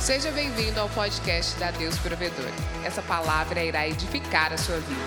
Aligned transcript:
Seja 0.00 0.32
bem-vindo 0.32 0.80
ao 0.80 0.88
podcast 0.88 1.58
da 1.58 1.70
Deus 1.70 1.98
Provedor. 1.98 2.48
Essa 2.86 3.02
palavra 3.02 3.62
irá 3.62 3.86
edificar 3.86 4.50
a 4.50 4.56
sua 4.56 4.80
vida. 4.80 5.00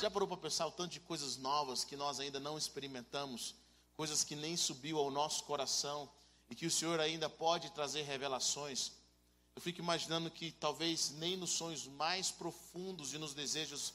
Já 0.00 0.10
parou 0.10 0.26
para 0.26 0.38
pensar 0.38 0.66
o 0.66 0.70
tanto 0.70 0.92
de 0.92 1.00
coisas 1.00 1.36
novas 1.36 1.84
que 1.84 1.94
nós 1.94 2.18
ainda 2.18 2.40
não 2.40 2.56
experimentamos, 2.56 3.54
coisas 3.94 4.24
que 4.24 4.34
nem 4.34 4.56
subiu 4.56 4.96
ao 4.96 5.10
nosso 5.10 5.44
coração 5.44 6.10
e 6.48 6.54
que 6.54 6.64
o 6.64 6.70
Senhor 6.70 6.98
ainda 6.98 7.28
pode 7.28 7.70
trazer 7.72 8.02
revelações? 8.04 8.92
Eu 9.54 9.60
fico 9.60 9.80
imaginando 9.80 10.30
que 10.30 10.50
talvez 10.50 11.10
nem 11.18 11.36
nos 11.36 11.50
sonhos 11.50 11.86
mais 11.86 12.30
profundos 12.30 13.12
e 13.12 13.18
nos 13.18 13.34
desejos 13.34 13.92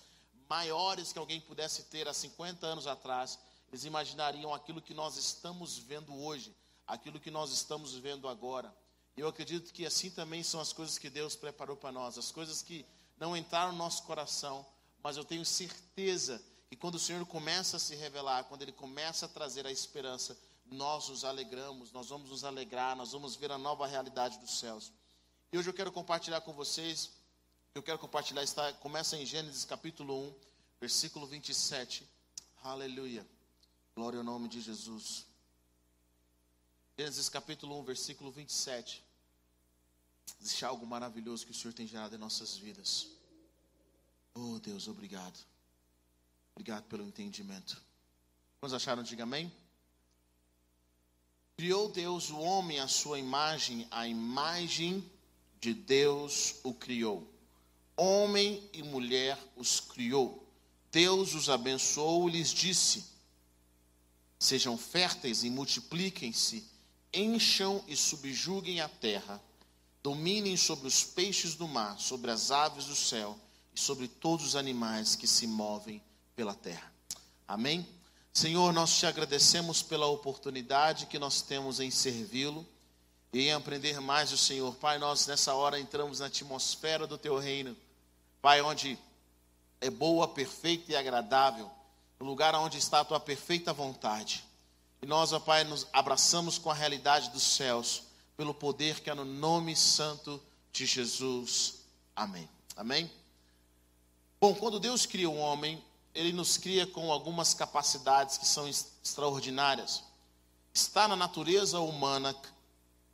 maiores 0.47 1.11
que 1.11 1.17
alguém 1.17 1.41
pudesse 1.41 1.85
ter 1.85 2.07
há 2.07 2.13
50 2.13 2.63
anos 2.63 2.85
atrás, 2.85 3.39
eles 3.69 3.85
imaginariam 3.85 4.53
aquilo 4.53 4.83
que 4.83 4.93
nós 4.93 5.17
estamos 5.17 5.79
vendo 5.79 6.15
hoje, 6.15 6.55
aquilo 6.87 7.19
que 7.19 7.29
nós 7.29 7.51
estamos 7.51 7.93
vendo 7.95 8.27
agora. 8.27 8.73
Eu 9.15 9.27
acredito 9.27 9.73
que 9.73 9.85
assim 9.85 10.09
também 10.09 10.43
são 10.43 10.61
as 10.61 10.71
coisas 10.71 10.97
que 10.97 11.09
Deus 11.09 11.35
preparou 11.35 11.75
para 11.75 11.91
nós, 11.91 12.17
as 12.17 12.31
coisas 12.31 12.61
que 12.61 12.85
não 13.19 13.35
entraram 13.35 13.71
no 13.71 13.77
nosso 13.77 14.03
coração, 14.03 14.65
mas 15.03 15.17
eu 15.17 15.25
tenho 15.25 15.43
certeza 15.43 16.41
que 16.69 16.75
quando 16.75 16.95
o 16.95 16.99
Senhor 16.99 17.25
começa 17.25 17.77
a 17.77 17.79
se 17.79 17.95
revelar, 17.95 18.43
quando 18.45 18.61
Ele 18.61 18.71
começa 18.71 19.25
a 19.25 19.29
trazer 19.29 19.65
a 19.65 19.71
esperança, 19.71 20.37
nós 20.65 21.09
nos 21.09 21.23
alegramos, 21.23 21.91
nós 21.91 22.09
vamos 22.09 22.29
nos 22.29 22.43
alegrar, 22.43 22.95
nós 22.95 23.11
vamos 23.11 23.35
ver 23.35 23.51
a 23.51 23.57
nova 23.57 23.87
realidade 23.87 24.37
dos 24.37 24.59
céus. 24.59 24.91
E 25.51 25.57
hoje 25.57 25.69
eu 25.69 25.73
quero 25.73 25.91
compartilhar 25.91 26.41
com 26.41 26.53
vocês, 26.53 27.11
eu 27.73 27.81
quero 27.81 27.97
compartilhar, 27.97 28.43
está, 28.43 28.73
começa 28.73 29.17
em 29.17 29.25
Gênesis 29.25 29.63
capítulo 29.65 30.27
1, 30.27 30.35
versículo 30.79 31.25
27. 31.25 32.07
Aleluia. 32.61 33.25
Glória 33.95 34.19
ao 34.19 34.25
nome 34.25 34.47
de 34.49 34.61
Jesus. 34.61 35.25
Gênesis 36.99 37.29
capítulo 37.29 37.79
1, 37.81 37.83
versículo 37.83 38.31
27. 38.31 39.03
Existe 40.41 40.65
algo 40.65 40.83
maravilhoso 40.83 41.45
que 41.45 41.51
o 41.51 41.53
Senhor 41.53 41.71
tem 41.71 41.85
gerado 41.85 42.15
em 42.15 42.17
nossas 42.17 42.57
vidas. 42.57 43.07
Oh 44.33 44.57
Deus, 44.57 44.87
obrigado. 44.87 45.37
Obrigado 46.55 46.85
pelo 46.85 47.03
entendimento. 47.03 47.79
Quantos 48.59 48.73
acharam? 48.73 49.03
Diga 49.03 49.23
amém. 49.23 49.53
Criou 51.55 51.87
Deus 51.87 52.31
o 52.31 52.39
homem 52.39 52.79
à 52.79 52.87
sua 52.87 53.19
imagem, 53.19 53.87
a 53.91 54.07
imagem 54.07 55.07
de 55.61 55.75
Deus 55.75 56.55
o 56.63 56.73
criou. 56.73 57.31
Homem 57.95 58.67
e 58.73 58.81
mulher 58.81 59.37
os 59.55 59.79
criou. 59.79 60.43
Deus 60.91 61.35
os 61.35 61.47
abençoou 61.47 62.27
e 62.27 62.31
lhes 62.31 62.49
disse: 62.49 63.05
Sejam 64.39 64.75
férteis 64.79 65.43
e 65.43 65.49
multipliquem-se, 65.51 66.75
encham 67.13 67.83
e 67.87 67.95
subjuguem 67.95 68.81
a 68.81 68.87
terra, 68.87 69.41
dominem 70.03 70.55
sobre 70.55 70.87
os 70.87 71.03
peixes 71.03 71.55
do 71.55 71.67
mar, 71.67 71.99
sobre 71.99 72.31
as 72.31 72.51
aves 72.51 72.85
do 72.85 72.95
céu 72.95 73.37
e 73.73 73.79
sobre 73.79 74.07
todos 74.07 74.45
os 74.45 74.55
animais 74.55 75.15
que 75.15 75.27
se 75.27 75.45
movem 75.47 76.01
pela 76.35 76.53
terra. 76.53 76.91
Amém? 77.47 77.87
Senhor, 78.33 78.71
nós 78.71 78.95
te 78.97 79.05
agradecemos 79.05 79.81
pela 79.81 80.05
oportunidade 80.05 81.07
que 81.07 81.17
nós 81.17 81.41
temos 81.41 81.79
em 81.79 81.89
servi-lo 81.89 82.65
e 83.33 83.47
em 83.47 83.53
aprender 83.53 83.99
mais 83.99 84.29
do 84.29 84.37
Senhor. 84.37 84.75
Pai, 84.75 84.99
nós 84.99 85.25
nessa 85.25 85.53
hora 85.55 85.79
entramos 85.79 86.19
na 86.19 86.27
atmosfera 86.27 87.07
do 87.07 87.17
teu 87.17 87.37
reino. 87.39 87.75
Pai, 88.41 88.61
onde 88.61 88.97
é 89.81 89.89
boa, 89.89 90.27
perfeita 90.27 90.91
e 90.91 90.95
agradável, 90.95 91.69
no 92.19 92.25
lugar 92.25 92.53
onde 92.55 92.77
está 92.77 92.99
a 92.99 93.05
tua 93.05 93.19
perfeita 93.19 93.73
vontade. 93.73 94.43
E 95.01 95.05
nós, 95.05 95.31
ó 95.31 95.39
Pai, 95.39 95.63
nos 95.63 95.85
abraçamos 95.93 96.57
com 96.57 96.71
a 96.71 96.73
realidade 96.73 97.29
dos 97.29 97.43
céus, 97.43 98.03
pelo 98.35 98.53
poder 98.53 98.99
que 98.99 99.09
é 99.09 99.13
no 99.13 99.25
nome 99.25 99.75
santo 99.75 100.41
de 100.71 100.85
Jesus. 100.85 101.75
Amém. 102.15 102.49
Amém? 102.75 103.11
Bom, 104.39 104.53
quando 104.53 104.79
Deus 104.79 105.05
cria 105.05 105.29
o 105.29 105.37
homem, 105.37 105.83
ele 106.13 106.31
nos 106.31 106.57
cria 106.57 106.85
com 106.85 107.11
algumas 107.11 107.53
capacidades 107.53 108.37
que 108.37 108.45
são 108.45 108.67
extraordinárias. 108.67 110.03
Está 110.73 111.07
na 111.07 111.15
natureza 111.15 111.79
humana 111.79 112.35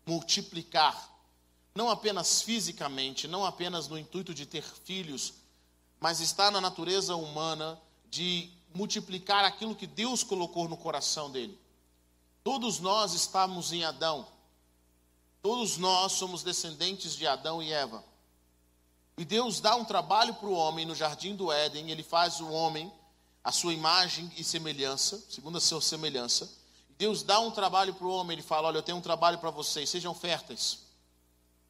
multiplicar, 0.05 1.09
não 1.73 1.89
apenas 1.89 2.41
fisicamente, 2.41 3.27
não 3.27 3.45
apenas 3.45 3.88
no 3.88 3.97
intuito 3.97 4.33
de 4.33 4.45
ter 4.45 4.63
filhos, 4.63 5.33
mas 5.99 6.19
está 6.19 6.51
na 6.51 6.59
natureza 6.59 7.16
humana 7.16 7.79
de 8.09 8.51
multiplicar 8.73 9.45
aquilo 9.45 9.75
que 9.75 9.88
Deus 9.88 10.23
colocou 10.23 10.67
no 10.67 10.75
coração 10.75 11.31
dele. 11.31 11.57
Todos 12.43 12.79
nós 12.79 13.13
estamos 13.13 13.71
em 13.71 13.83
Adão. 13.83 14.27
Todos 15.41 15.77
nós 15.77 16.13
somos 16.13 16.43
descendentes 16.43 17.15
de 17.15 17.25
Adão 17.25 17.61
e 17.61 17.71
Eva. 17.71 18.03
E 19.17 19.23
Deus 19.23 19.59
dá 19.59 19.75
um 19.75 19.85
trabalho 19.85 20.33
para 20.33 20.47
o 20.47 20.53
homem 20.53 20.85
no 20.85 20.95
jardim 20.95 21.35
do 21.35 21.51
Éden, 21.51 21.91
ele 21.91 22.03
faz 22.03 22.39
o 22.39 22.49
homem 22.49 22.91
a 23.43 23.51
sua 23.51 23.73
imagem 23.73 24.31
e 24.37 24.43
semelhança, 24.43 25.23
segundo 25.29 25.57
a 25.57 25.61
sua 25.61 25.81
semelhança. 25.81 26.49
Deus 26.97 27.23
dá 27.23 27.39
um 27.39 27.51
trabalho 27.51 27.93
para 27.93 28.07
o 28.07 28.11
homem, 28.11 28.35
ele 28.35 28.41
fala: 28.41 28.69
Olha, 28.69 28.77
eu 28.77 28.83
tenho 28.83 28.97
um 28.97 29.01
trabalho 29.01 29.37
para 29.37 29.49
vocês, 29.49 29.89
sejam 29.89 30.13
férteis. 30.13 30.79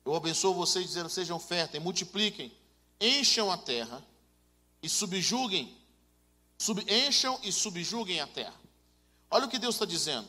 Eu 0.06 0.16
abençoo 0.16 0.54
vocês 0.54 0.86
dizendo: 0.86 1.10
sejam 1.10 1.40
férteis, 1.40 1.84
multipliquem, 1.84 2.56
encham 3.02 3.52
a 3.52 3.58
terra 3.58 4.06
e 4.82 4.88
subjuguem, 4.88 5.76
sub, 6.58 6.86
encham 6.88 7.40
e 7.42 7.52
subjuguem 7.52 8.20
a 8.20 8.28
terra. 8.28 8.60
Olha 9.32 9.46
o 9.46 9.50
que 9.50 9.58
Deus 9.58 9.76
está 9.76 9.86
dizendo. 9.86 10.28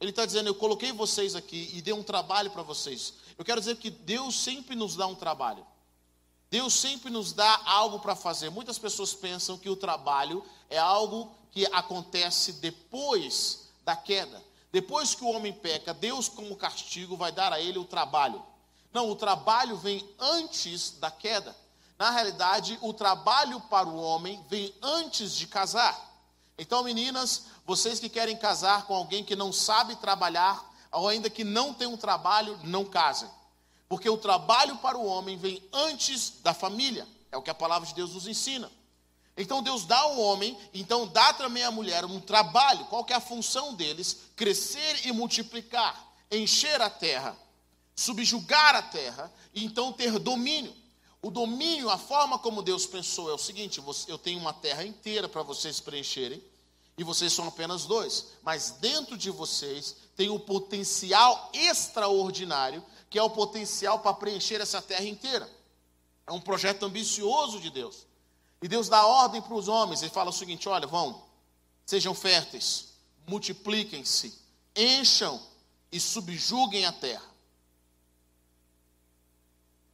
Ele 0.00 0.10
está 0.10 0.26
dizendo: 0.26 0.48
Eu 0.48 0.54
coloquei 0.54 0.92
vocês 0.92 1.34
aqui 1.34 1.70
e 1.72 1.82
dei 1.82 1.94
um 1.94 2.02
trabalho 2.02 2.50
para 2.50 2.62
vocês. 2.62 3.14
Eu 3.38 3.44
quero 3.44 3.60
dizer 3.60 3.76
que 3.76 3.90
Deus 3.90 4.38
sempre 4.38 4.74
nos 4.74 4.96
dá 4.96 5.06
um 5.06 5.14
trabalho. 5.14 5.66
Deus 6.50 6.74
sempre 6.74 7.10
nos 7.10 7.32
dá 7.32 7.60
algo 7.64 7.98
para 7.98 8.14
fazer. 8.14 8.50
Muitas 8.50 8.78
pessoas 8.78 9.12
pensam 9.12 9.58
que 9.58 9.68
o 9.68 9.76
trabalho 9.76 10.44
é 10.70 10.78
algo 10.78 11.32
que 11.50 11.66
acontece 11.66 12.54
depois 12.54 13.70
da 13.84 13.96
queda. 13.96 14.42
Depois 14.70 15.14
que 15.14 15.24
o 15.24 15.30
homem 15.30 15.52
peca, 15.52 15.94
Deus, 15.94 16.28
como 16.28 16.56
castigo, 16.56 17.16
vai 17.16 17.32
dar 17.32 17.52
a 17.52 17.60
ele 17.60 17.78
o 17.78 17.84
trabalho. 17.84 18.42
Não, 18.92 19.10
o 19.10 19.16
trabalho 19.16 19.76
vem 19.76 20.08
antes 20.18 20.92
da 20.92 21.10
queda. 21.10 21.56
Na 21.98 22.10
realidade, 22.10 22.78
o 22.82 22.92
trabalho 22.92 23.60
para 23.62 23.88
o 23.88 24.00
homem 24.00 24.44
vem 24.48 24.74
antes 24.82 25.36
de 25.36 25.46
casar. 25.46 26.12
Então, 26.56 26.84
meninas, 26.84 27.46
vocês 27.66 27.98
que 27.98 28.08
querem 28.08 28.36
casar 28.36 28.86
com 28.86 28.94
alguém 28.94 29.24
que 29.24 29.34
não 29.34 29.52
sabe 29.52 29.96
trabalhar, 29.96 30.72
ou 30.92 31.08
ainda 31.08 31.30
que 31.30 31.44
não 31.44 31.72
tem 31.72 31.88
um 31.88 31.96
trabalho, 31.96 32.58
não 32.62 32.84
casem. 32.84 33.28
Porque 33.88 34.08
o 34.08 34.16
trabalho 34.16 34.76
para 34.76 34.98
o 34.98 35.06
homem 35.06 35.36
vem 35.36 35.62
antes 35.72 36.34
da 36.42 36.52
família. 36.54 37.06
É 37.32 37.36
o 37.36 37.42
que 37.42 37.50
a 37.50 37.54
palavra 37.54 37.86
de 37.86 37.94
Deus 37.94 38.14
nos 38.14 38.26
ensina. 38.26 38.70
Então 39.36 39.62
Deus 39.62 39.84
dá 39.84 39.98
ao 39.98 40.18
homem, 40.20 40.56
então 40.72 41.08
dá 41.08 41.32
também 41.32 41.64
à 41.64 41.70
mulher 41.70 42.04
um 42.04 42.20
trabalho. 42.20 42.84
Qual 42.86 43.04
que 43.04 43.12
é 43.12 43.16
a 43.16 43.20
função 43.20 43.74
deles? 43.74 44.18
Crescer 44.36 45.06
e 45.06 45.12
multiplicar, 45.12 46.06
encher 46.30 46.80
a 46.80 46.88
terra, 46.88 47.36
subjugar 47.96 48.76
a 48.76 48.82
terra 48.82 49.32
e 49.52 49.64
então 49.64 49.92
ter 49.92 50.18
domínio. 50.18 50.74
O 51.20 51.30
domínio, 51.30 51.90
a 51.90 51.98
forma 51.98 52.38
como 52.38 52.62
Deus 52.62 52.86
pensou 52.86 53.28
é 53.30 53.34
o 53.34 53.38
seguinte: 53.38 53.82
eu 54.06 54.18
tenho 54.18 54.38
uma 54.38 54.52
terra 54.52 54.84
inteira 54.84 55.28
para 55.28 55.42
vocês 55.42 55.80
preencherem, 55.80 56.42
e 56.96 57.02
vocês 57.02 57.32
são 57.32 57.48
apenas 57.48 57.86
dois, 57.86 58.26
mas 58.42 58.70
dentro 58.80 59.16
de 59.16 59.30
vocês 59.30 59.96
tem 60.16 60.30
o 60.30 60.38
potencial 60.38 61.50
extraordinário, 61.52 62.84
que 63.10 63.18
é 63.18 63.22
o 63.22 63.30
potencial 63.30 63.98
para 63.98 64.14
preencher 64.14 64.60
essa 64.60 64.80
terra 64.80 65.04
inteira. 65.04 65.50
É 66.26 66.32
um 66.32 66.40
projeto 66.40 66.84
ambicioso 66.84 67.60
de 67.60 67.70
Deus. 67.70 68.06
E 68.62 68.68
Deus 68.68 68.88
dá 68.88 69.04
ordem 69.04 69.42
para 69.42 69.54
os 69.54 69.68
homens, 69.68 70.02
ele 70.02 70.10
fala 70.10 70.30
o 70.30 70.32
seguinte: 70.32 70.68
olha, 70.68 70.86
vão, 70.86 71.22
sejam 71.84 72.14
férteis, 72.14 72.94
multipliquem-se, 73.26 74.38
encham 74.74 75.40
e 75.90 75.98
subjuguem 75.98 76.86
a 76.86 76.92
terra. 76.92 77.34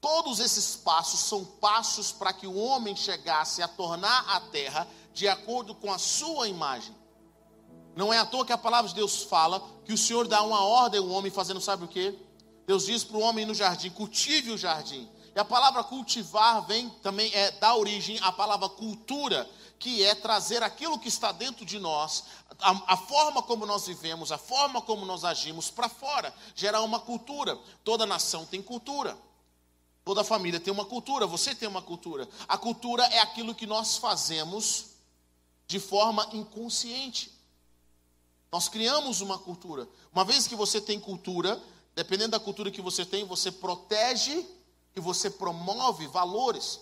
Todos 0.00 0.40
esses 0.40 0.76
passos 0.76 1.20
são 1.20 1.44
passos 1.44 2.10
para 2.10 2.32
que 2.32 2.46
o 2.46 2.56
homem 2.56 2.96
chegasse 2.96 3.62
a 3.62 3.68
tornar 3.68 4.24
a 4.28 4.40
terra 4.40 4.88
de 5.12 5.28
acordo 5.28 5.74
com 5.74 5.92
a 5.92 5.98
sua 5.98 6.48
imagem. 6.48 6.94
Não 7.96 8.12
é 8.12 8.18
à 8.18 8.26
toa 8.26 8.46
que 8.46 8.52
a 8.52 8.58
palavra 8.58 8.88
de 8.88 8.94
Deus 8.94 9.22
fala 9.22 9.62
que 9.84 9.92
o 9.92 9.98
Senhor 9.98 10.28
dá 10.28 10.42
uma 10.42 10.64
ordem 10.64 11.00
ao 11.00 11.08
homem 11.08 11.30
fazendo 11.30 11.60
sabe 11.60 11.84
o 11.84 11.88
que? 11.88 12.16
Deus 12.66 12.86
diz 12.86 13.02
para 13.02 13.16
o 13.16 13.20
homem 13.20 13.44
no 13.44 13.54
jardim: 13.54 13.90
cultive 13.90 14.52
o 14.52 14.58
jardim. 14.58 15.08
E 15.34 15.38
a 15.38 15.44
palavra 15.44 15.82
cultivar 15.84 16.64
vem 16.66 16.88
também 17.02 17.32
é 17.34 17.50
da 17.52 17.74
origem 17.74 18.18
à 18.20 18.32
palavra 18.32 18.68
cultura, 18.68 19.48
que 19.78 20.04
é 20.04 20.14
trazer 20.14 20.62
aquilo 20.62 20.98
que 20.98 21.08
está 21.08 21.32
dentro 21.32 21.64
de 21.64 21.78
nós, 21.78 22.24
a, 22.60 22.94
a 22.94 22.96
forma 22.96 23.42
como 23.42 23.64
nós 23.64 23.86
vivemos, 23.86 24.30
a 24.30 24.38
forma 24.38 24.80
como 24.82 25.06
nós 25.06 25.24
agimos 25.24 25.70
para 25.70 25.88
fora, 25.88 26.34
gerar 26.54 26.82
uma 26.82 27.00
cultura. 27.00 27.58
Toda 27.84 28.06
nação 28.06 28.44
tem 28.44 28.62
cultura. 28.62 29.16
Toda 30.04 30.24
família 30.24 30.58
tem 30.58 30.72
uma 30.72 30.84
cultura, 30.84 31.26
você 31.26 31.54
tem 31.54 31.68
uma 31.68 31.82
cultura. 31.82 32.28
A 32.48 32.56
cultura 32.56 33.04
é 33.04 33.20
aquilo 33.20 33.54
que 33.54 33.66
nós 33.66 33.96
fazemos 33.96 34.90
de 35.70 35.78
forma 35.78 36.28
inconsciente. 36.32 37.32
Nós 38.50 38.68
criamos 38.68 39.20
uma 39.20 39.38
cultura. 39.38 39.88
Uma 40.12 40.24
vez 40.24 40.48
que 40.48 40.56
você 40.56 40.80
tem 40.80 40.98
cultura, 40.98 41.62
dependendo 41.94 42.32
da 42.32 42.40
cultura 42.40 42.72
que 42.72 42.82
você 42.82 43.06
tem, 43.06 43.24
você 43.24 43.52
protege 43.52 44.44
e 44.96 45.00
você 45.00 45.30
promove 45.30 46.08
valores. 46.08 46.80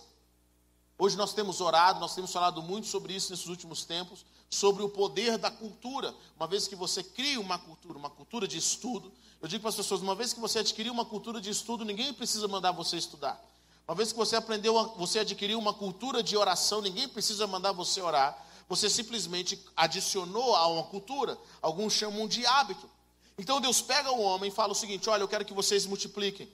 Hoje 0.97 1.15
nós 1.15 1.33
temos 1.33 1.61
orado, 1.61 1.99
nós 1.99 2.15
temos 2.15 2.31
falado 2.31 2.63
muito 2.63 2.87
sobre 2.87 3.13
isso 3.13 3.29
nesses 3.29 3.45
últimos 3.45 3.85
tempos, 3.85 4.25
sobre 4.49 4.81
o 4.81 4.89
poder 4.89 5.37
da 5.37 5.51
cultura. 5.51 6.15
Uma 6.35 6.47
vez 6.47 6.67
que 6.67 6.75
você 6.75 7.03
cria 7.03 7.39
uma 7.39 7.59
cultura, 7.59 7.95
uma 7.95 8.09
cultura 8.09 8.47
de 8.47 8.57
estudo, 8.57 9.13
eu 9.39 9.47
digo 9.47 9.61
para 9.61 9.69
as 9.69 9.75
pessoas, 9.75 10.01
uma 10.01 10.15
vez 10.15 10.33
que 10.33 10.39
você 10.39 10.57
adquiriu 10.59 10.91
uma 10.91 11.05
cultura 11.05 11.39
de 11.39 11.51
estudo, 11.51 11.85
ninguém 11.85 12.11
precisa 12.11 12.47
mandar 12.47 12.71
você 12.71 12.97
estudar. 12.97 13.39
Uma 13.87 13.93
vez 13.93 14.11
que 14.11 14.17
você 14.17 14.35
aprendeu, 14.35 14.73
você 14.97 15.19
adquiriu 15.19 15.59
uma 15.59 15.75
cultura 15.75 16.23
de 16.23 16.35
oração, 16.35 16.81
ninguém 16.81 17.07
precisa 17.07 17.45
mandar 17.45 17.71
você 17.71 18.01
orar. 18.01 18.48
Você 18.69 18.87
simplesmente 18.87 19.59
adicionou 19.75 20.55
a 20.55 20.67
uma 20.67 20.83
cultura, 20.83 21.35
alguns 21.59 21.93
chamam 21.93 22.27
de 22.27 22.45
hábito. 22.45 22.87
Então 23.35 23.59
Deus 23.59 23.81
pega 23.81 24.11
o 24.11 24.21
homem 24.21 24.51
e 24.51 24.53
fala 24.53 24.73
o 24.73 24.75
seguinte: 24.75 25.09
olha, 25.09 25.23
eu 25.23 25.27
quero 25.27 25.43
que 25.43 25.55
vocês 25.55 25.87
multipliquem. 25.87 26.47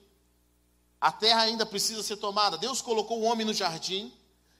A 0.98 1.12
terra 1.12 1.42
ainda 1.42 1.66
precisa 1.66 2.02
ser 2.02 2.16
tomada. 2.16 2.56
Deus 2.56 2.80
colocou 2.80 3.20
o 3.20 3.24
homem 3.24 3.46
no 3.46 3.52
jardim, 3.52 4.10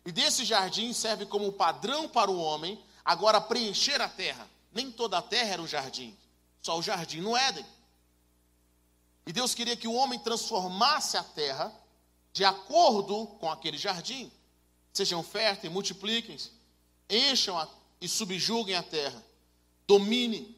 e 0.04 0.12
desse 0.12 0.44
jardim 0.44 0.92
serve 0.92 1.24
como 1.24 1.50
padrão 1.50 2.06
para 2.06 2.30
o 2.30 2.38
homem 2.38 2.78
agora 3.02 3.40
preencher 3.40 4.02
a 4.02 4.08
terra. 4.08 4.46
Nem 4.70 4.92
toda 4.92 5.16
a 5.16 5.22
terra 5.22 5.54
era 5.54 5.62
um 5.62 5.66
jardim, 5.66 6.14
só 6.60 6.78
o 6.78 6.82
jardim 6.82 7.22
no 7.22 7.34
Éden. 7.34 7.64
E 9.26 9.32
Deus 9.32 9.54
queria 9.54 9.76
que 9.76 9.88
o 9.88 9.94
homem 9.94 10.18
transformasse 10.18 11.16
a 11.16 11.24
terra 11.24 11.72
de 12.34 12.44
acordo 12.44 13.26
com 13.40 13.50
aquele 13.50 13.78
jardim. 13.78 14.30
Sejam 14.92 15.22
férteis, 15.22 15.72
multipliquem-se, 15.72 16.50
encham 17.08 17.58
a, 17.58 17.68
e 18.00 18.08
subjuguem 18.08 18.74
a 18.74 18.82
terra, 18.82 19.24
dominem. 19.86 20.54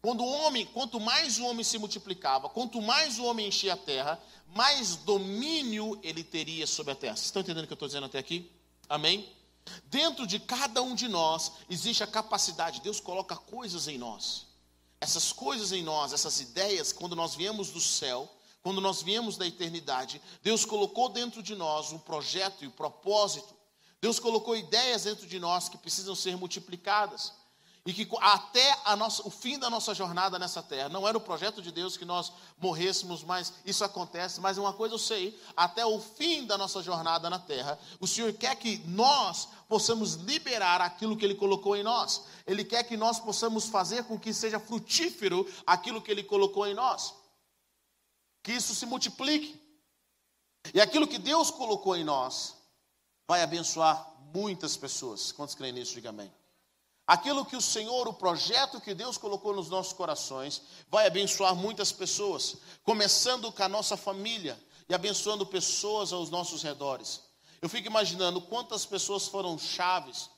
Quando 0.00 0.24
o 0.24 0.28
homem, 0.28 0.66
quanto 0.66 0.98
mais 0.98 1.38
o 1.38 1.44
homem 1.44 1.62
se 1.62 1.78
multiplicava, 1.78 2.48
quanto 2.48 2.82
mais 2.82 3.18
o 3.18 3.24
homem 3.24 3.48
enchia 3.48 3.74
a 3.74 3.76
terra, 3.76 4.20
mais 4.48 4.96
domínio 4.96 5.98
ele 6.02 6.24
teria 6.24 6.66
sobre 6.66 6.92
a 6.92 6.96
terra. 6.96 7.16
Vocês 7.16 7.26
estão 7.26 7.42
entendendo 7.42 7.64
o 7.64 7.66
que 7.66 7.72
eu 7.72 7.76
estou 7.76 7.88
dizendo 7.88 8.06
até 8.06 8.18
aqui? 8.18 8.50
Amém? 8.88 9.32
Dentro 9.84 10.26
de 10.26 10.40
cada 10.40 10.82
um 10.82 10.94
de 10.94 11.08
nós 11.08 11.52
existe 11.70 12.02
a 12.02 12.06
capacidade, 12.06 12.80
Deus 12.80 13.00
coloca 13.00 13.36
coisas 13.36 13.86
em 13.86 13.96
nós. 13.96 14.46
Essas 15.00 15.32
coisas 15.32 15.72
em 15.72 15.82
nós, 15.82 16.12
essas 16.12 16.40
ideias, 16.40 16.92
quando 16.92 17.16
nós 17.16 17.34
viemos 17.34 17.70
do 17.70 17.80
céu, 17.80 18.30
quando 18.62 18.80
nós 18.80 19.02
viemos 19.02 19.36
da 19.36 19.46
eternidade, 19.46 20.22
Deus 20.42 20.64
colocou 20.64 21.08
dentro 21.08 21.42
de 21.42 21.54
nós 21.54 21.92
um 21.92 21.98
projeto 21.98 22.62
e 22.62 22.68
um 22.68 22.70
propósito. 22.70 23.54
Deus 24.02 24.18
colocou 24.18 24.56
ideias 24.56 25.04
dentro 25.04 25.28
de 25.28 25.38
nós 25.38 25.68
que 25.68 25.78
precisam 25.78 26.16
ser 26.16 26.36
multiplicadas. 26.36 27.32
E 27.86 27.92
que 27.92 28.08
até 28.20 28.76
nossa, 28.96 29.26
o 29.26 29.30
fim 29.30 29.58
da 29.58 29.70
nossa 29.70 29.94
jornada 29.94 30.38
nessa 30.38 30.62
terra, 30.62 30.88
não 30.88 31.06
era 31.06 31.18
o 31.18 31.20
projeto 31.20 31.62
de 31.62 31.72
Deus 31.72 31.96
que 31.96 32.04
nós 32.04 32.32
morrêssemos, 32.58 33.24
mas 33.24 33.52
isso 33.64 33.84
acontece. 33.84 34.40
Mas 34.40 34.58
uma 34.58 34.72
coisa 34.72 34.94
eu 34.94 34.98
sei: 34.98 35.40
até 35.56 35.86
o 35.86 36.00
fim 36.00 36.46
da 36.46 36.58
nossa 36.58 36.82
jornada 36.82 37.30
na 37.30 37.38
terra, 37.38 37.78
o 38.00 38.06
Senhor 38.06 38.32
quer 38.32 38.56
que 38.56 38.78
nós 38.86 39.48
possamos 39.68 40.14
liberar 40.14 40.80
aquilo 40.80 41.16
que 41.16 41.24
Ele 41.24 41.34
colocou 41.34 41.76
em 41.76 41.82
nós. 41.82 42.24
Ele 42.46 42.64
quer 42.64 42.84
que 42.84 42.96
nós 42.96 43.18
possamos 43.18 43.66
fazer 43.66 44.04
com 44.04 44.18
que 44.18 44.32
seja 44.32 44.60
frutífero 44.60 45.48
aquilo 45.64 46.02
que 46.02 46.10
Ele 46.10 46.24
colocou 46.24 46.66
em 46.66 46.74
nós. 46.74 47.14
Que 48.44 48.52
isso 48.52 48.74
se 48.74 48.86
multiplique. 48.86 49.60
E 50.72 50.80
aquilo 50.80 51.08
que 51.08 51.18
Deus 51.18 51.50
colocou 51.50 51.96
em 51.96 52.04
nós 52.04 52.61
vai 53.32 53.40
abençoar 53.40 54.12
muitas 54.34 54.76
pessoas. 54.76 55.32
Quantos 55.32 55.54
creem 55.54 55.72
nisso? 55.72 55.94
Diga 55.94 56.10
amém. 56.10 56.30
Aquilo 57.06 57.46
que 57.46 57.56
o 57.56 57.62
Senhor, 57.62 58.06
o 58.06 58.12
projeto 58.12 58.78
que 58.78 58.92
Deus 58.92 59.16
colocou 59.16 59.56
nos 59.56 59.70
nossos 59.70 59.94
corações, 59.94 60.60
vai 60.90 61.06
abençoar 61.06 61.54
muitas 61.56 61.90
pessoas, 61.90 62.58
começando 62.82 63.50
com 63.50 63.62
a 63.62 63.70
nossa 63.70 63.96
família 63.96 64.62
e 64.86 64.94
abençoando 64.94 65.46
pessoas 65.46 66.12
aos 66.12 66.28
nossos 66.28 66.62
redores. 66.62 67.22
Eu 67.62 67.70
fico 67.70 67.86
imaginando 67.86 68.38
quantas 68.38 68.84
pessoas 68.84 69.26
foram 69.26 69.58
chaves 69.58 70.28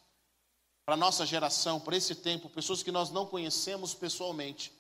para 0.87 0.94
a 0.94 0.96
nossa 0.96 1.26
geração, 1.26 1.81
para 1.81 1.96
esse 1.96 2.14
tempo, 2.14 2.49
pessoas 2.49 2.81
que 2.81 2.93
nós 2.93 3.11
não 3.11 3.26
conhecemos 3.26 3.93
pessoalmente, 3.93 4.73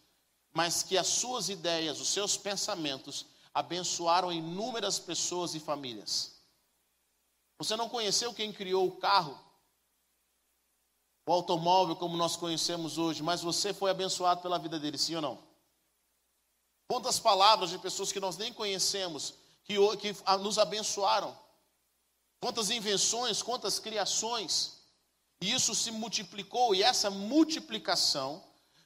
mas 0.52 0.84
que 0.84 0.96
as 0.96 1.08
suas 1.08 1.48
ideias, 1.48 2.00
os 2.00 2.10
seus 2.10 2.36
pensamentos 2.36 3.26
abençoaram 3.52 4.30
inúmeras 4.30 5.00
pessoas 5.00 5.56
e 5.56 5.58
famílias. 5.58 6.33
Você 7.64 7.76
não 7.76 7.88
conheceu 7.88 8.34
quem 8.34 8.52
criou 8.52 8.86
o 8.86 8.96
carro, 8.96 9.38
o 11.26 11.32
automóvel 11.32 11.96
como 11.96 12.16
nós 12.16 12.36
conhecemos 12.36 12.98
hoje, 12.98 13.22
mas 13.22 13.40
você 13.40 13.72
foi 13.72 13.90
abençoado 13.90 14.42
pela 14.42 14.58
vida 14.58 14.78
dele, 14.78 14.98
sim 14.98 15.14
ou 15.16 15.22
não? 15.22 15.42
Quantas 16.86 17.18
palavras 17.18 17.70
de 17.70 17.78
pessoas 17.78 18.12
que 18.12 18.20
nós 18.20 18.36
nem 18.36 18.52
conhecemos, 18.52 19.34
que, 19.64 19.74
que 19.96 20.14
nos 20.40 20.58
abençoaram. 20.58 21.34
Quantas 22.38 22.68
invenções, 22.68 23.42
quantas 23.42 23.78
criações. 23.78 24.82
E 25.40 25.50
isso 25.50 25.74
se 25.74 25.90
multiplicou, 25.90 26.74
e 26.74 26.82
essa 26.82 27.10
multiplicação 27.10 28.44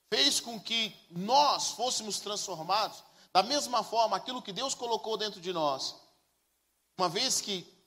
fez 0.08 0.38
com 0.38 0.60
que 0.60 0.94
nós 1.10 1.70
fôssemos 1.70 2.20
transformados 2.20 3.02
da 3.32 3.42
mesma 3.42 3.82
forma, 3.82 4.16
aquilo 4.16 4.40
que 4.40 4.52
Deus 4.52 4.74
colocou 4.74 5.16
dentro 5.16 5.40
de 5.40 5.52
nós, 5.52 5.96
uma 6.96 7.08
vez 7.08 7.40
que 7.40 7.77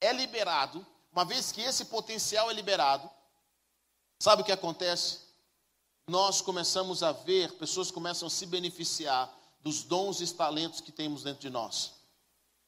é 0.00 0.12
liberado, 0.12 0.84
uma 1.12 1.24
vez 1.24 1.52
que 1.52 1.60
esse 1.60 1.86
potencial 1.86 2.50
é 2.50 2.54
liberado, 2.54 3.10
Sabe 4.20 4.42
o 4.42 4.44
que 4.44 4.52
acontece? 4.52 5.20
Nós 6.06 6.42
começamos 6.42 7.02
a 7.02 7.10
ver, 7.10 7.52
pessoas 7.52 7.90
começam 7.90 8.26
a 8.26 8.30
se 8.30 8.44
beneficiar 8.44 9.34
dos 9.62 9.82
dons 9.82 10.20
e 10.20 10.34
talentos 10.34 10.82
que 10.82 10.92
temos 10.92 11.22
dentro 11.22 11.40
de 11.40 11.48
nós. 11.48 11.92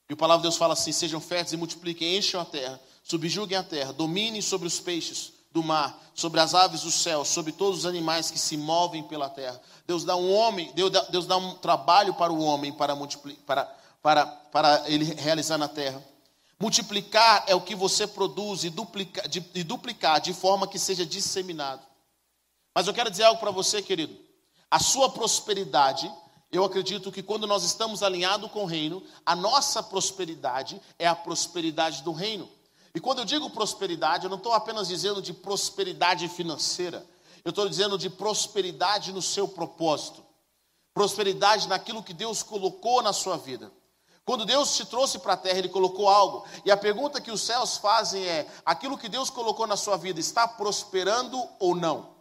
E 0.09 0.15
o 0.15 0.17
palavra 0.17 0.39
de 0.39 0.45
Deus 0.45 0.57
fala 0.57 0.73
assim: 0.73 0.93
sejam 0.93 1.21
férteis 1.21 1.53
e 1.53 1.59
multipliquem, 1.59 2.17
encham 2.17 2.41
a 2.41 2.45
terra, 2.47 2.81
subjuguem 3.05 3.59
a 3.59 3.63
terra, 3.63 3.93
dominem 3.93 4.41
sobre 4.41 4.67
os 4.67 4.81
peixes 4.81 5.35
do 5.51 5.63
mar, 5.63 6.03
sobre 6.15 6.41
as 6.41 6.55
aves 6.55 6.81
do 6.81 6.91
céu, 6.91 7.23
sobre 7.23 7.53
todos 7.53 7.81
os 7.81 7.87
animais 7.87 8.31
que 8.31 8.39
se 8.39 8.57
movem 8.57 9.03
pela 9.03 9.29
terra. 9.29 9.61
Deus 9.87 10.05
dá 10.05 10.17
um 10.17 10.33
homem, 10.33 10.73
Deus 10.73 10.91
dá, 10.91 11.03
Deus 11.03 11.27
dá 11.27 11.37
um 11.37 11.55
trabalho 11.57 12.15
para 12.15 12.33
o 12.33 12.41
homem 12.41 12.73
para, 12.73 12.97
para, 13.45 13.65
para, 14.01 14.27
para 14.27 14.91
ele 14.91 15.05
realizar 15.05 15.59
na 15.59 15.69
terra. 15.69 16.03
Multiplicar 16.63 17.43
é 17.49 17.57
o 17.57 17.61
que 17.61 17.75
você 17.75 18.07
produz 18.07 18.63
e 18.63 18.71
duplicar, 18.71 19.27
de, 19.27 19.45
e 19.53 19.65
duplicar 19.65 20.21
de 20.21 20.33
forma 20.33 20.69
que 20.69 20.79
seja 20.79 21.05
disseminado. 21.05 21.85
Mas 22.73 22.87
eu 22.87 22.95
quero 22.95 23.11
dizer 23.11 23.25
algo 23.25 23.41
para 23.41 23.51
você, 23.51 23.83
querido. 23.83 24.17
A 24.71 24.79
sua 24.79 25.11
prosperidade, 25.11 26.09
eu 26.53 26.65
acredito 26.65 27.11
que 27.11 27.21
quando 27.21 27.49
nós 27.49 27.65
estamos 27.65 28.01
alinhados 28.01 28.49
com 28.53 28.63
o 28.63 28.67
reino, 28.67 29.03
a 29.27 29.35
nossa 29.35 29.83
prosperidade 29.83 30.81
é 31.01 31.09
a 31.09 31.17
prosperidade 31.17 32.05
do 32.05 32.13
reino. 32.13 32.49
E 32.95 33.01
quando 33.01 33.19
eu 33.19 33.25
digo 33.25 33.51
prosperidade, 33.51 34.27
eu 34.27 34.31
não 34.31 34.37
estou 34.37 34.53
apenas 34.53 34.87
dizendo 34.87 35.21
de 35.21 35.33
prosperidade 35.33 36.29
financeira, 36.29 37.05
eu 37.45 37.51
estou 37.51 37.69
dizendo 37.69 37.99
de 37.99 38.09
prosperidade 38.09 39.13
no 39.13 39.21
seu 39.21 39.49
propósito, 39.49 40.25
prosperidade 40.95 41.67
naquilo 41.67 42.05
que 42.05 42.15
Deus 42.15 42.41
colocou 42.41 43.03
na 43.03 43.13
sua 43.13 43.37
vida. 43.37 43.73
Quando 44.25 44.45
Deus 44.45 44.77
te 44.77 44.85
trouxe 44.85 45.19
para 45.19 45.33
a 45.33 45.37
terra, 45.37 45.59
Ele 45.59 45.69
colocou 45.69 46.09
algo. 46.09 46.47
E 46.65 46.71
a 46.71 46.77
pergunta 46.77 47.21
que 47.21 47.31
os 47.31 47.41
céus 47.41 47.77
fazem 47.77 48.25
é: 48.25 48.49
aquilo 48.65 48.97
que 48.99 49.09
Deus 49.09 49.31
colocou 49.31 49.67
na 49.67 49.77
sua 49.77 49.97
vida 49.97 50.21
está 50.21 50.47
prosperando 50.47 51.43
ou 51.59 51.75
não? 51.75 52.13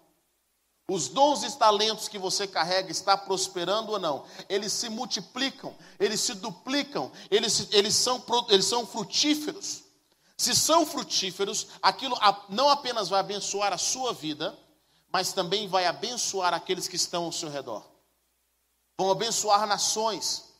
Os 0.89 1.07
dons 1.07 1.43
e 1.43 1.57
talentos 1.57 2.07
que 2.07 2.17
você 2.17 2.47
carrega 2.47 2.91
está 2.91 3.15
prosperando 3.15 3.91
ou 3.91 3.99
não? 3.99 4.25
Eles 4.49 4.73
se 4.73 4.89
multiplicam, 4.89 5.73
eles 5.99 6.19
se 6.19 6.33
duplicam, 6.33 7.11
eles, 7.29 7.67
eles, 7.71 7.95
são, 7.95 8.21
eles 8.49 8.65
são 8.65 8.85
frutíferos. 8.85 9.83
Se 10.35 10.55
são 10.55 10.85
frutíferos, 10.85 11.67
aquilo 11.81 12.17
não 12.49 12.67
apenas 12.67 13.09
vai 13.09 13.19
abençoar 13.19 13.71
a 13.71 13.77
sua 13.77 14.11
vida, 14.11 14.57
mas 15.13 15.31
também 15.33 15.67
vai 15.67 15.85
abençoar 15.85 16.53
aqueles 16.53 16.87
que 16.87 16.95
estão 16.95 17.25
ao 17.25 17.31
seu 17.31 17.49
redor. 17.49 17.85
Vão 18.97 19.11
abençoar 19.11 19.67
nações 19.67 20.50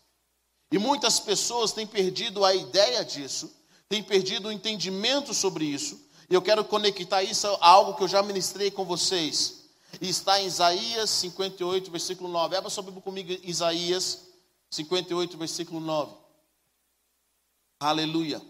e 0.71 0.77
muitas 0.77 1.19
pessoas 1.19 1.73
têm 1.73 1.85
perdido 1.85 2.45
a 2.45 2.55
ideia 2.55 3.03
disso, 3.03 3.51
têm 3.89 4.01
perdido 4.01 4.47
o 4.47 4.51
entendimento 4.51 5.33
sobre 5.33 5.65
isso. 5.65 5.99
E 6.29 6.33
eu 6.33 6.41
quero 6.41 6.63
conectar 6.63 7.21
isso 7.21 7.45
a 7.45 7.67
algo 7.67 7.93
que 7.95 8.03
eu 8.03 8.07
já 8.07 8.23
ministrei 8.23 8.71
com 8.71 8.85
vocês. 8.85 9.65
E 9.99 10.07
está 10.07 10.39
em 10.41 10.45
Isaías 10.45 11.09
58, 11.09 11.91
versículo 11.91 12.29
9. 12.29 12.55
Abra 12.55 12.69
sua 12.69 12.83
Bíblia 12.83 13.01
comigo, 13.01 13.37
Isaías 13.43 14.27
58, 14.69 15.37
versículo 15.37 15.81
9. 15.81 16.13
Aleluia. 17.77 18.41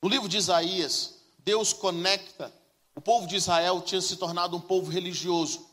No 0.00 0.08
livro 0.08 0.28
de 0.28 0.36
Isaías, 0.36 1.18
Deus 1.38 1.72
conecta. 1.72 2.54
O 2.94 3.00
povo 3.00 3.26
de 3.26 3.34
Israel 3.34 3.80
tinha 3.80 4.00
se 4.00 4.16
tornado 4.16 4.56
um 4.56 4.60
povo 4.60 4.90
religioso. 4.90 5.71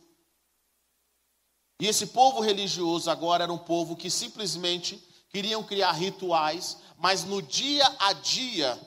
E 1.80 1.88
esse 1.88 2.08
povo 2.08 2.42
religioso 2.42 3.10
agora 3.10 3.44
era 3.44 3.54
um 3.54 3.58
povo 3.58 3.96
que 3.96 4.10
simplesmente 4.10 5.02
queriam 5.30 5.64
criar 5.64 5.92
rituais, 5.94 6.78
mas 6.98 7.24
no 7.24 7.42
dia 7.42 7.86
a 8.00 8.14
dia 8.14 8.80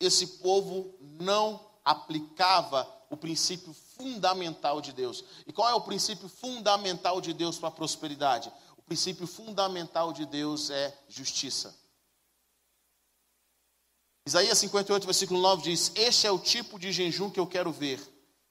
esse 0.00 0.26
povo 0.38 0.94
não 1.00 1.60
aplicava 1.84 2.88
o 3.10 3.16
princípio 3.16 3.74
fundamental 3.96 4.80
de 4.80 4.92
Deus. 4.92 5.24
E 5.46 5.52
qual 5.52 5.68
é 5.68 5.74
o 5.74 5.80
princípio 5.80 6.28
fundamental 6.28 7.20
de 7.20 7.32
Deus 7.32 7.58
para 7.58 7.68
a 7.68 7.72
prosperidade? 7.72 8.52
princípio 8.88 9.26
fundamental 9.26 10.14
de 10.14 10.24
Deus 10.24 10.70
é 10.70 10.98
justiça. 11.08 11.76
Isaías 14.26 14.56
58, 14.58 15.04
versículo 15.04 15.40
9 15.40 15.62
diz: 15.62 15.92
Este 15.94 16.26
é 16.26 16.32
o 16.32 16.38
tipo 16.38 16.78
de 16.78 16.90
jejum 16.90 17.30
que 17.30 17.38
eu 17.38 17.46
quero 17.46 17.70
ver. 17.70 18.00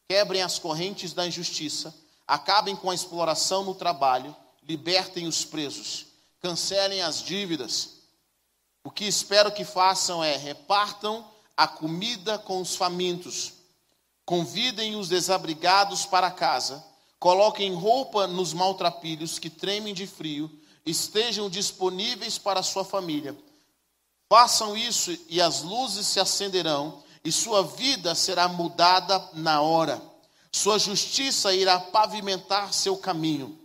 Quebrem 0.07 0.43
as 0.43 0.59
correntes 0.59 1.11
da 1.11 1.25
injustiça, 1.27 1.93
acabem 2.27 2.75
com 2.75 2.89
a 2.89 2.95
exploração 2.95 3.63
no 3.63 3.73
trabalho, 3.73 4.35
libertem 4.61 5.27
os 5.27 5.45
presos, 5.45 6.07
cancelem 6.41 7.01
as 7.01 7.21
dívidas. 7.21 8.01
O 8.83 8.91
que 8.91 9.05
espero 9.05 9.51
que 9.51 9.63
façam 9.63 10.23
é 10.23 10.35
repartam 10.35 11.25
a 11.55 11.67
comida 11.67 12.37
com 12.37 12.61
os 12.61 12.75
famintos, 12.75 13.53
convidem 14.25 14.95
os 14.95 15.07
desabrigados 15.07 16.05
para 16.05 16.29
casa, 16.29 16.83
coloquem 17.19 17.73
roupa 17.73 18.27
nos 18.27 18.53
maltrapilhos 18.53 19.39
que 19.39 19.49
tremem 19.49 19.93
de 19.93 20.05
frio, 20.05 20.51
estejam 20.85 21.49
disponíveis 21.49 22.37
para 22.37 22.61
sua 22.61 22.85
família 22.85 23.35
Façam 24.29 24.75
isso 24.75 25.17
e 25.29 25.41
as 25.41 25.61
luzes 25.61 26.05
se 26.05 26.19
acenderão, 26.19 27.01
e 27.23 27.31
sua 27.31 27.63
vida 27.63 28.13
será 28.13 28.47
mudada 28.47 29.29
na 29.33 29.61
hora. 29.61 30.01
Sua 30.57 30.79
justiça 30.79 31.53
irá 31.53 31.79
pavimentar 31.79 32.73
seu 32.73 32.97
caminho. 32.97 33.59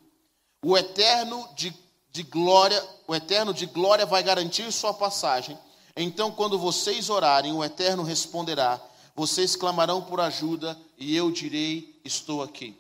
O 0.63 0.77
eterno 0.77 1.49
de, 1.57 1.75
de 2.11 2.23
glória, 2.23 2.87
o 3.09 3.15
eterno 3.15 3.55
de 3.55 3.65
glória 3.65 4.05
vai 4.05 4.23
garantir 4.23 4.71
sua 4.71 4.93
passagem. 4.93 5.59
Então, 5.97 6.31
quando 6.31 6.59
vocês 6.59 7.09
orarem, 7.09 7.51
o 7.55 7.65
eterno 7.65 8.03
responderá. 8.03 8.79
Vocês 9.17 9.57
clamarão 9.57 10.03
por 10.03 10.21
ajuda 10.21 10.79
e 10.99 11.17
eu 11.17 11.31
direi: 11.31 11.99
estou 12.05 12.43
aqui. 12.43 12.79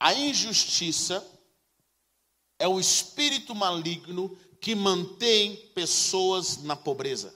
A 0.00 0.12
injustiça 0.12 1.24
é 2.58 2.66
o 2.66 2.80
espírito 2.80 3.54
maligno 3.54 4.36
que 4.60 4.74
mantém 4.74 5.54
pessoas 5.72 6.56
na 6.64 6.74
pobreza. 6.74 7.32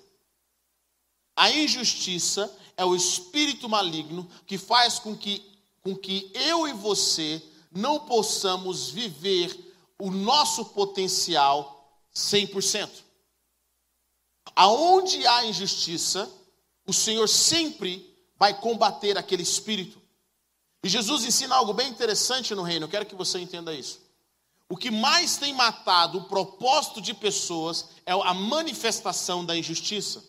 A 1.37 1.49
injustiça 1.53 2.53
é 2.77 2.85
o 2.85 2.97
espírito 2.97 3.69
maligno 3.69 4.29
que 4.49 4.59
faz 4.59 4.99
com 4.99 5.17
que, 5.17 5.58
com 5.89 5.97
que 5.97 6.31
eu 6.35 6.69
e 6.69 6.73
você 6.75 7.43
não 7.73 8.01
possamos 8.01 8.91
viver 8.91 9.75
o 9.99 10.11
nosso 10.11 10.67
potencial 10.67 11.99
100%. 12.15 12.91
Aonde 14.55 15.27
há 15.27 15.47
injustiça, 15.47 16.31
o 16.87 16.93
Senhor 16.93 17.27
sempre 17.27 18.15
vai 18.37 18.61
combater 18.61 19.17
aquele 19.17 19.43
espírito. 19.43 19.99
E 20.85 20.91
Jesus 20.91 21.25
ensina 21.25 21.55
algo 21.55 21.73
bem 21.73 21.89
interessante 21.89 22.55
no 22.55 22.63
reino, 22.63 22.85
eu 22.85 22.91
quero 22.91 23.07
que 23.07 23.15
você 23.15 23.39
entenda 23.39 23.75
isso. 23.75 23.99
O 24.69 24.77
que 24.77 24.91
mais 24.91 25.39
tem 25.39 25.55
matado 25.55 26.19
o 26.19 26.25
propósito 26.25 27.01
de 27.01 27.15
pessoas 27.15 27.89
é 28.05 28.13
a 28.13 28.35
manifestação 28.35 29.43
da 29.43 29.57
injustiça. 29.57 30.23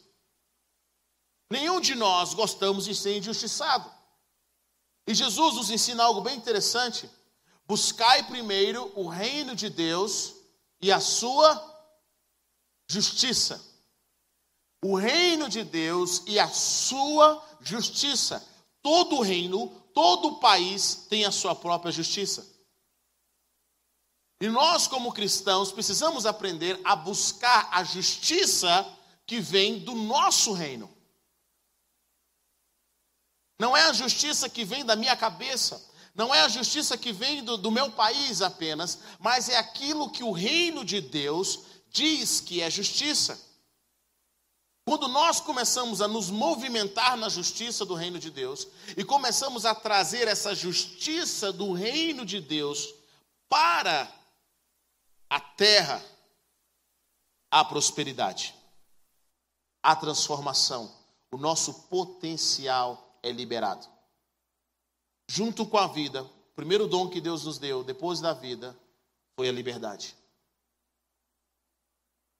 Nenhum 1.52 1.82
de 1.82 1.96
nós 1.96 2.34
gostamos 2.34 2.86
de 2.86 2.96
ser 2.96 3.18
injustiçado. 3.18 3.99
E 5.10 5.16
Jesus 5.16 5.56
nos 5.56 5.72
ensina 5.72 6.04
algo 6.04 6.22
bem 6.22 6.38
interessante. 6.38 7.10
Buscai 7.68 8.28
primeiro 8.28 8.94
o 8.96 9.08
reino 9.08 9.56
de 9.56 9.68
Deus 9.68 10.36
e 10.80 10.92
a 10.92 11.00
sua 11.00 11.50
justiça. 12.88 13.60
O 14.86 14.96
reino 14.96 15.50
de 15.50 15.64
Deus 15.64 16.22
e 16.28 16.38
a 16.38 16.48
sua 16.48 17.44
justiça. 17.60 18.48
Todo 18.84 19.22
reino, 19.22 19.70
todo 19.96 20.40
país 20.40 21.08
tem 21.10 21.26
a 21.26 21.32
sua 21.32 21.56
própria 21.56 21.92
justiça. 21.92 22.48
E 24.40 24.48
nós, 24.48 24.86
como 24.86 25.12
cristãos, 25.12 25.72
precisamos 25.72 26.28
aprender 26.28 26.80
a 26.84 26.96
buscar 26.96 27.68
a 27.72 27.84
justiça 27.84 28.88
que 29.26 29.40
vem 29.40 29.80
do 29.80 29.96
nosso 29.96 30.54
reino. 30.54 30.99
Não 33.60 33.76
é 33.76 33.84
a 33.84 33.94
justiça 33.94 34.48
que 34.48 34.64
vem 34.64 34.86
da 34.86 34.96
minha 34.96 35.18
cabeça, 35.18 35.86
não 36.16 36.34
é 36.34 36.42
a 36.42 36.48
justiça 36.48 36.98
que 36.98 37.12
vem 37.12 37.44
do, 37.44 37.58
do 37.58 37.70
meu 37.70 37.92
país 37.92 38.42
apenas, 38.42 39.00
mas 39.20 39.50
é 39.50 39.58
aquilo 39.58 40.10
que 40.10 40.24
o 40.24 40.32
reino 40.32 40.86
de 40.86 41.02
Deus 41.02 41.60
diz 41.92 42.40
que 42.40 42.62
é 42.62 42.70
justiça. 42.70 43.40
Quando 44.86 45.08
nós 45.08 45.40
começamos 45.40 46.02
a 46.02 46.08
nos 46.08 46.32
movimentar 46.32 47.16
na 47.16 47.30
justiça 47.30 47.86
do 47.86 47.94
reino 47.94 48.18
de 48.18 48.32
Deus 48.32 48.68
e 48.98 49.04
começamos 49.04 49.66
a 49.66 49.76
trazer 49.76 50.28
essa 50.28 50.56
justiça 50.56 51.54
do 51.54 51.74
reino 51.74 52.26
de 52.26 52.42
Deus 52.42 52.96
para 53.48 54.12
a 55.30 55.40
terra, 55.40 56.04
a 57.52 57.64
prosperidade, 57.64 58.56
a 59.84 59.96
transformação, 59.96 60.92
o 61.32 61.38
nosso 61.38 61.88
potencial 61.88 63.09
é 63.24 63.32
liberado. 63.32 63.88
Junto 65.30 65.66
com 65.66 65.78
a 65.78 65.88
vida, 65.88 66.24
o 66.24 66.56
primeiro 66.56 66.88
dom 66.88 67.10
que 67.10 67.22
Deus 67.22 67.46
nos 67.46 67.58
deu 67.58 67.84
depois 67.84 68.20
da 68.20 68.34
vida 68.34 68.78
foi 69.36 69.48
a 69.48 69.52
liberdade. 69.52 70.16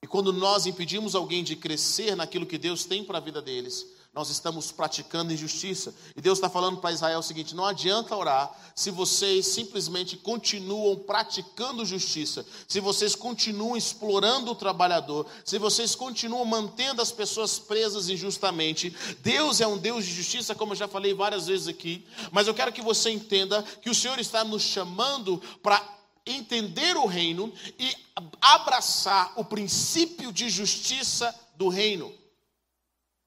E 0.02 0.06
quando 0.06 0.32
nós 0.32 0.66
impedimos 0.66 1.14
alguém 1.14 1.44
de 1.44 1.54
crescer 1.56 2.16
naquilo 2.16 2.46
que 2.46 2.58
Deus 2.58 2.84
tem 2.84 3.04
para 3.04 3.18
a 3.18 3.20
vida 3.20 3.40
deles, 3.42 3.86
nós 4.12 4.28
estamos 4.28 4.72
praticando 4.72 5.32
injustiça. 5.32 5.94
E 6.16 6.20
Deus 6.20 6.38
está 6.38 6.50
falando 6.50 6.78
para 6.78 6.90
Israel 6.90 7.20
o 7.20 7.22
seguinte: 7.22 7.54
não 7.54 7.64
adianta 7.64 8.16
orar 8.16 8.50
se 8.74 8.90
vocês 8.90 9.46
simplesmente 9.46 10.16
continuam 10.16 10.96
praticando 10.96 11.86
justiça, 11.86 12.44
se 12.66 12.80
vocês 12.80 13.14
continuam 13.14 13.76
explorando 13.76 14.50
o 14.50 14.56
trabalhador, 14.56 15.26
se 15.44 15.58
vocês 15.58 15.94
continuam 15.94 16.44
mantendo 16.44 17.00
as 17.00 17.12
pessoas 17.12 17.58
presas 17.58 18.08
injustamente. 18.08 18.94
Deus 19.22 19.60
é 19.60 19.66
um 19.66 19.78
Deus 19.78 20.04
de 20.04 20.12
justiça, 20.12 20.54
como 20.56 20.72
eu 20.72 20.76
já 20.76 20.88
falei 20.88 21.14
várias 21.14 21.46
vezes 21.46 21.68
aqui, 21.68 22.04
mas 22.32 22.48
eu 22.48 22.54
quero 22.54 22.72
que 22.72 22.82
você 22.82 23.10
entenda 23.10 23.62
que 23.62 23.90
o 23.90 23.94
Senhor 23.94 24.18
está 24.18 24.42
nos 24.42 24.62
chamando 24.62 25.40
para 25.62 25.80
entender 26.26 26.96
o 26.96 27.06
reino 27.06 27.52
e 27.78 27.94
abraçar 28.40 29.32
o 29.36 29.44
princípio 29.44 30.32
de 30.32 30.50
justiça 30.50 31.34
do 31.56 31.68
reino. 31.68 32.19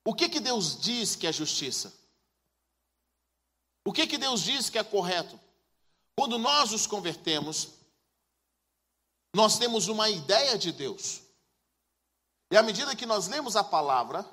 O 0.05 0.13
que, 0.13 0.27
que 0.27 0.39
Deus 0.39 0.79
diz 0.79 1.15
que 1.15 1.25
é 1.25 1.31
justiça? 1.31 1.93
O 3.85 3.91
que, 3.91 4.07
que 4.07 4.17
Deus 4.17 4.41
diz 4.41 4.69
que 4.69 4.77
é 4.77 4.83
correto? 4.83 5.39
Quando 6.15 6.37
nós 6.37 6.71
nos 6.71 6.85
convertemos, 6.85 7.69
nós 9.33 9.57
temos 9.57 9.87
uma 9.87 10.09
ideia 10.09 10.57
de 10.57 10.71
Deus. 10.71 11.21
E 12.51 12.57
à 12.57 12.61
medida 12.61 12.95
que 12.95 13.05
nós 13.05 13.27
lemos 13.27 13.55
a 13.55 13.63
palavra, 13.63 14.25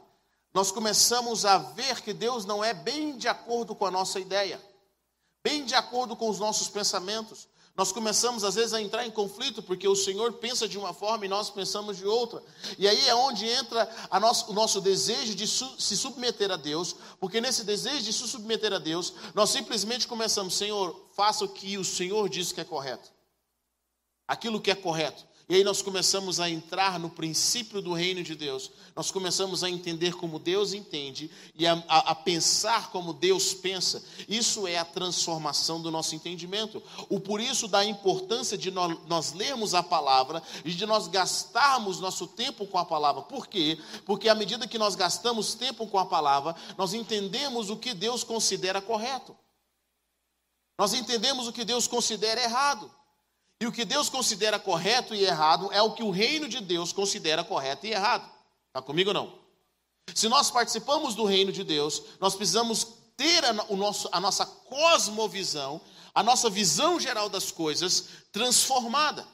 nós 0.52 0.70
começamos 0.70 1.44
a 1.44 1.58
ver 1.58 2.02
que 2.02 2.12
Deus 2.12 2.44
não 2.44 2.62
é 2.62 2.74
bem 2.74 3.16
de 3.16 3.28
acordo 3.28 3.74
com 3.74 3.86
a 3.86 3.90
nossa 3.90 4.20
ideia, 4.20 4.60
bem 5.42 5.64
de 5.64 5.74
acordo 5.74 6.16
com 6.16 6.28
os 6.28 6.38
nossos 6.38 6.68
pensamentos. 6.68 7.48
Nós 7.76 7.92
começamos 7.92 8.44
às 8.44 8.56
vezes 8.56 8.74
a 8.74 8.82
entrar 8.82 9.06
em 9.06 9.10
conflito 9.10 9.62
porque 9.62 9.88
o 9.88 9.96
Senhor 9.96 10.32
pensa 10.34 10.68
de 10.68 10.76
uma 10.76 10.92
forma 10.92 11.24
e 11.24 11.28
nós 11.28 11.50
pensamos 11.50 11.96
de 11.96 12.04
outra. 12.04 12.42
E 12.78 12.86
aí 12.86 13.08
é 13.08 13.14
onde 13.14 13.46
entra 13.46 13.88
nosso, 14.20 14.50
o 14.50 14.54
nosso 14.54 14.80
desejo 14.80 15.34
de 15.34 15.46
su, 15.46 15.80
se 15.80 15.96
submeter 15.96 16.50
a 16.50 16.56
Deus, 16.56 16.96
porque 17.18 17.40
nesse 17.40 17.64
desejo 17.64 18.02
de 18.02 18.12
se 18.12 18.28
submeter 18.28 18.72
a 18.72 18.78
Deus, 18.78 19.14
nós 19.34 19.50
simplesmente 19.50 20.06
começamos, 20.06 20.54
Senhor, 20.54 21.08
faça 21.14 21.44
o 21.44 21.48
que 21.48 21.78
o 21.78 21.84
Senhor 21.84 22.28
diz 22.28 22.52
que 22.52 22.60
é 22.60 22.64
correto. 22.64 23.10
Aquilo 24.26 24.60
que 24.60 24.70
é 24.70 24.74
correto. 24.74 25.29
E 25.50 25.56
aí 25.56 25.64
nós 25.64 25.82
começamos 25.82 26.38
a 26.38 26.48
entrar 26.48 26.96
no 27.00 27.10
princípio 27.10 27.82
do 27.82 27.92
reino 27.92 28.22
de 28.22 28.36
Deus. 28.36 28.70
Nós 28.94 29.10
começamos 29.10 29.64
a 29.64 29.68
entender 29.68 30.14
como 30.14 30.38
Deus 30.38 30.72
entende 30.72 31.28
e 31.56 31.66
a, 31.66 31.72
a, 31.88 32.12
a, 32.12 32.14
pensar 32.14 32.92
como 32.92 33.12
Deus 33.12 33.52
pensa. 33.52 34.00
Isso 34.28 34.64
é 34.68 34.78
a 34.78 34.84
transformação 34.84 35.82
do 35.82 35.90
nosso 35.90 36.14
entendimento. 36.14 36.80
O 37.08 37.18
por 37.18 37.40
isso 37.40 37.66
da 37.66 37.84
importância 37.84 38.56
de 38.56 38.70
nós, 38.70 38.96
nós 39.08 39.32
lermos 39.32 39.74
a 39.74 39.82
palavra 39.82 40.40
e 40.64 40.70
de 40.70 40.86
nós 40.86 41.08
gastarmos 41.08 41.98
nosso 41.98 42.28
tempo 42.28 42.64
com 42.64 42.78
a 42.78 42.84
palavra. 42.84 43.22
Por 43.22 43.48
quê? 43.48 43.76
Porque 44.06 44.28
à 44.28 44.36
medida 44.36 44.68
que 44.68 44.78
nós 44.78 44.94
gastamos 44.94 45.54
tempo 45.54 45.84
com 45.88 45.98
a 45.98 46.06
palavra, 46.06 46.54
nós 46.78 46.94
entendemos 46.94 47.70
o 47.70 47.76
que 47.76 47.92
Deus 47.92 48.22
considera 48.22 48.80
correto. 48.80 49.36
Nós 50.78 50.94
entendemos 50.94 51.48
o 51.48 51.52
que 51.52 51.64
Deus 51.64 51.88
considera 51.88 52.40
errado. 52.40 52.99
E 53.60 53.66
o 53.66 53.72
que 53.72 53.84
Deus 53.84 54.08
considera 54.08 54.58
correto 54.58 55.14
e 55.14 55.22
errado 55.22 55.70
é 55.70 55.82
o 55.82 55.92
que 55.92 56.02
o 56.02 56.10
reino 56.10 56.48
de 56.48 56.60
Deus 56.60 56.92
considera 56.92 57.44
correto 57.44 57.86
e 57.86 57.90
errado. 57.90 58.28
Está 58.68 58.80
comigo 58.80 59.10
ou 59.10 59.14
não? 59.14 59.38
Se 60.14 60.28
nós 60.28 60.50
participamos 60.50 61.14
do 61.14 61.26
reino 61.26 61.52
de 61.52 61.62
Deus, 61.62 62.02
nós 62.18 62.34
precisamos 62.34 62.86
ter 63.16 63.44
a, 63.44 63.52
o 63.68 63.76
nosso, 63.76 64.08
a 64.12 64.18
nossa 64.18 64.46
cosmovisão, 64.46 65.78
a 66.14 66.22
nossa 66.22 66.48
visão 66.48 66.98
geral 66.98 67.28
das 67.28 67.50
coisas 67.50 68.08
transformada. 68.32 69.28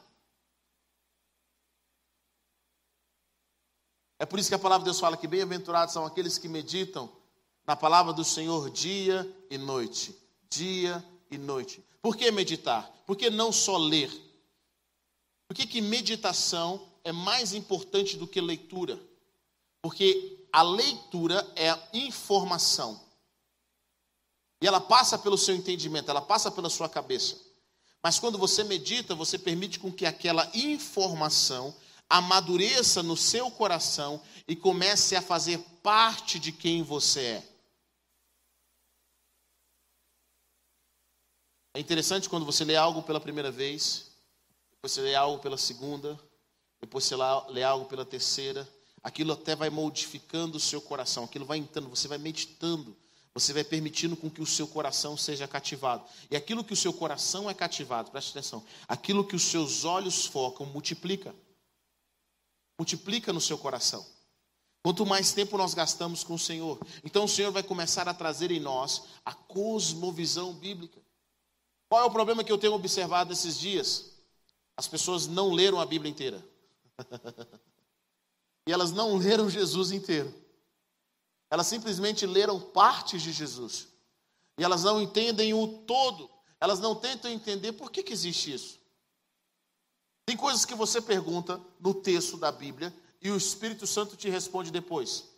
É 4.19 4.27
por 4.27 4.41
isso 4.41 4.49
que 4.49 4.55
a 4.57 4.59
palavra 4.59 4.83
de 4.83 4.87
Deus 4.87 4.99
fala 4.99 5.17
que 5.17 5.29
bem-aventurados 5.29 5.93
são 5.93 6.05
aqueles 6.05 6.37
que 6.37 6.49
meditam 6.49 7.09
na 7.65 7.77
palavra 7.77 8.13
do 8.13 8.25
Senhor 8.25 8.71
dia 8.71 9.31
e 9.49 9.57
noite. 9.57 10.17
Dia 10.51 11.05
e 11.31 11.39
noite. 11.39 11.86
Por 12.01 12.17
que 12.17 12.31
meditar? 12.31 12.91
Por 13.07 13.17
que 13.17 13.31
não 13.31 13.53
só 13.53 13.77
ler? 13.77 14.11
Por 15.49 15.55
que, 15.55 15.67
que 15.67 15.81
meditação 15.81 16.89
é 17.05 17.13
mais 17.13 17.53
importante 17.53 18.17
do 18.17 18.27
que 18.27 18.41
leitura? 18.41 19.01
Porque 19.81 20.47
a 20.53 20.63
leitura 20.63 21.47
é 21.55 21.71
a 21.71 21.89
informação. 21.93 23.01
E 24.61 24.67
ela 24.67 24.81
passa 24.81 25.19
pelo 25.19 25.39
seu 25.39 25.55
entendimento, 25.55 26.11
ela 26.11 26.23
passa 26.23 26.51
pela 26.51 26.69
sua 26.69 26.89
cabeça. 26.89 27.39
Mas 28.03 28.19
quando 28.19 28.39
você 28.39 28.65
medita, 28.65 29.15
você 29.15 29.39
permite 29.39 29.79
com 29.79 29.93
que 29.93 30.07
aquela 30.07 30.51
informação 30.55 31.75
amadureça 32.09 33.03
no 33.03 33.17
seu 33.17 33.51
coração 33.51 34.21
e 34.47 34.55
comece 34.55 35.17
a 35.17 35.23
fazer 35.23 35.59
parte 35.83 36.39
de 36.39 36.53
quem 36.53 36.83
você 36.83 37.21
é. 37.21 37.49
É 41.77 41.79
interessante 41.79 42.27
quando 42.27 42.47
você 42.47 42.65
lê 42.65 42.75
algo 42.75 43.03
pela 43.03 43.21
primeira 43.21 43.51
vez, 43.51 44.07
depois 44.71 44.93
você 44.93 45.03
lê 45.03 45.15
algo 45.15 45.43
pela 45.43 45.59
segunda, 45.59 46.19
depois 46.81 47.05
você 47.05 47.15
lê 47.51 47.63
algo 47.63 47.85
pela 47.85 48.03
terceira, 48.03 48.67
aquilo 49.03 49.35
até 49.35 49.55
vai 49.55 49.69
modificando 49.69 50.57
o 50.57 50.61
seu 50.61 50.81
coração, 50.81 51.25
aquilo 51.25 51.45
vai 51.45 51.59
entrando, 51.59 51.91
você 51.91 52.09
vai 52.09 52.17
meditando, 52.17 52.97
você 53.35 53.53
vai 53.53 53.63
permitindo 53.63 54.17
com 54.17 54.31
que 54.31 54.41
o 54.41 54.47
seu 54.47 54.67
coração 54.67 55.19
seja 55.19 55.47
cativado. 55.47 56.03
E 56.31 56.35
aquilo 56.35 56.65
que 56.65 56.73
o 56.73 56.77
seu 56.77 56.95
coração 56.95 57.51
é 57.51 57.53
cativado, 57.53 58.11
preste 58.11 58.31
atenção, 58.31 58.65
aquilo 58.89 59.23
que 59.23 59.37
os 59.37 59.43
seus 59.43 59.85
olhos 59.85 60.25
focam, 60.25 60.65
multiplica 60.65 61.35
multiplica 62.79 63.35
no 63.35 63.41
seu 63.41 63.59
coração. 63.59 64.07
Quanto 64.83 65.05
mais 65.05 65.33
tempo 65.35 65.59
nós 65.59 65.75
gastamos 65.75 66.25
com 66.25 66.37
o 66.37 66.39
Senhor, 66.39 66.81
então 67.05 67.25
o 67.25 67.29
Senhor 67.29 67.53
vai 67.53 67.63
começar 67.63 68.09
a 68.09 68.15
trazer 68.15 68.51
em 68.51 68.61
nós 68.61 69.03
a 69.27 69.35
cosmovisão 69.35 70.55
bíblica. 70.55 71.05
Qual 71.97 72.05
é 72.05 72.09
o 72.09 72.13
problema 72.13 72.45
que 72.45 72.53
eu 72.53 72.59
tenho 72.59 72.75
observado 72.75 73.33
esses 73.33 73.59
dias? 73.59 74.11
As 74.77 74.87
pessoas 74.87 75.27
não 75.27 75.51
leram 75.51 75.81
a 75.81 75.87
Bíblia 75.87 76.11
inteira. 76.11 76.47
e 78.69 78.71
elas 78.71 78.93
não 78.93 79.17
leram 79.17 79.49
Jesus 79.49 79.93
inteiro. 79.93 80.31
Elas 81.51 81.67
simplesmente 81.67 82.27
leram 82.27 82.61
partes 82.61 83.23
de 83.23 83.33
Jesus. 83.33 83.89
E 84.59 84.63
elas 84.63 84.85
não 84.85 85.01
entendem 85.01 85.55
o 85.55 85.67
todo. 85.87 86.29
Elas 86.61 86.81
não 86.81 86.95
tentam 86.95 87.31
entender 87.31 87.73
por 87.73 87.91
que, 87.91 88.03
que 88.03 88.13
existe 88.13 88.53
isso. 88.53 88.79
Tem 90.27 90.37
coisas 90.37 90.67
que 90.67 90.75
você 90.75 91.01
pergunta 91.01 91.59
no 91.81 91.95
texto 91.95 92.37
da 92.37 92.53
Bíblia 92.53 92.95
e 93.23 93.31
o 93.31 93.39
Espírito 93.39 93.87
Santo 93.87 94.19
te 94.19 94.29
responde 94.29 94.71
depois. 94.71 95.31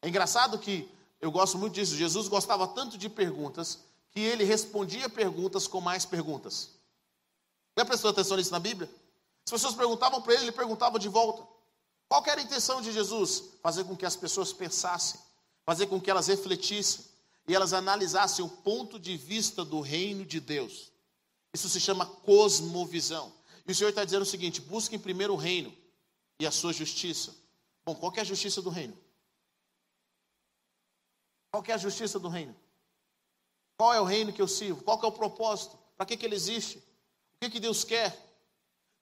É 0.00 0.08
engraçado 0.08 0.60
que 0.60 0.88
eu 1.20 1.32
gosto 1.32 1.58
muito 1.58 1.74
disso. 1.74 1.96
Jesus 1.96 2.28
gostava 2.28 2.68
tanto 2.68 2.96
de 2.96 3.08
perguntas 3.08 3.89
que 4.10 4.20
ele 4.20 4.44
respondia 4.44 5.08
perguntas 5.08 5.66
com 5.66 5.80
mais 5.80 6.04
perguntas. 6.04 6.70
Já 7.76 7.84
prestou 7.84 8.10
atenção 8.10 8.36
nisso 8.36 8.50
na 8.50 8.58
Bíblia? 8.58 8.90
As 9.44 9.50
pessoas 9.50 9.74
perguntavam 9.74 10.20
para 10.20 10.34
ele, 10.34 10.44
ele 10.44 10.52
perguntava 10.52 10.98
de 10.98 11.08
volta. 11.08 11.46
Qual 12.08 12.22
era 12.26 12.40
a 12.40 12.44
intenção 12.44 12.82
de 12.82 12.92
Jesus? 12.92 13.44
Fazer 13.62 13.84
com 13.84 13.96
que 13.96 14.04
as 14.04 14.16
pessoas 14.16 14.52
pensassem, 14.52 15.20
fazer 15.64 15.86
com 15.86 16.00
que 16.00 16.10
elas 16.10 16.26
refletissem 16.26 17.04
e 17.46 17.54
elas 17.54 17.72
analisassem 17.72 18.44
o 18.44 18.48
ponto 18.48 18.98
de 18.98 19.16
vista 19.16 19.64
do 19.64 19.80
reino 19.80 20.24
de 20.24 20.40
Deus. 20.40 20.90
Isso 21.54 21.68
se 21.68 21.80
chama 21.80 22.06
cosmovisão. 22.06 23.32
E 23.66 23.72
o 23.72 23.74
Senhor 23.74 23.90
está 23.90 24.04
dizendo 24.04 24.22
o 24.22 24.26
seguinte: 24.26 24.60
busquem 24.60 24.98
primeiro 24.98 25.34
o 25.34 25.36
reino 25.36 25.76
e 26.38 26.46
a 26.46 26.50
sua 26.50 26.72
justiça. 26.72 27.34
Bom, 27.84 27.94
qual 27.94 28.12
é 28.16 28.20
a 28.20 28.24
justiça 28.24 28.60
do 28.60 28.70
reino? 28.70 28.96
Qual 31.50 31.64
é 31.66 31.72
a 31.72 31.78
justiça 31.78 32.18
do 32.18 32.28
reino? 32.28 32.54
Qual 33.80 33.94
é 33.94 33.98
o 33.98 34.04
reino 34.04 34.30
que 34.30 34.42
eu 34.42 34.46
sirvo? 34.46 34.84
Qual 34.84 35.00
é 35.02 35.06
o 35.06 35.10
propósito? 35.10 35.74
Para 35.96 36.04
que, 36.04 36.14
que 36.14 36.26
ele 36.26 36.34
existe? 36.34 36.76
O 36.76 37.40
que, 37.40 37.48
que 37.48 37.58
Deus 37.58 37.82
quer? 37.82 38.14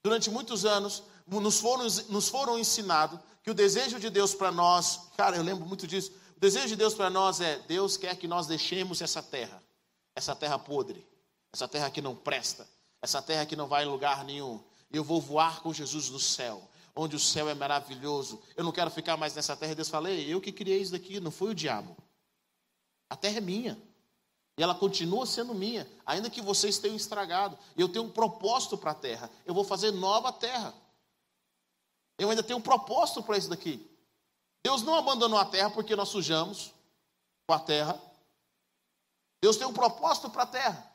Durante 0.05 0.31
muitos 0.31 0.65
anos, 0.65 1.03
nos 1.27 1.59
foram, 1.59 1.85
nos 2.09 2.29
foram 2.29 2.57
ensinados 2.57 3.19
que 3.43 3.51
o 3.51 3.55
desejo 3.55 3.99
de 3.99 4.09
Deus 4.09 4.37
para 4.37 4.53
nós, 4.53 5.09
cara, 5.17 5.37
eu 5.37 5.43
lembro 5.43 5.67
muito 5.67 5.85
disso. 5.85 6.13
O 6.37 6.39
desejo 6.39 6.69
de 6.69 6.77
Deus 6.77 6.95
para 6.95 7.11
nós 7.11 7.41
é: 7.41 7.59
Deus 7.67 7.97
quer 7.97 8.15
que 8.17 8.29
nós 8.29 8.47
deixemos 8.47 9.03
essa 9.03 9.21
terra, 9.21 9.61
essa 10.15 10.37
terra 10.37 10.57
podre, 10.61 11.05
essa 11.53 11.67
terra 11.67 11.91
que 11.91 12.01
não 12.01 12.15
presta, 12.15 12.65
essa 13.03 13.21
terra 13.21 13.45
que 13.45 13.57
não 13.57 13.67
vai 13.67 13.83
em 13.83 13.89
lugar 13.89 14.25
nenhum. 14.25 14.63
Eu 14.93 15.03
vou 15.03 15.21
voar 15.21 15.61
com 15.61 15.75
Jesus 15.75 16.09
no 16.09 16.21
céu, 16.21 16.63
onde 16.95 17.17
o 17.17 17.19
céu 17.19 17.49
é 17.49 17.55
maravilhoso. 17.55 18.41
Eu 18.57 18.63
não 18.63 18.71
quero 18.71 18.93
ficar 18.93 19.17
mais 19.17 19.35
nessa 19.35 19.57
terra. 19.57 19.75
Deus 19.75 19.89
falou: 19.89 20.09
eu 20.09 20.41
que 20.41 20.53
criei 20.53 20.81
isso 20.81 20.93
daqui, 20.93 21.19
não 21.19 21.33
foi 21.33 21.51
o 21.51 21.55
diabo. 21.55 21.97
A 23.11 23.17
terra 23.17 23.39
é 23.39 23.41
minha. 23.41 23.88
E 24.59 24.63
ela 24.63 24.75
continua 24.75 25.25
sendo 25.25 25.55
minha, 25.55 25.89
ainda 26.05 26.29
que 26.29 26.43
vocês 26.43 26.79
tenham 26.79 26.97
estragado. 26.97 27.57
Eu 27.77 27.89
tenho 27.89 28.07
um 28.07 28.11
propósito 28.11 28.77
para 28.77 28.91
a 28.91 28.95
terra. 28.95 29.31
Eu 29.47 29.55
vou 29.55 29.63
fazer 29.63 29.93
nova 29.93 30.33
terra. 30.33 30.75
Eu 32.19 32.29
ainda 32.29 32.43
tenho 32.43 32.59
um 32.59 32.63
propósito 32.63 33.23
para 33.23 33.39
isso 33.39 33.49
daqui. 33.49 33.89
Deus 34.65 34.83
não 34.83 34.97
abandonou 34.97 35.39
a 35.39 35.45
terra 35.45 35.71
porque 35.71 35.95
nós 35.95 36.09
sujamos 36.09 36.75
com 37.47 37.55
a 37.55 37.61
terra. 37.61 38.03
Deus 39.41 39.57
tem 39.57 39.65
um 39.65 39.73
propósito 39.73 40.29
para 40.29 40.43
a 40.43 40.47
terra. 40.47 40.93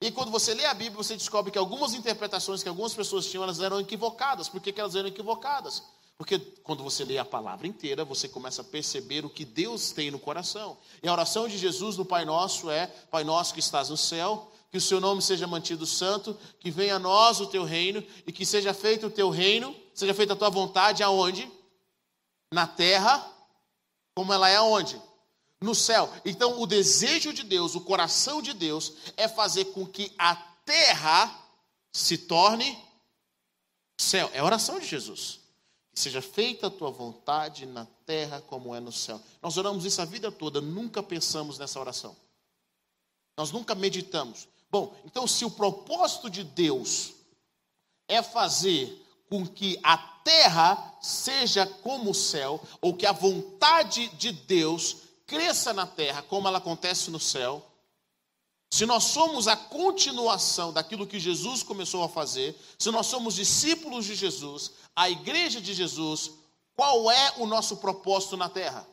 E 0.00 0.12
quando 0.12 0.30
você 0.30 0.54
lê 0.54 0.66
a 0.66 0.74
Bíblia, 0.74 1.02
você 1.02 1.16
descobre 1.16 1.50
que 1.50 1.58
algumas 1.58 1.94
interpretações 1.94 2.62
que 2.62 2.68
algumas 2.68 2.94
pessoas 2.94 3.26
tinham, 3.26 3.42
elas 3.42 3.58
eram 3.58 3.80
equivocadas. 3.80 4.48
Por 4.48 4.60
que, 4.60 4.72
que 4.72 4.80
elas 4.80 4.94
eram 4.94 5.08
equivocadas? 5.08 5.82
Porque 6.18 6.38
quando 6.38 6.82
você 6.82 7.04
lê 7.04 7.18
a 7.18 7.24
palavra 7.24 7.66
inteira, 7.66 8.04
você 8.04 8.26
começa 8.28 8.62
a 8.62 8.64
perceber 8.64 9.24
o 9.24 9.30
que 9.30 9.44
Deus 9.44 9.90
tem 9.90 10.10
no 10.10 10.18
coração. 10.18 10.78
E 11.02 11.08
a 11.08 11.12
oração 11.12 11.46
de 11.46 11.58
Jesus 11.58 11.96
no 11.96 12.04
Pai 12.04 12.24
Nosso 12.24 12.70
é: 12.70 12.86
Pai 12.86 13.22
Nosso 13.22 13.52
que 13.52 13.60
estás 13.60 13.90
no 13.90 13.96
céu, 13.96 14.50
que 14.70 14.78
o 14.78 14.80
seu 14.80 15.00
nome 15.00 15.20
seja 15.20 15.46
mantido 15.46 15.84
santo, 15.84 16.36
que 16.58 16.70
venha 16.70 16.96
a 16.96 16.98
nós 16.98 17.40
o 17.40 17.46
teu 17.46 17.64
reino 17.64 18.02
e 18.26 18.32
que 18.32 18.46
seja 18.46 18.72
feito 18.72 19.08
o 19.08 19.10
teu 19.10 19.28
reino, 19.28 19.76
seja 19.94 20.14
feita 20.14 20.32
a 20.32 20.36
tua 20.36 20.50
vontade 20.50 21.02
aonde? 21.02 21.50
Na 22.52 22.66
terra, 22.66 23.30
como 24.14 24.32
ela 24.32 24.48
é 24.48 24.56
aonde? 24.56 25.00
no 25.60 25.74
céu. 25.74 26.12
Então, 26.24 26.60
o 26.60 26.66
desejo 26.66 27.32
de 27.32 27.42
Deus, 27.42 27.74
o 27.74 27.80
coração 27.80 28.42
de 28.42 28.52
Deus, 28.52 28.92
é 29.16 29.26
fazer 29.26 29.66
com 29.66 29.86
que 29.86 30.12
a 30.18 30.36
terra 30.64 31.34
se 31.92 32.18
torne 32.18 32.78
céu. 33.98 34.30
É 34.32 34.40
a 34.40 34.44
oração 34.44 34.78
de 34.78 34.86
Jesus. 34.86 35.40
Seja 35.96 36.20
feita 36.20 36.66
a 36.66 36.70
tua 36.70 36.90
vontade 36.90 37.64
na 37.64 37.86
terra 38.04 38.42
como 38.42 38.74
é 38.74 38.80
no 38.80 38.92
céu. 38.92 39.18
Nós 39.40 39.56
oramos 39.56 39.86
isso 39.86 40.02
a 40.02 40.04
vida 40.04 40.30
toda, 40.30 40.60
nunca 40.60 41.02
pensamos 41.02 41.58
nessa 41.58 41.80
oração. 41.80 42.14
Nós 43.34 43.50
nunca 43.50 43.74
meditamos. 43.74 44.46
Bom, 44.70 44.94
então, 45.06 45.26
se 45.26 45.46
o 45.46 45.50
propósito 45.50 46.28
de 46.28 46.44
Deus 46.44 47.14
é 48.06 48.22
fazer 48.22 49.02
com 49.30 49.46
que 49.46 49.80
a 49.82 49.96
terra 49.96 50.98
seja 51.00 51.66
como 51.66 52.10
o 52.10 52.14
céu, 52.14 52.62
ou 52.82 52.94
que 52.94 53.06
a 53.06 53.12
vontade 53.12 54.08
de 54.16 54.32
Deus 54.32 54.98
cresça 55.26 55.72
na 55.72 55.86
terra 55.86 56.22
como 56.22 56.46
ela 56.46 56.58
acontece 56.58 57.10
no 57.10 57.18
céu, 57.18 57.66
se 58.70 58.84
nós 58.84 59.04
somos 59.04 59.46
a 59.46 59.56
continuação 59.56 60.72
daquilo 60.72 61.06
que 61.06 61.20
Jesus 61.20 61.62
começou 61.62 62.02
a 62.02 62.08
fazer, 62.08 62.58
se 62.78 62.90
nós 62.90 63.06
somos 63.06 63.34
discípulos 63.34 64.04
de 64.04 64.14
Jesus, 64.14 64.72
a 64.94 65.08
igreja 65.08 65.60
de 65.60 65.72
Jesus, 65.72 66.32
qual 66.74 67.10
é 67.10 67.34
o 67.38 67.46
nosso 67.46 67.78
propósito 67.78 68.36
na 68.36 68.48
terra? 68.48 68.86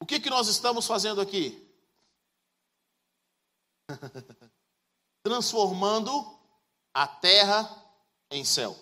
O 0.00 0.06
que, 0.06 0.20
que 0.20 0.28
nós 0.28 0.48
estamos 0.48 0.86
fazendo 0.86 1.20
aqui? 1.20 1.66
Transformando 5.24 6.38
a 6.92 7.06
terra 7.06 7.82
em 8.30 8.44
céu. 8.44 8.76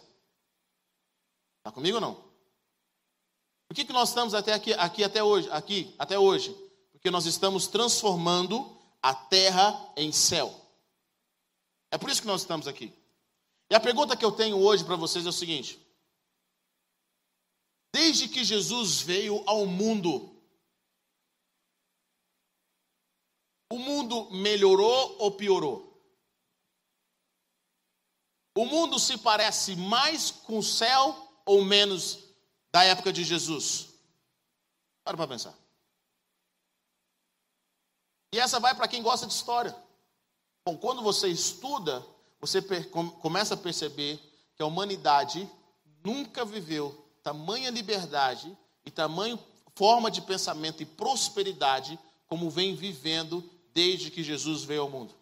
Está 1.58 1.70
comigo 1.70 1.98
ou 1.98 2.00
não? 2.00 2.14
Por 3.68 3.76
que, 3.76 3.84
que 3.84 3.92
nós 3.92 4.08
estamos 4.08 4.34
até 4.34 4.52
aqui, 4.52 4.74
aqui 4.74 5.04
até 5.04 5.22
hoje? 5.22 5.48
Aqui 5.50 5.94
até 5.96 6.18
hoje? 6.18 6.71
Porque 7.02 7.10
nós 7.10 7.26
estamos 7.26 7.66
transformando 7.66 8.80
a 9.02 9.12
terra 9.12 9.92
em 9.96 10.12
céu. 10.12 10.54
É 11.90 11.98
por 11.98 12.08
isso 12.08 12.20
que 12.20 12.28
nós 12.28 12.42
estamos 12.42 12.68
aqui. 12.68 12.92
E 13.68 13.74
a 13.74 13.80
pergunta 13.80 14.16
que 14.16 14.24
eu 14.24 14.30
tenho 14.30 14.56
hoje 14.56 14.84
para 14.84 14.94
vocês 14.94 15.26
é 15.26 15.28
o 15.28 15.32
seguinte: 15.32 15.84
Desde 17.92 18.28
que 18.28 18.44
Jesus 18.44 19.00
veio 19.00 19.42
ao 19.48 19.66
mundo, 19.66 20.40
o 23.68 23.78
mundo 23.78 24.30
melhorou 24.30 25.16
ou 25.18 25.32
piorou? 25.32 25.92
O 28.56 28.64
mundo 28.64 29.00
se 29.00 29.18
parece 29.18 29.74
mais 29.74 30.30
com 30.30 30.58
o 30.58 30.62
céu 30.62 31.42
ou 31.44 31.64
menos 31.64 32.20
da 32.70 32.84
época 32.84 33.12
de 33.12 33.24
Jesus? 33.24 33.88
Para 35.02 35.16
para 35.16 35.26
pensar. 35.26 35.61
E 38.32 38.38
essa 38.38 38.58
vai 38.58 38.74
para 38.74 38.88
quem 38.88 39.02
gosta 39.02 39.26
de 39.26 39.34
história. 39.34 39.76
Bom, 40.64 40.76
quando 40.76 41.02
você 41.02 41.28
estuda, 41.28 42.04
você 42.40 42.62
começa 43.20 43.54
a 43.54 43.58
perceber 43.58 44.18
que 44.56 44.62
a 44.62 44.66
humanidade 44.66 45.48
nunca 46.02 46.44
viveu 46.44 46.98
tamanha 47.22 47.70
liberdade 47.70 48.56
e 48.84 48.90
tamanha 48.90 49.38
forma 49.76 50.10
de 50.10 50.20
pensamento 50.20 50.82
e 50.82 50.86
prosperidade 50.86 51.98
como 52.26 52.50
vem 52.50 52.74
vivendo 52.74 53.48
desde 53.72 54.10
que 54.10 54.22
Jesus 54.22 54.64
veio 54.64 54.82
ao 54.82 54.90
mundo. 54.90 55.14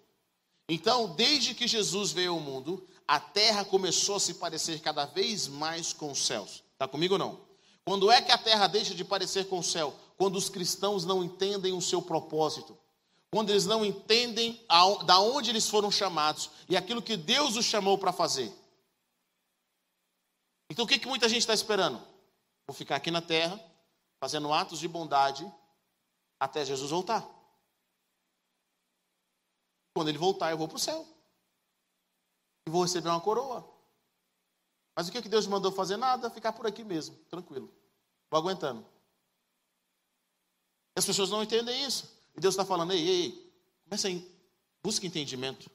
Então, 0.68 1.14
desde 1.14 1.54
que 1.54 1.66
Jesus 1.66 2.12
veio 2.12 2.32
ao 2.32 2.40
mundo, 2.40 2.86
a 3.06 3.18
terra 3.18 3.64
começou 3.64 4.16
a 4.16 4.20
se 4.20 4.34
parecer 4.34 4.80
cada 4.80 5.04
vez 5.04 5.48
mais 5.48 5.92
com 5.92 6.12
os 6.12 6.24
céus. 6.24 6.62
Está 6.72 6.86
comigo 6.86 7.14
ou 7.14 7.18
não? 7.18 7.40
Quando 7.84 8.10
é 8.10 8.22
que 8.22 8.30
a 8.30 8.38
terra 8.38 8.66
deixa 8.66 8.94
de 8.94 9.04
parecer 9.04 9.48
com 9.48 9.58
o 9.58 9.64
céu? 9.64 9.94
Quando 10.16 10.36
os 10.36 10.48
cristãos 10.48 11.04
não 11.04 11.24
entendem 11.24 11.72
o 11.72 11.80
seu 11.80 12.00
propósito. 12.00 12.78
Quando 13.32 13.50
eles 13.50 13.64
não 13.64 13.84
entendem 13.84 14.64
a, 14.68 15.04
da 15.04 15.20
onde 15.20 15.50
eles 15.50 15.68
foram 15.68 15.90
chamados 15.90 16.50
e 16.68 16.76
aquilo 16.76 17.00
que 17.00 17.16
Deus 17.16 17.56
os 17.56 17.64
chamou 17.64 17.96
para 17.96 18.12
fazer. 18.12 18.52
Então 20.68 20.84
o 20.84 20.88
que, 20.88 20.98
que 20.98 21.06
muita 21.06 21.28
gente 21.28 21.40
está 21.40 21.54
esperando? 21.54 21.98
Vou 22.66 22.74
ficar 22.74 22.96
aqui 22.96 23.10
na 23.10 23.22
terra, 23.22 23.58
fazendo 24.20 24.52
atos 24.52 24.80
de 24.80 24.88
bondade, 24.88 25.50
até 26.40 26.64
Jesus 26.64 26.90
voltar. 26.90 27.28
Quando 29.94 30.08
ele 30.08 30.18
voltar, 30.18 30.50
eu 30.50 30.58
vou 30.58 30.68
para 30.68 30.76
o 30.76 30.80
céu. 30.80 31.06
E 32.66 32.70
vou 32.70 32.82
receber 32.82 33.08
uma 33.08 33.20
coroa. 33.20 33.68
Mas 34.96 35.08
o 35.08 35.12
que, 35.12 35.22
que 35.22 35.28
Deus 35.28 35.46
mandou 35.46 35.72
fazer? 35.72 35.96
Nada, 35.96 36.30
ficar 36.30 36.52
por 36.52 36.66
aqui 36.66 36.84
mesmo, 36.84 37.16
tranquilo. 37.28 37.72
Vou 38.30 38.38
aguentando. 38.38 38.86
As 40.96 41.04
pessoas 41.04 41.30
não 41.30 41.42
entendem 41.42 41.84
isso. 41.84 42.19
E 42.40 42.42
Deus 42.42 42.54
está 42.54 42.64
falando, 42.64 42.94
ei, 42.94 43.06
ei, 43.06 43.52
começa 43.84 44.08
aí, 44.08 44.26
busca 44.82 45.06
entendimento, 45.06 45.70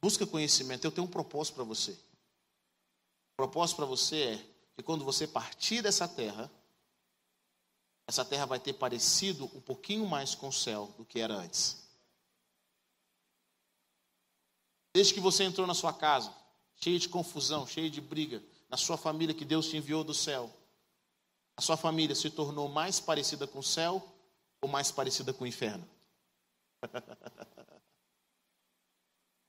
busca 0.00 0.26
conhecimento. 0.26 0.86
Eu 0.86 0.90
tenho 0.90 1.06
um 1.06 1.10
propósito 1.10 1.56
para 1.56 1.64
você. 1.64 1.92
O 1.92 3.36
propósito 3.36 3.76
para 3.76 3.84
você 3.84 4.16
é 4.16 4.36
que 4.74 4.82
quando 4.82 5.04
você 5.04 5.26
partir 5.26 5.82
dessa 5.82 6.08
terra, 6.08 6.50
essa 8.06 8.24
terra 8.24 8.46
vai 8.46 8.58
ter 8.58 8.72
parecido 8.72 9.50
um 9.54 9.60
pouquinho 9.60 10.06
mais 10.06 10.34
com 10.34 10.48
o 10.48 10.52
céu 10.52 10.94
do 10.96 11.04
que 11.04 11.20
era 11.20 11.34
antes. 11.34 11.76
Desde 14.94 15.12
que 15.12 15.20
você 15.20 15.44
entrou 15.44 15.66
na 15.66 15.74
sua 15.74 15.92
casa, 15.92 16.34
cheio 16.76 16.98
de 16.98 17.10
confusão, 17.10 17.66
cheio 17.66 17.90
de 17.90 18.00
briga, 18.00 18.42
na 18.70 18.78
sua 18.78 18.96
família 18.96 19.34
que 19.34 19.44
Deus 19.44 19.68
te 19.68 19.76
enviou 19.76 20.02
do 20.02 20.14
céu, 20.14 20.50
a 21.54 21.60
sua 21.60 21.76
família 21.76 22.16
se 22.16 22.30
tornou 22.30 22.66
mais 22.66 22.98
parecida 22.98 23.46
com 23.46 23.58
o 23.58 23.62
céu 23.62 24.02
ou 24.62 24.70
mais 24.70 24.90
parecida 24.90 25.34
com 25.34 25.44
o 25.44 25.46
inferno? 25.46 25.86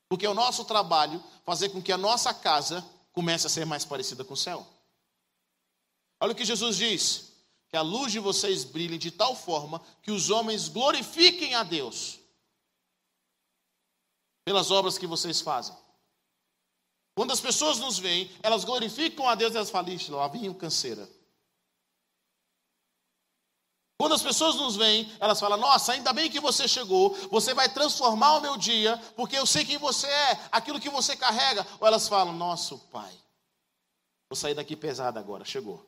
Porque 0.08 0.26
é 0.26 0.30
o 0.30 0.34
nosso 0.34 0.64
trabalho 0.64 1.22
fazer 1.44 1.68
com 1.68 1.80
que 1.80 1.92
a 1.92 1.98
nossa 1.98 2.34
casa 2.34 2.84
comece 3.12 3.46
a 3.46 3.50
ser 3.50 3.64
mais 3.64 3.84
parecida 3.84 4.24
com 4.24 4.34
o 4.34 4.36
céu. 4.36 4.66
Olha 6.20 6.32
o 6.32 6.34
que 6.34 6.44
Jesus 6.44 6.76
diz: 6.76 7.30
que 7.68 7.76
a 7.76 7.82
luz 7.82 8.10
de 8.10 8.18
vocês 8.18 8.64
brilhe 8.64 8.98
de 8.98 9.12
tal 9.12 9.36
forma 9.36 9.80
que 10.02 10.10
os 10.10 10.28
homens 10.28 10.68
glorifiquem 10.68 11.54
a 11.54 11.62
Deus 11.62 12.18
pelas 14.44 14.72
obras 14.72 14.98
que 14.98 15.06
vocês 15.06 15.40
fazem. 15.40 15.76
Quando 17.14 17.32
as 17.32 17.40
pessoas 17.40 17.78
nos 17.78 17.98
veem, 17.98 18.30
elas 18.42 18.64
glorificam 18.64 19.28
a 19.28 19.36
Deus 19.36 19.52
e 19.52 19.56
elas 19.56 19.70
falam: 19.70 19.96
lá 20.08 20.26
vinha 20.26 20.50
o 20.50 20.54
canseira. 20.54 21.08
Quando 24.00 24.14
as 24.14 24.22
pessoas 24.22 24.56
nos 24.56 24.76
veem, 24.76 25.14
elas 25.20 25.38
falam: 25.38 25.58
Nossa, 25.58 25.92
ainda 25.92 26.10
bem 26.10 26.30
que 26.30 26.40
você 26.40 26.66
chegou, 26.66 27.14
você 27.28 27.52
vai 27.52 27.68
transformar 27.68 28.38
o 28.38 28.40
meu 28.40 28.56
dia, 28.56 28.96
porque 29.14 29.36
eu 29.36 29.44
sei 29.44 29.62
quem 29.62 29.76
você 29.76 30.06
é, 30.06 30.48
aquilo 30.50 30.80
que 30.80 30.88
você 30.88 31.14
carrega. 31.14 31.66
Ou 31.78 31.86
elas 31.86 32.08
falam: 32.08 32.32
Nosso 32.32 32.78
pai, 32.90 33.12
vou 34.26 34.34
sair 34.34 34.54
daqui 34.54 34.74
pesado 34.74 35.18
agora, 35.18 35.44
chegou. 35.44 35.86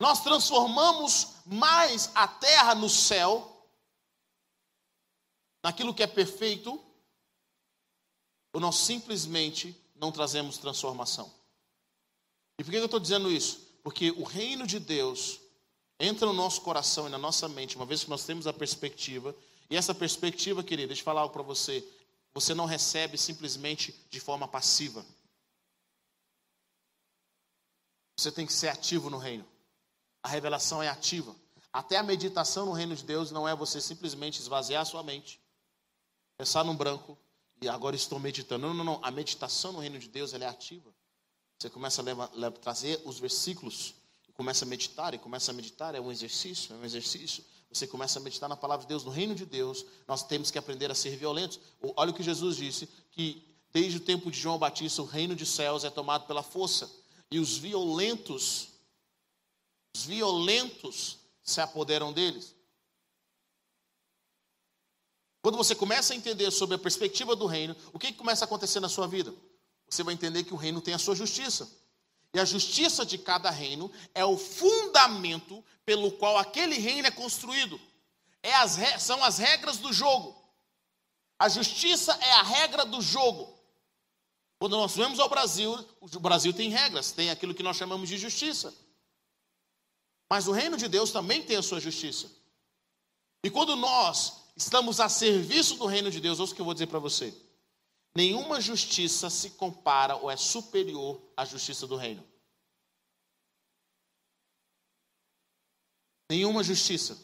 Nós 0.00 0.22
transformamos 0.22 1.34
mais 1.44 2.10
a 2.14 2.26
terra 2.26 2.74
no 2.74 2.88
céu, 2.88 3.68
naquilo 5.62 5.92
que 5.92 6.02
é 6.02 6.06
perfeito, 6.06 6.82
ou 8.54 8.62
nós 8.62 8.76
simplesmente 8.76 9.78
não 9.94 10.10
trazemos 10.10 10.56
transformação. 10.56 11.30
E 12.58 12.64
por 12.64 12.70
que 12.70 12.78
eu 12.78 12.86
estou 12.86 12.98
dizendo 12.98 13.30
isso? 13.30 13.60
Porque 13.82 14.10
o 14.12 14.24
reino 14.24 14.66
de 14.66 14.80
Deus 14.80 15.44
entra 15.98 16.26
no 16.26 16.32
nosso 16.32 16.60
coração 16.62 17.06
e 17.06 17.10
na 17.10 17.18
nossa 17.18 17.48
mente, 17.48 17.76
uma 17.76 17.86
vez 17.86 18.04
que 18.04 18.10
nós 18.10 18.24
temos 18.24 18.46
a 18.46 18.52
perspectiva, 18.52 19.34
e 19.68 19.76
essa 19.76 19.94
perspectiva, 19.94 20.62
querida, 20.62 20.88
deixa 20.88 21.02
eu 21.02 21.04
falar 21.04 21.22
algo 21.22 21.32
para 21.32 21.42
você, 21.42 21.84
você 22.32 22.54
não 22.54 22.66
recebe 22.66 23.16
simplesmente 23.16 23.94
de 24.10 24.20
forma 24.20 24.46
passiva. 24.46 25.04
Você 28.18 28.30
tem 28.30 28.46
que 28.46 28.52
ser 28.52 28.68
ativo 28.68 29.10
no 29.10 29.18
reino. 29.18 29.44
A 30.22 30.28
revelação 30.28 30.82
é 30.82 30.88
ativa. 30.88 31.34
Até 31.72 31.96
a 31.96 32.02
meditação 32.02 32.66
no 32.66 32.72
reino 32.72 32.96
de 32.96 33.04
Deus 33.04 33.30
não 33.30 33.46
é 33.46 33.54
você 33.54 33.80
simplesmente 33.80 34.40
esvaziar 34.40 34.82
a 34.82 34.84
sua 34.84 35.02
mente, 35.02 35.40
pensar 36.38 36.64
num 36.64 36.74
branco 36.74 37.18
e 37.60 37.68
agora 37.68 37.94
estou 37.96 38.18
meditando. 38.18 38.66
Não, 38.66 38.74
não, 38.74 38.84
não. 38.84 39.00
A 39.02 39.10
meditação 39.10 39.72
no 39.72 39.80
reino 39.80 39.98
de 39.98 40.08
Deus 40.08 40.32
é 40.32 40.46
ativa. 40.46 40.90
Você 41.58 41.70
começa 41.70 42.00
a 42.00 42.04
levar, 42.04 42.28
trazer 42.62 43.00
os 43.04 43.18
versículos 43.18 43.94
começa 44.36 44.64
a 44.64 44.68
meditar 44.68 45.14
e 45.14 45.18
começa 45.18 45.50
a 45.50 45.54
meditar, 45.54 45.94
é 45.94 46.00
um 46.00 46.12
exercício, 46.12 46.74
é 46.74 46.78
um 46.78 46.84
exercício. 46.84 47.42
Você 47.72 47.86
começa 47.86 48.18
a 48.18 48.22
meditar 48.22 48.48
na 48.48 48.56
palavra 48.56 48.84
de 48.84 48.88
Deus, 48.88 49.04
no 49.04 49.10
reino 49.10 49.34
de 49.34 49.46
Deus, 49.46 49.84
nós 50.06 50.22
temos 50.22 50.50
que 50.50 50.58
aprender 50.58 50.90
a 50.90 50.94
ser 50.94 51.16
violentos. 51.16 51.58
Olha 51.96 52.10
o 52.10 52.14
que 52.14 52.22
Jesus 52.22 52.56
disse, 52.56 52.88
que 53.10 53.42
desde 53.72 53.96
o 53.96 54.00
tempo 54.00 54.30
de 54.30 54.38
João 54.38 54.58
Batista, 54.58 55.02
o 55.02 55.06
reino 55.06 55.34
de 55.34 55.46
céus 55.46 55.84
é 55.84 55.90
tomado 55.90 56.26
pela 56.26 56.42
força, 56.42 56.90
e 57.30 57.38
os 57.38 57.56
violentos, 57.56 58.68
os 59.94 60.04
violentos 60.04 61.18
se 61.42 61.60
apoderam 61.60 62.12
deles. 62.12 62.54
Quando 65.42 65.56
você 65.56 65.74
começa 65.74 66.12
a 66.12 66.16
entender 66.16 66.50
sobre 66.50 66.76
a 66.76 66.78
perspectiva 66.78 67.34
do 67.34 67.46
reino, 67.46 67.74
o 67.92 67.98
que, 67.98 68.12
que 68.12 68.18
começa 68.18 68.44
a 68.44 68.46
acontecer 68.46 68.80
na 68.80 68.88
sua 68.88 69.06
vida? 69.06 69.32
Você 69.88 70.02
vai 70.02 70.12
entender 70.12 70.44
que 70.44 70.52
o 70.52 70.56
reino 70.56 70.80
tem 70.80 70.92
a 70.92 70.98
sua 70.98 71.14
justiça. 71.14 71.70
E 72.36 72.38
a 72.38 72.44
justiça 72.44 73.06
de 73.06 73.16
cada 73.16 73.48
reino 73.48 73.90
é 74.14 74.22
o 74.22 74.36
fundamento 74.36 75.64
pelo 75.86 76.12
qual 76.12 76.36
aquele 76.36 76.76
reino 76.76 77.08
é 77.08 77.10
construído. 77.10 77.80
É 78.42 78.52
as, 78.56 78.76
são 79.02 79.24
as 79.24 79.38
regras 79.38 79.78
do 79.78 79.90
jogo. 79.90 80.36
A 81.38 81.48
justiça 81.48 82.12
é 82.20 82.32
a 82.32 82.42
regra 82.42 82.84
do 82.84 83.00
jogo. 83.00 83.58
Quando 84.58 84.76
nós 84.76 84.94
vemos 84.94 85.18
ao 85.18 85.30
Brasil, 85.30 85.82
o 85.98 86.20
Brasil 86.20 86.52
tem 86.52 86.68
regras, 86.68 87.10
tem 87.10 87.30
aquilo 87.30 87.54
que 87.54 87.62
nós 87.62 87.78
chamamos 87.78 88.06
de 88.06 88.18
justiça. 88.18 88.74
Mas 90.28 90.46
o 90.46 90.52
reino 90.52 90.76
de 90.76 90.88
Deus 90.88 91.10
também 91.10 91.42
tem 91.42 91.56
a 91.56 91.62
sua 91.62 91.80
justiça. 91.80 92.30
E 93.42 93.48
quando 93.48 93.74
nós 93.76 94.42
estamos 94.54 95.00
a 95.00 95.08
serviço 95.08 95.76
do 95.76 95.86
reino 95.86 96.10
de 96.10 96.20
Deus, 96.20 96.38
ouça 96.38 96.52
o 96.52 96.54
que 96.54 96.60
eu 96.60 96.66
vou 96.66 96.74
dizer 96.74 96.88
para 96.88 96.98
você. 96.98 97.32
Nenhuma 98.16 98.62
justiça 98.62 99.28
se 99.28 99.50
compara 99.50 100.16
ou 100.16 100.30
é 100.30 100.38
superior 100.38 101.20
à 101.36 101.44
justiça 101.44 101.86
do 101.86 101.96
reino. 101.96 102.26
Nenhuma 106.30 106.64
justiça. 106.64 107.14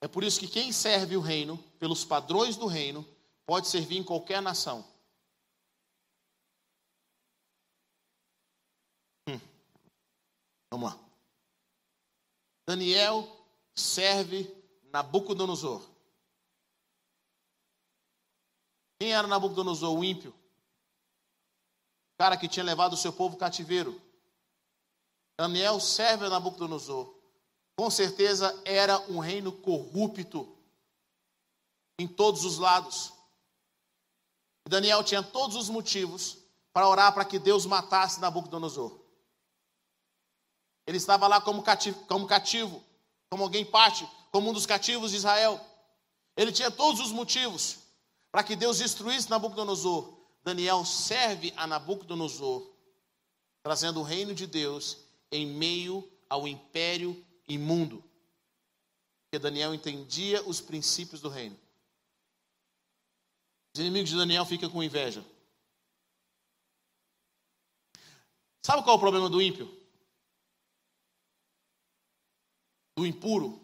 É 0.00 0.08
por 0.08 0.24
isso 0.24 0.40
que 0.40 0.48
quem 0.48 0.72
serve 0.72 1.14
o 1.14 1.20
reino, 1.20 1.58
pelos 1.78 2.06
padrões 2.06 2.56
do 2.56 2.64
reino, 2.66 3.06
pode 3.44 3.68
servir 3.68 3.98
em 3.98 4.02
qualquer 4.02 4.40
nação. 4.40 4.82
Hum. 9.28 9.38
Vamos 10.72 10.90
lá. 10.90 10.98
Daniel 12.66 13.28
serve 13.74 14.50
Nabucodonosor. 14.84 15.93
Quem 19.04 19.12
era 19.12 19.28
Nabucodonosor? 19.28 19.94
O 19.94 20.02
ímpio. 20.02 20.30
O 20.30 22.16
cara 22.16 22.38
que 22.38 22.48
tinha 22.48 22.64
levado 22.64 22.94
o 22.94 22.96
seu 22.96 23.12
povo 23.12 23.36
cativeiro. 23.36 24.00
Daniel 25.38 25.78
serve 25.78 26.24
a 26.24 26.30
Nabucodonosor. 26.30 27.14
Com 27.76 27.90
certeza 27.90 28.58
era 28.64 28.98
um 29.10 29.18
reino 29.18 29.52
corrupto 29.52 30.56
em 31.98 32.08
todos 32.08 32.46
os 32.46 32.56
lados. 32.56 33.12
Daniel 34.66 35.04
tinha 35.04 35.22
todos 35.22 35.54
os 35.54 35.68
motivos 35.68 36.38
para 36.72 36.88
orar 36.88 37.12
para 37.12 37.26
que 37.26 37.38
Deus 37.38 37.66
matasse 37.66 38.22
Nabucodonosor. 38.22 38.98
Ele 40.86 40.96
estava 40.96 41.28
lá 41.28 41.42
como 41.42 41.62
cativo, 41.62 42.06
como 42.06 42.26
cativo, 42.26 42.82
como 43.28 43.42
alguém 43.42 43.66
parte, 43.66 44.08
como 44.32 44.48
um 44.48 44.54
dos 44.54 44.64
cativos 44.64 45.10
de 45.10 45.18
Israel. 45.18 45.60
Ele 46.34 46.50
tinha 46.50 46.70
todos 46.70 47.02
os 47.02 47.12
motivos 47.12 47.83
para 48.34 48.42
que 48.42 48.56
Deus 48.56 48.78
destruísse 48.78 49.30
Nabucodonosor. 49.30 50.12
Daniel 50.42 50.84
serve 50.84 51.54
a 51.56 51.68
Nabucodonosor, 51.68 52.68
trazendo 53.62 54.00
o 54.00 54.02
reino 54.02 54.34
de 54.34 54.44
Deus 54.44 54.98
em 55.30 55.46
meio 55.46 56.12
ao 56.28 56.48
império 56.48 57.24
imundo. 57.46 58.02
Porque 59.22 59.38
Daniel 59.40 59.72
entendia 59.72 60.42
os 60.48 60.60
princípios 60.60 61.20
do 61.20 61.28
reino. 61.28 61.56
Os 63.72 63.80
inimigos 63.80 64.10
de 64.10 64.16
Daniel 64.16 64.44
ficam 64.44 64.68
com 64.68 64.82
inveja. 64.82 65.24
Sabe 68.66 68.82
qual 68.82 68.96
é 68.96 68.98
o 68.98 69.00
problema 69.00 69.30
do 69.30 69.40
ímpio? 69.40 69.72
Do 72.96 73.06
impuro? 73.06 73.60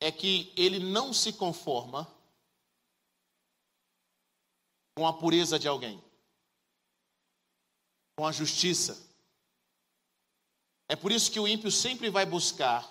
É 0.00 0.10
que 0.10 0.50
ele 0.56 0.78
não 0.78 1.12
se 1.12 1.34
conforma 1.34 2.15
com 4.96 5.06
a 5.06 5.12
pureza 5.12 5.58
de 5.58 5.68
alguém, 5.68 6.02
com 8.16 8.26
a 8.26 8.32
justiça. 8.32 9.06
É 10.88 10.96
por 10.96 11.12
isso 11.12 11.30
que 11.30 11.38
o 11.38 11.46
ímpio 11.46 11.70
sempre 11.70 12.08
vai 12.08 12.24
buscar, 12.24 12.90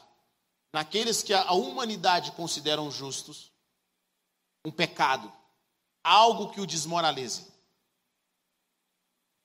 naqueles 0.72 1.24
que 1.24 1.34
a 1.34 1.52
humanidade 1.54 2.32
consideram 2.34 2.92
justos, 2.92 3.52
um 4.64 4.72
pecado, 4.72 5.34
algo 6.04 6.52
que 6.52 6.62
o 6.62 6.68
desmoralize. 6.68 7.48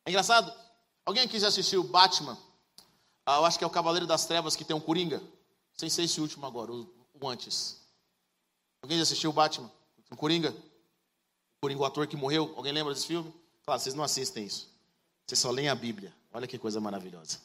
É 0.04 0.10
engraçado, 0.10 0.52
alguém 1.06 1.24
aqui 1.24 1.38
já 1.38 1.48
assistiu 1.48 1.82
Batman? 1.82 2.36
Ah, 3.24 3.36
eu 3.36 3.46
acho 3.46 3.56
que 3.56 3.64
é 3.64 3.66
o 3.66 3.70
Cavaleiro 3.70 4.06
das 4.06 4.26
Trevas 4.26 4.54
que 4.54 4.64
tem 4.64 4.76
um 4.76 4.80
Coringa. 4.80 5.22
Sem 5.74 5.88
ser 5.88 6.02
esse 6.02 6.20
último 6.20 6.44
agora, 6.44 6.72
o, 6.72 7.08
o 7.14 7.28
antes. 7.28 7.80
Alguém 8.82 8.98
já 8.98 9.04
assistiu 9.04 9.32
Batman? 9.32 9.70
Um 10.10 10.16
Coringa? 10.16 10.54
Coringa, 11.60 11.82
o 11.82 11.84
ator 11.84 12.06
que 12.06 12.16
morreu. 12.16 12.54
Alguém 12.56 12.72
lembra 12.72 12.94
desse 12.94 13.06
filme? 13.06 13.32
Claro, 13.64 13.80
vocês 13.80 13.94
não 13.94 14.02
assistem 14.02 14.46
isso. 14.46 14.68
Vocês 15.26 15.38
só 15.38 15.50
leem 15.50 15.68
a 15.68 15.74
Bíblia. 15.74 16.14
Olha 16.32 16.46
que 16.46 16.58
coisa 16.58 16.80
maravilhosa. 16.80 17.38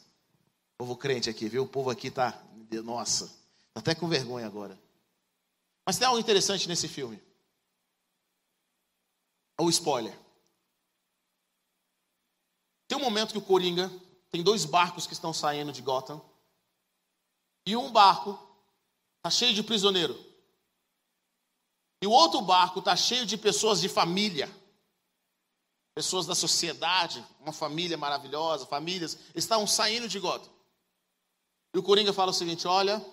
O 0.74 0.78
povo 0.78 0.96
crente 0.96 1.28
aqui, 1.28 1.48
viu? 1.48 1.64
O 1.64 1.68
povo 1.68 1.90
aqui 1.90 2.10
tá. 2.10 2.42
Nossa, 2.82 3.28
tá 3.74 3.80
até 3.80 3.94
com 3.94 4.08
vergonha 4.08 4.46
agora. 4.46 4.78
Mas 5.84 5.98
tem 5.98 6.06
algo 6.06 6.18
interessante 6.18 6.66
nesse 6.66 6.88
filme. 6.88 7.22
O 9.60 9.68
spoiler. 9.68 10.18
Tem 12.88 12.96
um 12.96 13.02
momento 13.02 13.32
que 13.32 13.38
o 13.38 13.42
Coringa 13.42 13.92
tem 14.30 14.42
dois 14.42 14.64
barcos 14.64 15.06
que 15.06 15.12
estão 15.12 15.32
saindo 15.32 15.72
de 15.72 15.82
Gotham. 15.82 16.20
E 17.66 17.76
um 17.76 17.92
barco 17.92 18.38
está 19.18 19.30
cheio 19.30 19.54
de 19.54 19.62
prisioneiro. 19.62 20.25
E 22.02 22.06
o 22.06 22.10
outro 22.10 22.40
barco 22.42 22.80
está 22.80 22.94
cheio 22.94 23.24
de 23.24 23.36
pessoas 23.36 23.80
de 23.80 23.88
família. 23.88 24.50
Pessoas 25.94 26.26
da 26.26 26.34
sociedade, 26.34 27.24
uma 27.40 27.52
família 27.52 27.96
maravilhosa, 27.96 28.66
famílias, 28.66 29.18
estão 29.34 29.66
saindo 29.66 30.08
de 30.08 30.18
Gotham. 30.18 30.52
E 31.74 31.78
o 31.78 31.82
Coringa 31.82 32.12
fala 32.12 32.30
o 32.30 32.34
seguinte: 32.34 32.66
olha, 32.66 33.04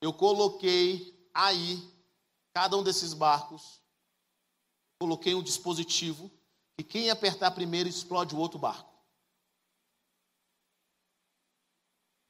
eu 0.00 0.12
coloquei 0.12 1.28
aí, 1.32 1.82
cada 2.52 2.76
um 2.76 2.82
desses 2.82 3.14
barcos, 3.14 3.80
coloquei 5.00 5.34
um 5.34 5.42
dispositivo 5.42 6.30
e 6.78 6.84
quem 6.84 7.10
apertar 7.10 7.50
primeiro 7.52 7.88
explode 7.88 8.34
o 8.34 8.38
outro 8.38 8.58
barco. 8.58 8.88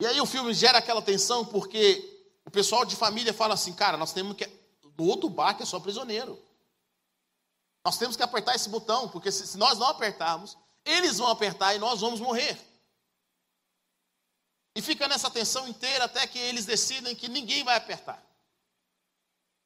E 0.00 0.06
aí 0.06 0.20
o 0.20 0.26
filme 0.26 0.54
gera 0.54 0.78
aquela 0.78 1.02
tensão 1.02 1.44
porque 1.44 2.18
o 2.46 2.50
pessoal 2.50 2.84
de 2.84 2.96
família 2.96 3.34
fala 3.34 3.54
assim, 3.54 3.72
cara, 3.72 3.96
nós 3.96 4.12
temos 4.12 4.36
que. 4.36 4.57
No 4.98 5.06
outro 5.06 5.28
barco 5.30 5.62
é 5.62 5.66
só 5.66 5.78
prisioneiro. 5.78 6.42
Nós 7.84 7.96
temos 7.96 8.16
que 8.16 8.22
apertar 8.22 8.54
esse 8.56 8.68
botão, 8.68 9.08
porque 9.08 9.30
se 9.30 9.56
nós 9.56 9.78
não 9.78 9.86
apertarmos, 9.86 10.58
eles 10.84 11.18
vão 11.18 11.28
apertar 11.28 11.74
e 11.74 11.78
nós 11.78 12.00
vamos 12.00 12.20
morrer. 12.20 12.58
E 14.74 14.82
fica 14.82 15.06
nessa 15.08 15.30
tensão 15.30 15.68
inteira 15.68 16.04
até 16.04 16.26
que 16.26 16.38
eles 16.38 16.66
decidem 16.66 17.14
que 17.14 17.28
ninguém 17.28 17.64
vai 17.64 17.76
apertar. 17.76 18.22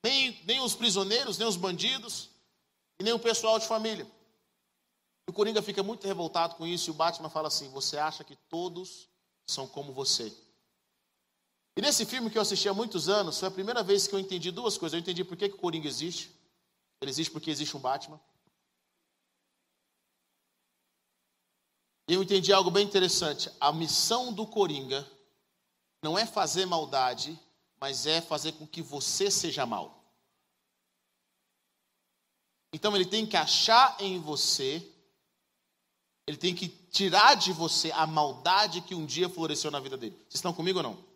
Nem, 0.05 0.40
nem 0.45 0.61
os 0.61 0.75
prisioneiros, 0.75 1.38
nem 1.38 1.49
os 1.49 1.57
bandidos, 1.57 2.31
e 2.99 3.05
nem 3.05 3.12
o 3.12 3.18
pessoal 3.18 3.59
de 3.59 3.66
família. 3.66 4.07
O 5.29 5.33
Coringa 5.33 5.62
fica 5.62 5.83
muito 5.83 6.07
revoltado 6.07 6.55
com 6.57 6.66
isso 6.66 6.90
e 6.90 6.92
o 6.92 6.95
Batman 6.95 7.31
fala 7.31 7.49
assim: 7.49 7.68
Você 7.71 7.99
acha 7.99 8.23
que 8.23 8.37
todos 8.37 9.09
são 9.47 9.66
como 9.66 9.92
você? 9.92 10.33
E 11.77 11.81
nesse 11.81 12.05
filme 12.05 12.31
que 12.31 12.37
eu 12.37 12.43
assisti 12.43 12.69
há 12.69 12.75
muitos 12.75 13.09
anos, 13.09 13.39
foi 13.39 13.49
a 13.49 13.51
primeira 13.51 13.83
vez 13.83 14.07
que 14.07 14.15
eu 14.15 14.19
entendi 14.19 14.51
duas 14.51 14.77
coisas. 14.77 14.95
Eu 14.95 15.01
entendi 15.01 15.25
por 15.25 15.37
que, 15.37 15.49
que 15.49 15.55
o 15.55 15.59
Coringa 15.59 15.89
existe. 15.89 16.31
Ele 17.01 17.11
existe 17.11 17.31
porque 17.31 17.51
existe 17.51 17.77
um 17.77 17.81
Batman. 17.81 18.21
E 22.09 22.15
eu 22.15 22.23
entendi 22.23 22.53
algo 22.53 22.71
bem 22.71 22.87
interessante. 22.87 23.51
A 23.59 23.73
missão 23.73 24.33
do 24.33 24.47
Coringa 24.47 25.09
não 26.03 26.19
é 26.19 26.27
fazer 26.27 26.67
maldade, 26.67 27.39
mas 27.81 28.07
é 28.07 28.21
fazer 28.21 28.53
com 28.53 28.67
que 28.67 28.83
você 28.83 29.31
seja 29.31 29.65
mal. 29.65 30.05
Então 32.73 32.95
ele 32.95 33.07
tem 33.07 33.27
que 33.27 33.37
achar 33.37 33.97
em 34.01 34.21
você 34.21 34.93
ele 36.27 36.37
tem 36.37 36.55
que 36.55 36.69
tirar 36.69 37.35
de 37.35 37.53
você 37.53 37.91
a 37.93 38.07
maldade 38.07 38.81
que 38.81 38.95
um 38.95 39.05
dia 39.05 39.29
floresceu 39.29 39.71
na 39.71 39.81
vida 39.81 39.97
dele. 39.97 40.17
Vocês 40.21 40.37
estão 40.37 40.53
comigo 40.53 40.79
ou 40.79 40.83
não? 40.83 41.12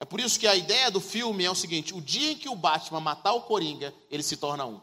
É 0.00 0.04
por 0.06 0.18
isso 0.18 0.40
que 0.40 0.46
a 0.46 0.56
ideia 0.56 0.90
do 0.90 1.00
filme 1.00 1.44
é 1.44 1.50
o 1.50 1.54
seguinte: 1.54 1.94
o 1.94 2.00
dia 2.00 2.32
em 2.32 2.38
que 2.38 2.48
o 2.48 2.56
Batman 2.56 3.00
matar 3.00 3.34
o 3.34 3.42
Coringa, 3.42 3.94
ele 4.10 4.22
se 4.22 4.38
torna 4.38 4.64
um. 4.64 4.80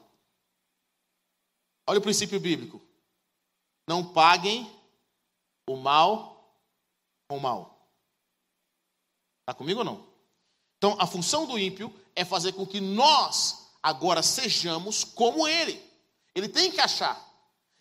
Olha 1.88 1.98
o 1.98 2.04
princípio 2.04 2.40
bíblico. 2.40 2.80
Não 3.88 4.14
paguem 4.14 4.72
o 5.68 5.76
mal 5.76 6.54
com 7.28 7.38
o 7.38 7.42
mal. 7.42 7.90
Está 9.42 9.54
comigo 9.54 9.80
ou 9.80 9.86
não? 9.86 10.08
Então, 10.78 10.96
a 11.00 11.08
função 11.08 11.48
do 11.48 11.58
ímpio 11.58 11.94
é 12.16 12.24
fazer 12.24 12.52
com 12.52 12.68
que 12.68 12.80
nós 12.80 13.70
agora 13.82 14.22
sejamos 14.22 15.04
como 15.04 15.48
ele. 15.48 15.82
Ele 16.36 16.48
tem 16.48 16.70
que 16.70 16.80
achar. 16.80 17.20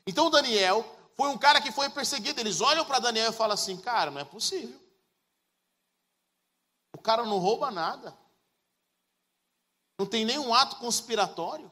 Então, 0.07 0.31
Daniel 0.31 0.85
foi 1.17 1.29
um 1.29 1.37
cara 1.37 1.61
que 1.61 1.73
foi 1.73 1.91
perseguido. 1.91 2.41
Eles 2.41 2.61
olham 2.61 2.85
para 2.85 3.01
Daniel 3.01 3.31
e 3.31 3.35
falam 3.35 3.55
assim: 3.55 3.77
cara, 3.77 4.11
não 4.11 4.21
é 4.21 4.25
possível. 4.25 4.86
O 6.97 6.99
cara 6.99 7.27
não 7.27 7.37
rouba 7.37 7.71
nada. 7.71 8.17
Não 9.99 10.07
tem 10.07 10.25
nenhum 10.25 10.55
ato 10.55 10.77
conspiratório. 10.77 11.71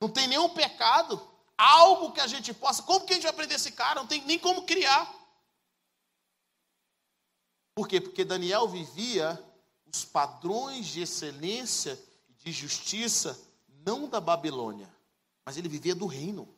Não 0.00 0.08
tem 0.08 0.26
nenhum 0.26 0.48
pecado. 0.48 1.20
Algo 1.58 2.10
que 2.10 2.22
a 2.22 2.26
gente 2.26 2.54
possa. 2.54 2.82
Como 2.82 3.04
que 3.04 3.12
a 3.12 3.16
gente 3.16 3.24
vai 3.24 3.34
prender 3.34 3.56
esse 3.56 3.72
cara? 3.72 4.00
Não 4.00 4.06
tem 4.06 4.24
nem 4.24 4.38
como 4.38 4.64
criar. 4.64 5.14
Por 7.74 7.86
quê? 7.86 8.00
Porque 8.00 8.24
Daniel 8.24 8.66
vivia 8.66 9.38
os 9.84 10.02
padrões 10.02 10.86
de 10.86 11.02
excelência 11.02 12.02
e 12.30 12.32
de 12.32 12.50
justiça, 12.50 13.38
não 13.84 14.08
da 14.08 14.22
Babilônia, 14.22 14.90
mas 15.44 15.58
ele 15.58 15.68
vivia 15.68 15.94
do 15.94 16.06
reino. 16.06 16.48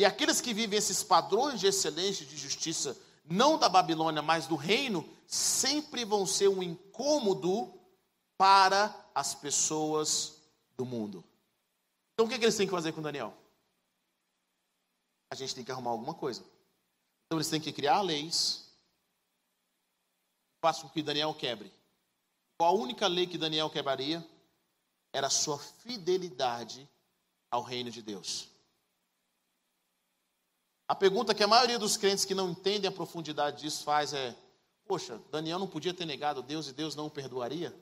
E 0.00 0.04
aqueles 0.04 0.40
que 0.40 0.52
vivem 0.52 0.76
esses 0.76 1.04
padrões 1.04 1.60
de 1.60 1.68
excelência 1.68 2.24
e 2.24 2.26
de 2.26 2.36
justiça, 2.36 3.00
não 3.24 3.58
da 3.58 3.68
Babilônia, 3.68 4.22
mas 4.22 4.46
do 4.46 4.56
reino, 4.56 5.08
sempre 5.26 6.04
vão 6.04 6.26
ser 6.26 6.48
um 6.48 6.62
incômodo 6.62 7.72
para 8.36 8.94
as 9.14 9.34
pessoas 9.34 10.42
do 10.76 10.84
mundo. 10.84 11.24
Então 12.14 12.26
o 12.26 12.28
que, 12.28 12.34
é 12.34 12.38
que 12.38 12.44
eles 12.44 12.56
têm 12.56 12.66
que 12.66 12.72
fazer 12.72 12.92
com 12.92 13.02
Daniel? 13.02 13.34
A 15.30 15.34
gente 15.34 15.54
tem 15.54 15.64
que 15.64 15.72
arrumar 15.72 15.90
alguma 15.90 16.14
coisa. 16.14 16.44
Então 17.26 17.38
eles 17.38 17.48
têm 17.48 17.60
que 17.60 17.72
criar 17.72 18.02
leis 18.02 18.62
façam 20.62 20.86
com 20.86 20.94
que 20.94 21.02
Daniel 21.02 21.34
quebre. 21.34 21.72
Qual 22.56 22.72
a 22.72 22.78
única 22.78 23.08
lei 23.08 23.26
que 23.26 23.36
Daniel 23.36 23.68
quebraria? 23.68 24.24
Era 25.12 25.26
a 25.26 25.30
sua 25.30 25.58
fidelidade 25.58 26.88
ao 27.50 27.62
reino 27.62 27.90
de 27.90 28.00
Deus. 28.00 28.48
A 30.92 30.94
pergunta 30.94 31.34
que 31.34 31.42
a 31.42 31.48
maioria 31.48 31.78
dos 31.78 31.96
crentes 31.96 32.26
que 32.26 32.34
não 32.34 32.50
entendem 32.50 32.86
a 32.86 32.92
profundidade 32.92 33.62
disso 33.62 33.82
faz 33.82 34.12
é: 34.12 34.36
Poxa, 34.86 35.18
Daniel 35.30 35.58
não 35.58 35.66
podia 35.66 35.94
ter 35.94 36.04
negado 36.04 36.42
Deus 36.42 36.68
e 36.68 36.72
Deus 36.74 36.94
não 36.94 37.06
o 37.06 37.10
perdoaria? 37.10 37.74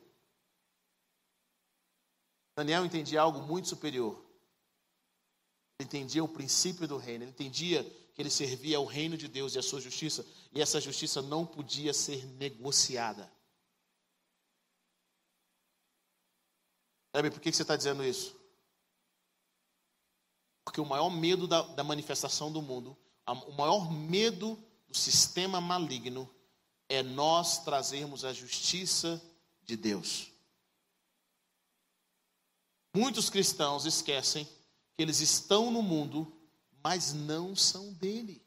Daniel 2.55 2.85
entendia 2.85 3.21
algo 3.21 3.41
muito 3.41 3.67
superior. 3.67 4.15
Ele 5.77 5.89
entendia 5.89 6.23
o 6.23 6.29
princípio 6.29 6.87
do 6.87 6.99
reino, 6.99 7.25
ele 7.25 7.33
entendia 7.33 7.83
que 8.15 8.23
ele 8.23 8.31
servia 8.31 8.77
ao 8.77 8.85
reino 8.85 9.17
de 9.17 9.27
Deus 9.27 9.57
e 9.57 9.59
à 9.59 9.63
sua 9.63 9.81
justiça, 9.81 10.25
e 10.53 10.63
essa 10.63 10.81
justiça 10.81 11.21
não 11.21 11.45
podia 11.45 11.93
ser 11.93 12.25
negociada. 12.37 13.29
Sabe 17.13 17.33
por 17.33 17.41
que 17.41 17.53
você 17.53 17.63
está 17.63 17.75
dizendo 17.75 18.05
isso? 18.05 18.40
Porque 20.71 20.81
o 20.81 20.87
maior 20.87 21.11
medo 21.11 21.49
da, 21.49 21.63
da 21.63 21.83
manifestação 21.83 22.53
do 22.53 22.63
mundo, 22.63 22.97
a, 23.27 23.33
o 23.33 23.53
maior 23.55 23.91
medo 23.91 24.57
do 24.87 24.97
sistema 24.97 25.61
maligno 25.61 26.33
é 26.89 27.03
nós 27.03 27.65
trazermos 27.65 28.25
a 28.25 28.33
justiça 28.33 29.21
de 29.65 29.77
Deus. 29.77 30.31
Muitos 32.95 33.29
cristãos 33.29 33.85
esquecem 33.85 34.45
que 34.45 35.03
eles 35.03 35.19
estão 35.19 35.73
no 35.73 35.83
mundo, 35.83 36.33
mas 36.85 37.13
não 37.13 37.57
são 37.57 37.93
dele. 37.95 38.41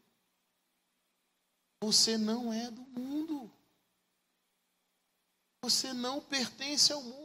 Você 1.82 2.18
não 2.18 2.54
é 2.54 2.72
do 2.72 2.84
mundo. 2.84 3.52
Você 5.62 5.92
não 5.92 6.22
pertence 6.22 6.94
ao 6.94 7.04
mundo. 7.04 7.23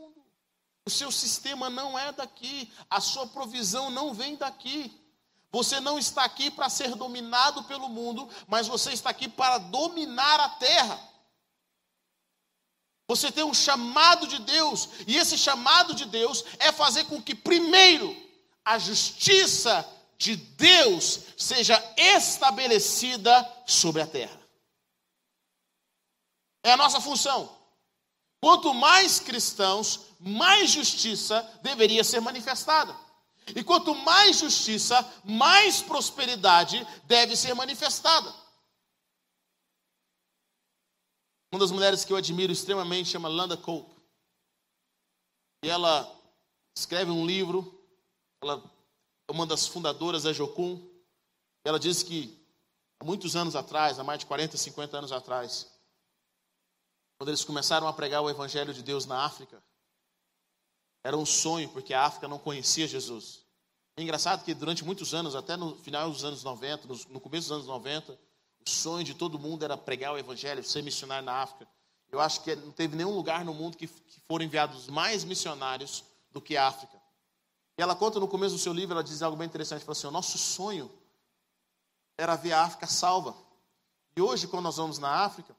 O 0.88 0.90
seu 0.90 1.12
sistema 1.12 1.68
não 1.68 1.98
é 1.98 2.12
daqui, 2.12 2.72
a 2.88 2.98
sua 2.98 3.26
provisão 3.26 3.90
não 3.90 4.14
vem 4.14 4.36
daqui. 4.36 4.90
Você 5.52 5.80
não 5.80 5.98
está 5.98 6.24
aqui 6.24 6.50
para 6.50 6.70
ser 6.70 6.94
dominado 6.94 7.62
pelo 7.64 7.90
mundo, 7.90 8.26
mas 8.46 8.66
você 8.66 8.94
está 8.94 9.10
aqui 9.10 9.28
para 9.28 9.58
dominar 9.58 10.40
a 10.40 10.48
terra. 10.48 10.98
Você 13.06 13.30
tem 13.30 13.44
um 13.44 13.52
chamado 13.52 14.26
de 14.26 14.38
Deus, 14.38 14.88
e 15.06 15.18
esse 15.18 15.36
chamado 15.36 15.92
de 15.94 16.06
Deus 16.06 16.42
é 16.58 16.72
fazer 16.72 17.04
com 17.04 17.22
que, 17.22 17.34
primeiro, 17.34 18.16
a 18.64 18.78
justiça 18.78 19.86
de 20.16 20.36
Deus 20.36 21.20
seja 21.36 21.76
estabelecida 21.98 23.46
sobre 23.66 24.00
a 24.00 24.06
terra. 24.06 24.40
É 26.62 26.72
a 26.72 26.78
nossa 26.78 26.98
função. 26.98 27.58
Quanto 28.40 28.72
mais 28.72 29.18
cristãos, 29.18 30.07
mais 30.18 30.70
justiça 30.70 31.42
deveria 31.62 32.02
ser 32.02 32.20
manifestada. 32.20 32.96
E 33.54 33.62
quanto 33.62 33.94
mais 33.94 34.38
justiça, 34.38 34.96
mais 35.24 35.80
prosperidade 35.80 36.86
deve 37.04 37.36
ser 37.36 37.54
manifestada. 37.54 38.34
Uma 41.50 41.60
das 41.60 41.70
mulheres 41.70 42.04
que 42.04 42.12
eu 42.12 42.16
admiro 42.16 42.52
extremamente 42.52 43.08
chama 43.08 43.28
Landa 43.28 43.56
Cope. 43.56 43.96
E 45.64 45.68
ela 45.68 46.14
escreve 46.76 47.10
um 47.10 47.26
livro, 47.26 47.82
ela 48.42 48.62
é 49.28 49.32
uma 49.32 49.46
das 49.46 49.66
fundadoras 49.66 50.24
da 50.24 50.32
Jocum. 50.32 50.86
Ela 51.64 51.78
diz 51.78 52.02
que 52.02 52.38
há 53.00 53.04
muitos 53.04 53.34
anos 53.34 53.56
atrás, 53.56 53.98
há 53.98 54.04
mais 54.04 54.20
de 54.20 54.26
40, 54.26 54.56
50 54.56 54.98
anos 54.98 55.12
atrás, 55.12 55.72
quando 57.18 57.30
eles 57.30 57.44
começaram 57.44 57.88
a 57.88 57.92
pregar 57.92 58.22
o 58.22 58.30
evangelho 58.30 58.74
de 58.74 58.82
Deus 58.82 59.06
na 59.06 59.24
África, 59.24 59.62
era 61.02 61.16
um 61.16 61.26
sonho, 61.26 61.68
porque 61.68 61.94
a 61.94 62.04
África 62.04 62.28
não 62.28 62.38
conhecia 62.38 62.86
Jesus. 62.86 63.42
É 63.96 64.02
engraçado 64.02 64.44
que 64.44 64.54
durante 64.54 64.84
muitos 64.84 65.14
anos, 65.14 65.34
até 65.34 65.56
no 65.56 65.74
final 65.76 66.10
dos 66.10 66.24
anos 66.24 66.44
90, 66.44 66.88
no 67.10 67.20
começo 67.20 67.48
dos 67.48 67.56
anos 67.56 67.66
90, 67.66 68.12
o 68.12 68.70
sonho 68.70 69.04
de 69.04 69.14
todo 69.14 69.38
mundo 69.38 69.64
era 69.64 69.76
pregar 69.76 70.12
o 70.12 70.18
evangelho, 70.18 70.62
ser 70.62 70.82
missionário 70.82 71.24
na 71.24 71.34
África. 71.34 71.66
Eu 72.10 72.20
acho 72.20 72.42
que 72.42 72.54
não 72.56 72.72
teve 72.72 72.96
nenhum 72.96 73.14
lugar 73.14 73.44
no 73.44 73.52
mundo 73.52 73.76
que, 73.76 73.86
que 73.86 74.20
foram 74.26 74.44
enviados 74.44 74.88
mais 74.88 75.24
missionários 75.24 76.04
do 76.30 76.40
que 76.40 76.56
a 76.56 76.66
África. 76.66 76.96
E 77.76 77.82
ela 77.82 77.94
conta 77.94 78.18
no 78.18 78.28
começo 78.28 78.54
do 78.54 78.60
seu 78.60 78.72
livro, 78.72 78.94
ela 78.94 79.04
diz 79.04 79.22
algo 79.22 79.36
bem 79.36 79.46
interessante, 79.46 79.84
fala 79.84 79.92
assim, 79.92 80.06
o 80.06 80.10
nosso 80.10 80.38
sonho 80.38 80.90
era 82.16 82.34
ver 82.34 82.52
a 82.52 82.62
África 82.62 82.86
salva. 82.86 83.36
E 84.16 84.20
hoje, 84.20 84.48
quando 84.48 84.64
nós 84.64 84.76
vamos 84.76 84.98
na 84.98 85.24
África, 85.24 85.56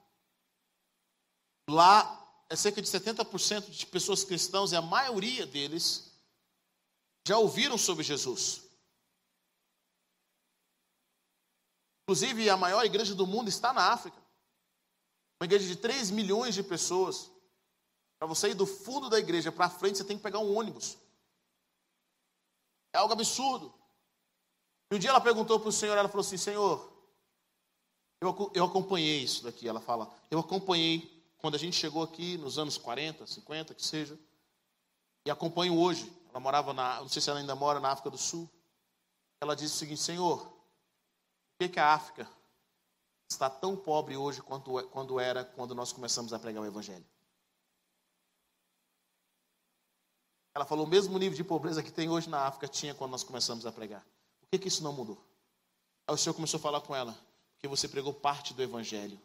lá 1.69 2.18
é 2.49 2.55
cerca 2.55 2.81
de 2.81 2.87
70% 2.87 3.69
de 3.69 3.85
pessoas 3.85 4.23
cristãs 4.23 4.71
e 4.71 4.75
a 4.75 4.81
maioria 4.81 5.45
deles 5.45 6.11
já 7.27 7.37
ouviram 7.37 7.77
sobre 7.77 8.03
Jesus. 8.03 8.63
Inclusive, 12.03 12.49
a 12.49 12.57
maior 12.57 12.83
igreja 12.83 13.13
do 13.13 13.27
mundo 13.27 13.49
está 13.49 13.71
na 13.71 13.93
África. 13.93 14.17
Uma 15.39 15.45
igreja 15.45 15.67
de 15.67 15.75
3 15.75 16.09
milhões 16.09 16.55
de 16.55 16.63
pessoas. 16.63 17.29
Para 18.17 18.27
você 18.27 18.49
ir 18.49 18.55
do 18.55 18.65
fundo 18.65 19.11
da 19.11 19.19
igreja 19.19 19.51
para 19.51 19.69
frente, 19.69 19.99
você 19.99 20.03
tem 20.03 20.17
que 20.17 20.23
pegar 20.23 20.39
um 20.39 20.57
ônibus. 20.57 20.97
É 22.91 22.97
algo 22.97 23.13
absurdo. 23.13 23.71
E 24.91 24.95
um 24.95 24.99
dia 24.99 25.11
ela 25.11 25.21
perguntou 25.21 25.59
para 25.59 25.69
o 25.69 25.71
Senhor, 25.71 25.95
ela 25.95 26.09
falou 26.09 26.25
assim, 26.25 26.35
Senhor, 26.35 26.91
eu, 28.19 28.51
eu 28.55 28.65
acompanhei 28.65 29.21
isso 29.21 29.43
daqui. 29.43 29.67
Ela 29.67 29.79
fala, 29.79 30.11
eu 30.31 30.39
acompanhei 30.39 31.18
quando 31.39 31.55
a 31.55 31.57
gente 31.57 31.75
chegou 31.75 32.03
aqui 32.03 32.37
nos 32.37 32.59
anos 32.59 32.77
40, 32.77 33.25
50, 33.25 33.73
que 33.73 33.85
seja, 33.85 34.19
e 35.25 35.31
acompanho 35.31 35.77
hoje. 35.77 36.11
Ela 36.29 36.39
morava 36.39 36.73
na, 36.73 36.99
não 36.99 37.09
sei 37.09 37.21
se 37.21 37.29
ela 37.29 37.39
ainda 37.39 37.55
mora 37.55 37.79
na 37.79 37.89
África 37.89 38.09
do 38.09 38.17
Sul. 38.17 38.47
Ela 39.41 39.55
disse 39.55 39.73
o 39.73 39.77
seguinte, 39.77 40.01
Senhor, 40.01 40.39
por 40.39 41.59
que, 41.59 41.69
que 41.69 41.79
a 41.79 41.93
África 41.93 42.29
está 43.29 43.49
tão 43.49 43.75
pobre 43.75 44.17
hoje 44.17 44.41
quanto, 44.41 44.71
quando 44.89 45.19
era 45.19 45.43
quando 45.43 45.73
nós 45.73 45.91
começamos 45.91 46.33
a 46.33 46.39
pregar 46.39 46.61
o 46.61 46.65
Evangelho? 46.65 47.05
Ela 50.53 50.65
falou: 50.65 50.85
o 50.85 50.89
mesmo 50.89 51.17
nível 51.17 51.37
de 51.37 51.43
pobreza 51.43 51.81
que 51.81 51.91
tem 51.91 52.09
hoje 52.09 52.29
na 52.29 52.45
África 52.45 52.67
tinha 52.67 52.93
quando 52.93 53.11
nós 53.11 53.23
começamos 53.23 53.65
a 53.65 53.71
pregar. 53.71 54.01
Por 54.41 54.49
que, 54.51 54.59
que 54.59 54.67
isso 54.67 54.83
não 54.83 54.91
mudou? 54.91 55.17
Aí 56.05 56.13
o 56.13 56.17
Senhor 56.17 56.33
começou 56.33 56.57
a 56.57 56.61
falar 56.61 56.81
com 56.81 56.93
ela: 56.93 57.17
porque 57.53 57.67
você 57.67 57.87
pregou 57.87 58.13
parte 58.13 58.53
do 58.53 58.61
Evangelho. 58.61 59.19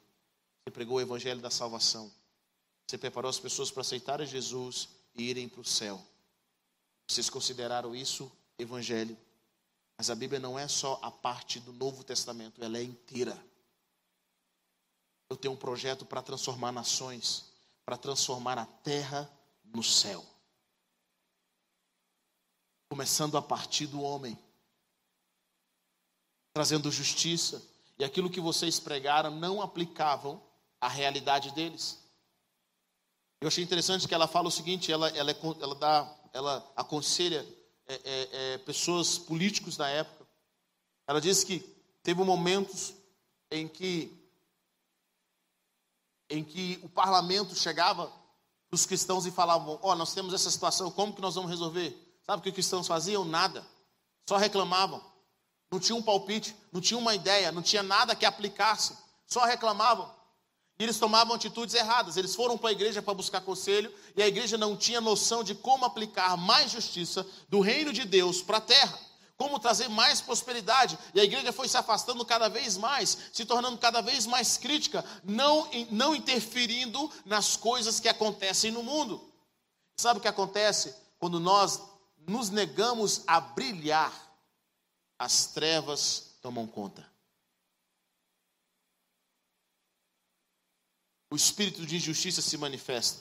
Você 0.65 0.71
pregou 0.71 0.97
o 0.97 1.01
Evangelho 1.01 1.43
da 1.43 1.51
salvação. 1.51 2.11
Você 2.87 2.97
preparou 2.97 3.29
as 3.29 3.39
pessoas 3.39 3.71
para 3.71 3.83
aceitarem 3.83 4.27
Jesus 4.27 4.89
e 5.15 5.25
irem 5.25 5.47
para 5.47 5.61
o 5.61 5.65
céu. 5.65 6.03
Vocês 7.07 7.29
consideraram 7.29 7.95
isso 7.95 8.33
Evangelho. 8.59 9.17
Mas 9.99 10.09
a 10.09 10.15
Bíblia 10.15 10.41
não 10.41 10.59
é 10.59 10.67
só 10.67 10.99
a 11.03 11.11
parte 11.11 11.61
do 11.61 11.73
Novo 11.73 12.03
Testamento, 12.03 12.65
ela 12.65 12.79
é 12.79 12.83
inteira. 12.83 13.39
Eu 15.29 15.37
tenho 15.37 15.53
um 15.53 15.57
projeto 15.57 16.07
para 16.07 16.23
transformar 16.23 16.73
nações, 16.73 17.53
para 17.85 17.99
transformar 17.99 18.59
a 18.59 18.65
terra 18.65 19.31
no 19.65 19.83
céu. 19.83 20.25
Começando 22.89 23.37
a 23.37 23.43
partir 23.43 23.87
do 23.87 24.01
homem, 24.01 24.39
trazendo 26.55 26.91
justiça. 26.91 27.63
E 27.99 28.05
aquilo 28.05 28.31
que 28.31 28.41
vocês 28.41 28.81
pregaram 28.81 29.31
não 29.31 29.61
aplicavam 29.61 30.43
à 30.85 30.89
realidade 30.89 31.51
deles. 31.53 31.99
Eu 33.41 33.49
achei 33.49 33.65
interessante 33.65 34.07
que 34.07 34.15
ela 34.15 34.29
fala 34.29 34.49
o 34.49 34.51
seguinte: 34.51 34.93
ela, 34.93 35.09
ela, 35.11 35.31
é, 35.31 35.37
ela, 35.61 35.75
dá, 35.75 36.15
ela 36.33 36.73
aconselha 36.77 37.47
é, 37.87 37.95
é, 37.95 38.29
é, 38.33 38.59
pessoas 38.59 39.17
políticos 39.17 39.77
da 39.77 39.89
época. 39.89 40.27
Ela 41.07 41.21
disse 41.21 41.47
que 41.47 41.61
teve 42.03 42.23
momentos 42.23 42.95
em 43.51 43.67
que 43.67 44.21
em 46.31 46.43
que 46.43 46.81
o 46.83 46.89
parlamento 46.89 47.55
chegava 47.55 48.11
os 48.71 48.85
cristãos 48.85 49.25
e 49.25 49.31
falavam: 49.31 49.79
"Ó, 49.83 49.93
oh, 49.93 49.95
nós 49.95 50.13
temos 50.13 50.35
essa 50.35 50.51
situação, 50.51 50.91
como 50.91 51.15
que 51.15 51.23
nós 51.23 51.35
vamos 51.35 51.51
resolver?" 51.51 51.99
Sabe 52.27 52.41
o 52.41 52.43
que 52.43 52.49
os 52.49 52.55
cristãos 52.55 52.87
faziam? 52.87 53.25
Nada. 53.25 53.67
Só 54.27 54.37
reclamavam. 54.37 55.05
Não 55.71 55.79
tinha 55.79 55.97
um 55.97 56.03
palpite, 56.03 56.57
não 56.73 56.81
tinha 56.81 56.97
uma 56.97 57.15
ideia, 57.15 57.53
não 57.53 57.61
tinha 57.63 57.83
nada 57.83 58.17
que 58.17 58.25
aplicasse. 58.25 58.97
Só 59.27 59.45
reclamavam. 59.45 60.11
E 60.79 60.83
eles 60.83 60.99
tomavam 60.99 61.35
atitudes 61.35 61.75
erradas. 61.75 62.17
Eles 62.17 62.35
foram 62.35 62.59
para 62.59 62.71
a 62.71 62.73
igreja 62.73 63.01
para 63.01 63.15
buscar 63.15 63.41
conselho 63.41 63.93
e 64.17 64.23
a 64.23 64.27
igreja 64.27 64.59
não 64.59 64.77
tinha 64.77 65.01
noção 65.01 65.45
de 65.45 65.55
como 65.55 65.85
aplicar 65.85 66.37
mais 66.37 66.73
justiça 66.73 67.27
do 67.49 67.61
reino 67.61 67.93
de 67.93 68.05
Deus 68.05 68.43
para 68.43 68.59
a 68.59 68.61
terra. 68.61 68.99
Como 69.37 69.59
trazer 69.59 69.89
mais 69.89 70.21
prosperidade. 70.21 70.99
E 71.13 71.21
a 71.21 71.25
igreja 71.25 71.53
foi 71.53 71.69
se 71.69 71.77
afastando 71.77 72.25
cada 72.25 72.49
vez 72.49 72.77
mais, 72.77 73.19
se 73.33 73.45
tornando 73.45 73.79
cada 73.79 74.01
vez 74.01 74.27
mais 74.27 74.57
crítica, 74.57 75.05
não, 75.25 75.69
não 75.91 76.15
interferindo 76.15 77.11
nas 77.25 77.57
coisas 77.57 77.99
que 77.99 78.09
acontecem 78.09 78.71
no 78.71 78.83
mundo. 78.83 79.33
Sabe 79.97 80.19
o 80.19 80.23
que 80.23 80.29
acontece 80.29 80.95
quando 81.19 81.41
nós 81.41 81.81
nos 82.27 82.51
negamos 82.51 83.23
a 83.27 83.41
brilhar? 83.41 84.13
As 85.19 85.47
trevas 85.47 86.37
tomam 86.43 86.67
conta. 86.67 87.14
O 91.35 91.37
espírito 91.37 91.85
de 91.85 91.97
injustiça 91.97 92.41
se 92.41 92.57
manifesta. 92.57 93.21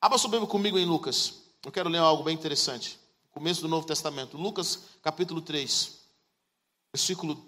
Abra 0.00 0.16
sua 0.16 0.30
Bíblia 0.30 0.48
comigo 0.48 0.78
em 0.78 0.86
Lucas. 0.86 1.34
Eu 1.62 1.70
quero 1.70 1.90
ler 1.90 1.98
algo 1.98 2.24
bem 2.24 2.34
interessante. 2.34 2.98
Começo 3.30 3.60
do 3.60 3.68
Novo 3.68 3.86
Testamento. 3.86 4.38
Lucas, 4.38 4.84
capítulo 5.02 5.42
3, 5.42 6.00
versículo 6.90 7.46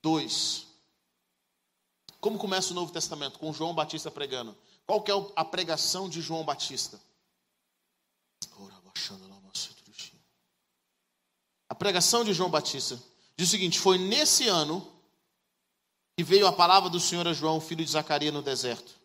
2. 0.00 0.66
Como 2.18 2.38
começa 2.38 2.72
o 2.72 2.74
Novo 2.74 2.90
Testamento? 2.90 3.38
Com 3.38 3.52
João 3.52 3.74
Batista 3.74 4.10
pregando. 4.10 4.56
Qual 4.86 5.02
que 5.02 5.12
é 5.12 5.14
a 5.36 5.44
pregação 5.44 6.08
de 6.08 6.22
João 6.22 6.42
Batista? 6.42 6.98
A 11.68 11.74
pregação 11.74 12.24
de 12.24 12.32
João 12.32 12.48
Batista 12.48 12.98
diz 13.36 13.48
o 13.48 13.50
seguinte: 13.50 13.78
Foi 13.78 13.98
nesse 13.98 14.48
ano 14.48 14.90
que 16.16 16.24
veio 16.24 16.46
a 16.46 16.52
palavra 16.52 16.88
do 16.88 16.98
Senhor 16.98 17.28
a 17.28 17.34
João, 17.34 17.60
filho 17.60 17.84
de 17.84 17.90
Zacarias, 17.90 18.32
no 18.32 18.40
deserto 18.40 18.97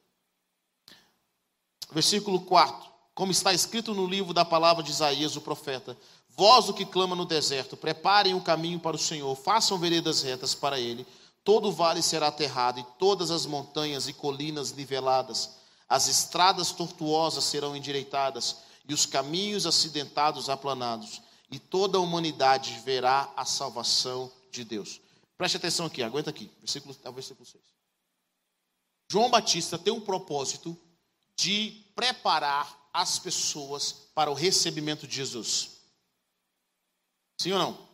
versículo 1.94 2.42
4, 2.42 2.90
como 3.14 3.32
está 3.32 3.54
escrito 3.54 3.94
no 3.94 4.08
livro 4.08 4.34
da 4.34 4.44
palavra 4.44 4.84
de 4.84 4.92
Isaías, 4.92 5.36
o 5.36 5.42
profeta: 5.42 5.98
Vós 6.36 6.68
o 6.68 6.74
que 6.74 6.86
clama 6.86 7.16
no 7.16 7.26
deserto, 7.26 7.78
preparem 7.78 8.34
o 8.34 8.38
um 8.38 8.42
caminho 8.42 8.80
para 8.80 8.96
o 8.96 9.00
Senhor, 9.00 9.36
façam 9.36 9.78
veredas 9.78 10.22
retas 10.22 10.56
para 10.56 10.80
ele. 10.80 11.06
Todo 11.44 11.72
vale 11.72 12.02
será 12.02 12.28
aterrado, 12.28 12.80
e 12.80 12.86
todas 12.98 13.30
as 13.30 13.46
montanhas 13.46 14.08
e 14.08 14.14
colinas 14.14 14.74
niveladas. 14.74 15.58
As 15.88 16.08
estradas 16.08 16.72
tortuosas 16.72 17.44
serão 17.44 17.76
endireitadas, 17.76 18.58
e 18.88 18.94
os 18.94 19.06
caminhos 19.06 19.66
acidentados 19.66 20.50
aplanados. 20.50 21.22
E 21.52 21.60
toda 21.60 21.98
a 21.98 22.02
humanidade 22.02 22.82
verá 22.84 23.32
a 23.36 23.46
salvação 23.46 24.32
de 24.52 24.64
Deus. 24.64 25.00
Preste 25.38 25.58
atenção 25.58 25.86
aqui, 25.86 26.02
aguenta 26.02 26.30
aqui, 26.30 26.50
versículo, 26.60 26.96
versículo 27.14 27.46
6. 27.46 27.62
João 29.12 29.30
Batista 29.30 29.78
tem 29.78 29.94
um 29.94 30.02
propósito 30.02 30.76
de 31.36 31.83
preparar 31.96 32.90
as 32.94 33.18
pessoas 33.18 33.92
para 34.14 34.30
o 34.30 34.34
recebimento 34.34 35.08
de 35.08 35.16
Jesus. 35.16 35.78
Sim 37.40 37.54
ou 37.54 37.60
não? 37.60 37.94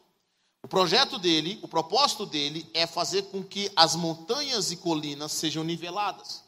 O 0.61 0.67
projeto 0.67 1.17
dele, 1.17 1.57
o 1.61 1.67
propósito 1.67 2.25
dele 2.25 2.69
é 2.73 2.85
fazer 2.85 3.23
com 3.23 3.43
que 3.43 3.71
as 3.75 3.95
montanhas 3.95 4.71
e 4.71 4.75
colinas 4.75 5.31
sejam 5.31 5.63
niveladas. 5.63 6.43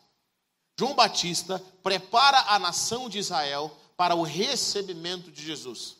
João 0.78 0.95
Batista 0.95 1.64
prepara 1.82 2.39
a 2.47 2.60
nação 2.60 3.08
de 3.08 3.20
Israel 3.20 3.76
para 3.95 4.16
o 4.16 4.24
recebimento 4.24 5.32
de 5.32 5.45
Jesus. 5.45 5.95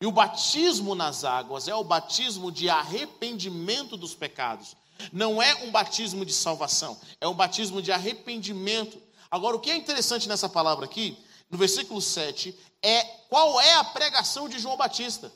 E 0.00 0.06
o 0.06 0.12
batismo 0.12 0.94
nas 0.94 1.24
águas 1.24 1.66
é 1.66 1.74
o 1.74 1.82
batismo 1.82 2.52
de 2.52 2.68
arrependimento 2.68 3.96
dos 3.96 4.14
pecados. 4.14 4.76
Não 5.12 5.42
é 5.42 5.54
um 5.64 5.70
batismo 5.70 6.24
de 6.24 6.32
salvação, 6.32 6.98
é 7.20 7.26
um 7.26 7.34
batismo 7.34 7.80
de 7.80 7.92
arrependimento. 7.92 9.00
Agora, 9.30 9.56
o 9.56 9.60
que 9.60 9.70
é 9.70 9.76
interessante 9.76 10.28
nessa 10.28 10.48
palavra 10.48 10.84
aqui, 10.84 11.16
no 11.50 11.58
versículo 11.58 12.00
7, 12.00 12.56
é 12.82 13.02
qual 13.28 13.60
é 13.60 13.74
a 13.74 13.84
pregação 13.84 14.48
de 14.48 14.58
João 14.58 14.76
Batista. 14.76 15.32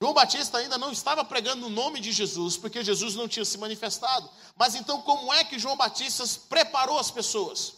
João 0.00 0.12
Batista 0.12 0.58
ainda 0.58 0.76
não 0.76 0.92
estava 0.92 1.24
pregando 1.24 1.66
o 1.66 1.70
nome 1.70 2.00
de 2.00 2.12
Jesus, 2.12 2.56
porque 2.56 2.84
Jesus 2.84 3.14
não 3.14 3.26
tinha 3.26 3.44
se 3.44 3.56
manifestado. 3.56 4.28
Mas 4.54 4.74
então, 4.74 5.00
como 5.00 5.32
é 5.32 5.42
que 5.42 5.58
João 5.58 5.76
Batista 5.76 6.24
preparou 6.48 6.98
as 6.98 7.10
pessoas? 7.10 7.74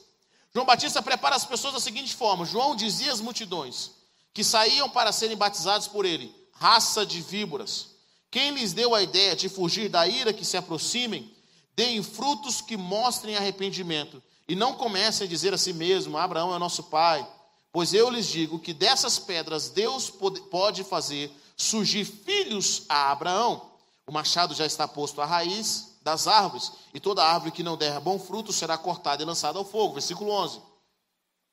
João 0.52 0.66
Batista 0.66 1.00
prepara 1.00 1.36
as 1.36 1.44
pessoas 1.44 1.74
da 1.74 1.80
seguinte 1.80 2.14
forma: 2.16 2.44
João 2.44 2.74
dizia 2.74 3.12
às 3.12 3.20
multidões 3.20 3.92
que 4.34 4.42
saíam 4.42 4.88
para 4.88 5.12
serem 5.12 5.36
batizados 5.36 5.86
por 5.86 6.04
ele, 6.04 6.34
raça 6.52 7.06
de 7.06 7.20
víboras. 7.20 7.90
Quem 8.30 8.50
lhes 8.50 8.72
deu 8.72 8.94
a 8.94 9.02
ideia 9.02 9.34
de 9.34 9.48
fugir 9.48 9.88
da 9.88 10.06
ira 10.06 10.32
que 10.32 10.44
se 10.44 10.56
aproximem, 10.56 11.34
deem 11.74 12.02
frutos 12.02 12.60
que 12.60 12.76
mostrem 12.76 13.36
arrependimento, 13.36 14.22
e 14.48 14.56
não 14.56 14.74
comecem 14.74 15.26
a 15.26 15.28
dizer 15.28 15.52
a 15.52 15.58
si 15.58 15.72
mesmo: 15.72 16.16
Abraão 16.16 16.54
é 16.54 16.58
nosso 16.58 16.84
pai. 16.84 17.26
Pois 17.70 17.92
eu 17.92 18.08
lhes 18.08 18.26
digo 18.26 18.58
que 18.58 18.72
dessas 18.72 19.18
pedras 19.18 19.68
Deus 19.68 20.10
pode 20.50 20.82
fazer 20.82 21.30
surgir 21.56 22.04
filhos 22.04 22.84
a 22.88 23.12
Abraão. 23.12 23.70
O 24.06 24.12
machado 24.12 24.54
já 24.54 24.64
está 24.64 24.88
posto 24.88 25.20
à 25.20 25.26
raiz 25.26 25.98
das 26.02 26.26
árvores, 26.26 26.72
e 26.94 26.98
toda 26.98 27.22
árvore 27.22 27.52
que 27.52 27.62
não 27.62 27.76
der 27.76 28.00
bom 28.00 28.18
fruto 28.18 28.50
será 28.50 28.78
cortada 28.78 29.22
e 29.22 29.26
lançada 29.26 29.58
ao 29.58 29.64
fogo. 29.64 29.94
Versículo 29.94 30.30
11. 30.30 30.62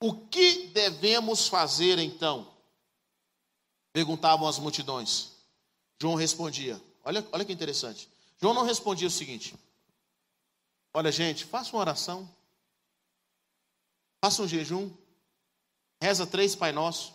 O 0.01 0.13
que 0.13 0.67
devemos 0.67 1.49
fazer 1.49 1.99
então? 1.99 2.47
Perguntavam 3.91 4.47
as 4.47 4.57
multidões. 4.57 5.31
João 6.01 6.15
respondia. 6.15 6.81
Olha, 7.03 7.27
olha 7.31 7.43
que 7.43 7.51
interessante. 7.51 8.09
João 8.41 8.53
não 8.53 8.63
respondia 8.63 9.07
o 9.07 9.11
seguinte: 9.11 9.53
Olha, 10.93 11.11
gente, 11.11 11.43
faça 11.43 11.71
uma 11.75 11.81
oração, 11.81 12.29
faça 14.25 14.41
um 14.41 14.47
jejum, 14.47 14.89
reza 16.01 16.25
três 16.25 16.55
Pai 16.55 16.71
Nosso, 16.71 17.13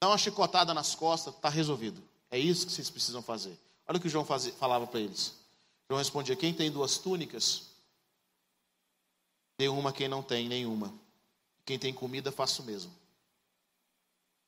dá 0.00 0.06
uma 0.06 0.16
chicotada 0.16 0.72
nas 0.72 0.94
costas, 0.94 1.34
está 1.34 1.48
resolvido. 1.48 2.00
É 2.30 2.38
isso 2.38 2.64
que 2.64 2.70
vocês 2.70 2.88
precisam 2.88 3.20
fazer. 3.20 3.58
Olha 3.88 3.98
o 3.98 4.00
que 4.00 4.08
João 4.08 4.24
fazia, 4.24 4.52
falava 4.52 4.86
para 4.86 5.00
eles. 5.00 5.34
João 5.90 5.98
respondia: 5.98 6.36
Quem 6.36 6.54
tem 6.54 6.70
duas 6.70 6.96
túnicas, 6.96 7.70
dê 9.58 9.68
uma 9.68 9.92
quem 9.92 10.06
não 10.06 10.22
tem 10.22 10.48
nenhuma. 10.48 10.94
Quem 11.64 11.76
tem 11.76 11.92
comida, 11.92 12.30
faça 12.30 12.62
o 12.62 12.64
mesmo. 12.64 12.94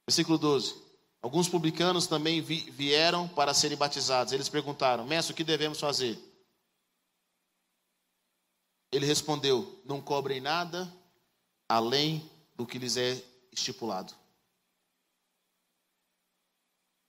Versículo 0.06 0.38
12. 0.38 0.80
Alguns 1.20 1.48
publicanos 1.48 2.06
também 2.06 2.40
vieram 2.40 3.26
para 3.26 3.52
serem 3.52 3.76
batizados. 3.76 4.32
Eles 4.32 4.48
perguntaram: 4.48 5.04
Mestre, 5.04 5.32
o 5.32 5.36
que 5.36 5.42
devemos 5.42 5.80
fazer? 5.80 6.16
Ele 8.92 9.06
respondeu: 9.06 9.80
Não 9.84 10.00
cobrem 10.00 10.40
nada 10.40 10.92
além 11.68 12.28
do 12.56 12.66
que 12.66 12.78
lhes 12.78 12.96
é 12.96 13.22
estipulado. 13.52 14.14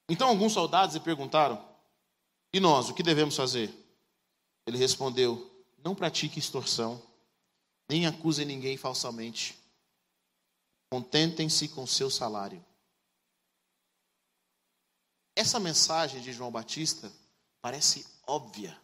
Então 0.09 0.27
alguns 0.27 0.53
soldados 0.53 0.95
lhe 0.95 1.01
perguntaram: 1.01 1.63
E 2.53 2.59
nós, 2.59 2.89
o 2.89 2.93
que 2.93 3.01
devemos 3.01 3.36
fazer? 3.36 3.73
Ele 4.65 4.77
respondeu: 4.77 5.65
Não 5.84 5.95
pratique 5.95 6.39
extorsão, 6.39 7.01
nem 7.89 8.05
acuse 8.05 8.45
ninguém 8.45 8.77
falsamente. 8.77 9.57
Contentem-se 10.89 11.69
com 11.69 11.88
seu 11.88 12.09
salário. 12.09 12.63
Essa 15.36 15.59
mensagem 15.59 16.21
de 16.21 16.34
João 16.34 16.51
Batista 16.51 17.11
parece 17.61 18.05
óbvia. 18.27 18.77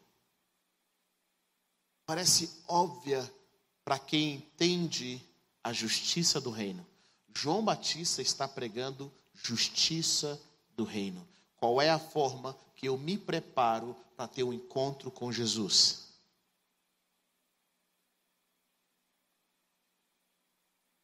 Parece 2.07 2.63
óbvia 2.69 3.21
para 3.83 3.99
quem 3.99 4.35
entende 4.35 5.21
a 5.61 5.73
justiça 5.73 6.39
do 6.39 6.49
reino. 6.49 6.87
João 7.35 7.63
Batista 7.63 8.21
está 8.21 8.47
pregando 8.47 9.13
justiça 9.33 10.41
do 10.73 10.85
reino. 10.85 11.27
Qual 11.57 11.81
é 11.81 11.89
a 11.89 11.99
forma 11.99 12.57
que 12.77 12.87
eu 12.87 12.97
me 12.97 13.17
preparo 13.17 13.93
para 14.15 14.25
ter 14.25 14.43
um 14.43 14.53
encontro 14.53 15.11
com 15.11 15.33
Jesus? 15.33 16.07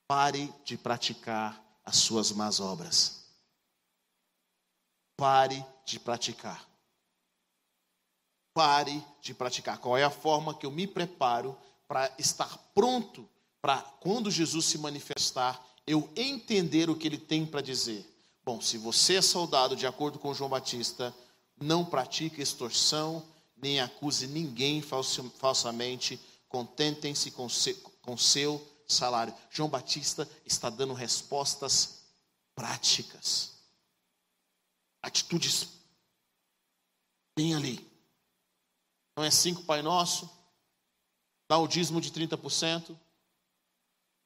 Pare 0.07 0.53
de 0.63 0.77
praticar 0.77 1.61
as 1.83 1.97
suas 1.97 2.31
más 2.31 2.61
obras. 2.61 3.25
Pare 5.17 5.65
de 5.85 5.99
praticar. 5.99 6.72
Pare 8.53 9.03
de 9.21 9.33
praticar. 9.33 9.77
Qual 9.77 9.97
é 9.97 10.03
a 10.03 10.09
forma 10.09 10.53
que 10.53 10.65
eu 10.65 10.71
me 10.71 10.85
preparo 10.85 11.57
para 11.87 12.11
estar 12.17 12.57
pronto 12.73 13.27
para 13.61 13.81
quando 13.99 14.29
Jesus 14.29 14.65
se 14.65 14.77
manifestar, 14.77 15.63
eu 15.87 16.09
entender 16.15 16.89
o 16.89 16.95
que 16.95 17.07
ele 17.07 17.17
tem 17.17 17.45
para 17.45 17.61
dizer? 17.61 18.05
Bom, 18.43 18.59
se 18.59 18.77
você 18.77 19.15
é 19.15 19.21
soldado, 19.21 19.75
de 19.75 19.87
acordo 19.87 20.19
com 20.19 20.33
João 20.33 20.49
Batista, 20.49 21.15
não 21.61 21.85
pratique 21.85 22.41
extorsão, 22.41 23.23
nem 23.55 23.79
acuse 23.79 24.27
ninguém 24.27 24.81
falsamente, 24.81 26.19
contentem-se 26.49 27.31
com, 27.31 27.47
com 28.01 28.17
seu 28.17 28.61
salário. 28.85 29.33
João 29.49 29.69
Batista 29.69 30.29
está 30.45 30.69
dando 30.69 30.93
respostas 30.93 32.01
práticas, 32.53 33.53
atitudes 35.01 35.69
bem 37.35 37.55
ali. 37.55 37.92
Não 39.15 39.23
é 39.23 39.31
cinco 39.31 39.63
Pai 39.63 39.81
Nosso, 39.81 40.29
dá 41.47 41.57
o 41.57 41.67
dízimo 41.67 42.01
de 42.01 42.11
30%. 42.11 42.97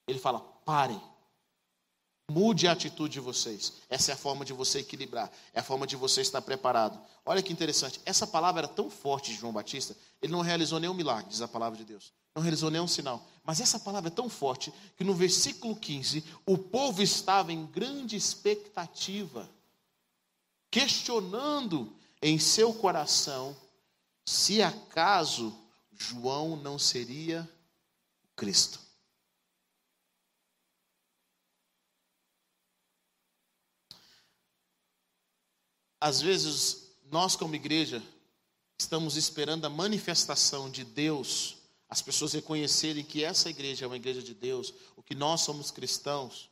Ele 0.08 0.20
fala: 0.20 0.40
parem 0.40 1.02
Mude 2.30 2.68
a 2.68 2.74
atitude 2.74 3.14
de 3.14 3.20
vocês. 3.22 3.74
Essa 3.90 4.12
é 4.12 4.14
a 4.14 4.18
forma 4.18 4.44
de 4.44 4.52
você 4.52 4.80
equilibrar. 4.80 5.32
É 5.54 5.62
a 5.62 5.64
forma 5.64 5.88
de 5.88 5.96
você 5.96 6.20
estar 6.20 6.42
preparado. 6.42 7.00
Olha 7.26 7.42
que 7.42 7.54
interessante. 7.54 8.02
Essa 8.06 8.28
palavra 8.28 8.60
era 8.60 8.68
tão 8.68 8.90
forte 8.90 9.32
de 9.32 9.38
João 9.38 9.54
Batista. 9.54 9.96
Ele 10.22 10.34
não 10.34 10.42
realizou 10.42 10.78
nenhum 10.78 10.94
milagre, 10.94 11.30
diz 11.30 11.42
a 11.42 11.48
palavra 11.48 11.78
de 11.78 11.86
Deus. 11.86 12.12
Não 12.36 12.42
realizou 12.44 12.70
nenhum 12.70 12.88
sinal. 12.88 13.26
Mas 13.46 13.62
essa 13.62 13.80
palavra 13.80 14.10
é 14.10 14.12
tão 14.12 14.28
forte 14.28 14.74
que 14.98 15.06
no 15.06 15.14
versículo 15.14 15.74
15, 15.74 16.22
o 16.46 16.58
povo 16.58 17.02
estava 17.02 17.54
em 17.54 17.66
grande 17.66 18.18
expectativa, 18.18 19.50
questionando 20.70 21.96
em 22.22 22.38
seu 22.38 22.74
coração 22.74 23.56
se 24.28 24.62
acaso 24.62 25.58
João 25.94 26.58
não 26.58 26.78
seria 26.78 27.50
Cristo. 28.36 28.78
Às 36.00 36.20
vezes, 36.20 36.92
nós 37.10 37.38
como 37.38 37.56
igreja, 37.56 38.04
estamos 38.78 39.16
esperando 39.16 39.64
a 39.64 39.70
manifestação 39.70 40.70
de 40.70 40.84
Deus, 40.84 41.58
as 41.88 42.02
pessoas 42.02 42.34
reconhecerem 42.34 43.06
que 43.06 43.24
essa 43.24 43.50
igreja 43.50 43.86
é 43.86 43.88
uma 43.88 43.96
igreja 43.96 44.22
de 44.22 44.34
Deus, 44.34 44.74
o 44.98 45.02
que 45.02 45.16
nós 45.16 45.40
somos 45.40 45.72
cristãos, 45.72 46.52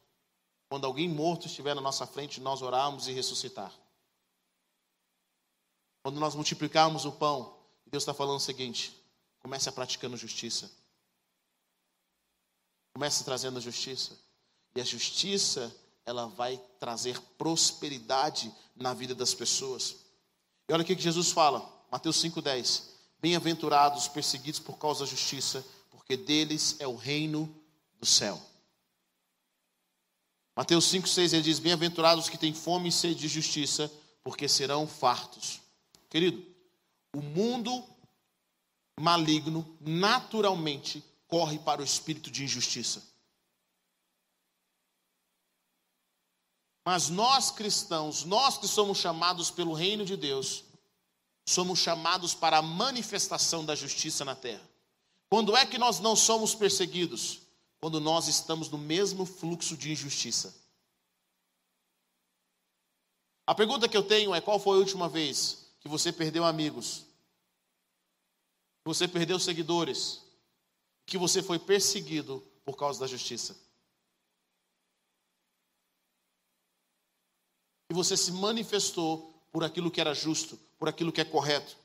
quando 0.70 0.86
alguém 0.86 1.10
morto 1.10 1.46
estiver 1.46 1.76
na 1.76 1.82
nossa 1.82 2.08
frente, 2.08 2.40
nós 2.40 2.62
orarmos 2.62 3.10
e 3.10 3.12
ressuscitar. 3.12 3.74
Quando 6.02 6.22
nós 6.22 6.36
multiplicarmos 6.36 7.04
o 7.04 7.12
pão, 7.12 7.55
Deus 7.86 8.04
está 8.04 8.14
falando 8.14 8.38
o 8.38 8.42
seguinte: 8.42 8.96
comece 9.40 9.70
a 9.70 9.72
praticando 9.72 10.18
justiça. 10.18 10.72
Comece 12.94 13.24
trazendo 13.24 13.62
justiça. 13.62 14.18
E 14.76 14.82
a 14.82 14.84
justiça 14.84 15.74
ela 16.06 16.28
vai 16.28 16.58
trazer 16.80 17.20
prosperidade 17.38 18.54
na 18.76 18.94
vida 18.94 19.16
das 19.16 19.34
pessoas. 19.34 19.98
E 20.68 20.74
olha 20.74 20.84
o 20.84 20.86
que 20.86 20.98
Jesus 20.98 21.32
fala, 21.32 21.68
Mateus 21.92 22.22
5,10: 22.24 22.84
Bem-aventurados 23.20 24.08
perseguidos 24.08 24.60
por 24.60 24.78
causa 24.78 25.04
da 25.04 25.10
justiça, 25.10 25.66
porque 25.90 26.18
deles 26.18 26.76
é 26.80 26.88
o 26.88 26.96
reino 26.96 27.54
do 28.00 28.06
céu. 28.06 28.42
Mateus 30.56 30.86
5,6 30.86 31.34
ele 31.34 31.42
diz: 31.42 31.60
Bem-aventurados 31.60 32.30
que 32.30 32.38
têm 32.38 32.54
fome 32.54 32.90
e 32.90 32.92
sede 32.92 33.16
de 33.16 33.28
justiça, 33.28 33.92
porque 34.24 34.48
serão 34.48 34.88
fartos. 34.88 35.60
Querido, 36.10 36.55
o 37.16 37.22
mundo 37.22 37.82
maligno 39.00 39.78
naturalmente 39.80 41.02
corre 41.28 41.58
para 41.58 41.82
o 41.82 41.86
espírito 41.86 42.30
de 42.30 42.44
injustiça. 42.44 43.02
Mas 46.86 47.10
nós 47.10 47.50
cristãos, 47.52 48.26
nós 48.26 48.58
que 48.58 48.68
somos 48.68 48.98
chamados 48.98 49.50
pelo 49.50 49.74
reino 49.74 50.06
de 50.06 50.18
Deus, 50.18 50.66
somos 51.46 51.80
chamados 51.80 52.36
para 52.36 52.58
a 52.58 52.62
manifestação 52.62 53.66
da 53.66 53.76
justiça 53.76 54.26
na 54.26 54.36
terra. 54.36 54.70
Quando 55.30 55.56
é 55.56 55.66
que 55.66 55.78
nós 55.78 56.00
não 56.02 56.18
somos 56.18 56.54
perseguidos? 56.54 57.40
Quando 57.80 58.02
nós 58.02 58.28
estamos 58.28 58.70
no 58.70 58.78
mesmo 58.78 59.26
fluxo 59.26 59.78
de 59.78 59.92
injustiça. 59.92 60.54
A 63.48 63.56
pergunta 63.56 63.88
que 63.88 63.96
eu 63.96 64.04
tenho 64.04 64.36
é: 64.36 64.42
qual 64.42 64.60
foi 64.60 64.78
a 64.78 64.80
última 64.80 65.08
vez 65.08 65.65
que 65.86 65.90
você 65.90 66.12
perdeu 66.12 66.44
amigos? 66.44 67.06
Que 68.82 68.86
você 68.86 69.08
perdeu 69.08 69.40
seguidores? 69.40 70.20
Que 71.06 71.16
você 71.16 71.44
foi 71.44 71.60
perseguido 71.60 72.44
por 72.66 72.76
causa 72.76 73.00
da 73.00 73.06
justiça? 73.06 73.56
E 77.88 77.94
você 77.94 78.18
se 78.18 78.32
manifestou 78.32 79.32
por 79.52 79.64
aquilo 79.64 79.92
que 79.92 80.02
era 80.02 80.16
justo, 80.16 80.58
por 80.80 80.90
aquilo 80.90 81.12
que 81.12 81.22
é 81.22 81.24
correto. 81.24 81.78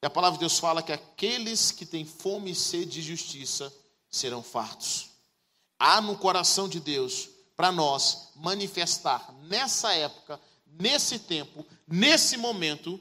E 0.00 0.06
a 0.06 0.10
palavra 0.10 0.38
de 0.38 0.44
Deus 0.44 0.56
fala 0.56 0.80
que 0.80 0.92
aqueles 0.92 1.72
que 1.72 1.84
têm 1.84 2.04
fome 2.04 2.52
e 2.52 2.54
sede 2.54 2.92
de 2.92 3.02
justiça 3.02 3.74
serão 4.08 4.44
fartos. 4.44 5.10
Há 5.76 6.00
no 6.00 6.16
coração 6.16 6.68
de 6.68 6.78
Deus 6.78 7.30
para 7.56 7.72
nós 7.72 8.28
manifestar 8.36 9.34
nessa 9.42 9.92
época, 9.92 10.40
nesse 10.66 11.18
tempo, 11.18 11.66
nesse 11.90 12.36
momento, 12.36 13.00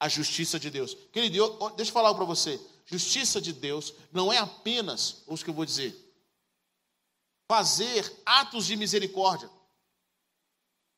a 0.00 0.08
justiça 0.08 0.58
de 0.58 0.70
Deus. 0.70 0.96
Querido, 1.12 1.58
deixa 1.76 1.90
eu 1.90 1.94
falar 1.94 2.14
para 2.14 2.24
você. 2.24 2.60
Justiça 2.86 3.40
de 3.40 3.52
Deus 3.52 3.92
não 4.12 4.32
é 4.32 4.38
apenas, 4.38 5.22
o 5.26 5.36
que 5.36 5.50
eu 5.50 5.54
vou 5.54 5.64
dizer, 5.64 5.94
fazer 7.48 8.22
atos 8.24 8.66
de 8.66 8.76
misericórdia. 8.76 9.50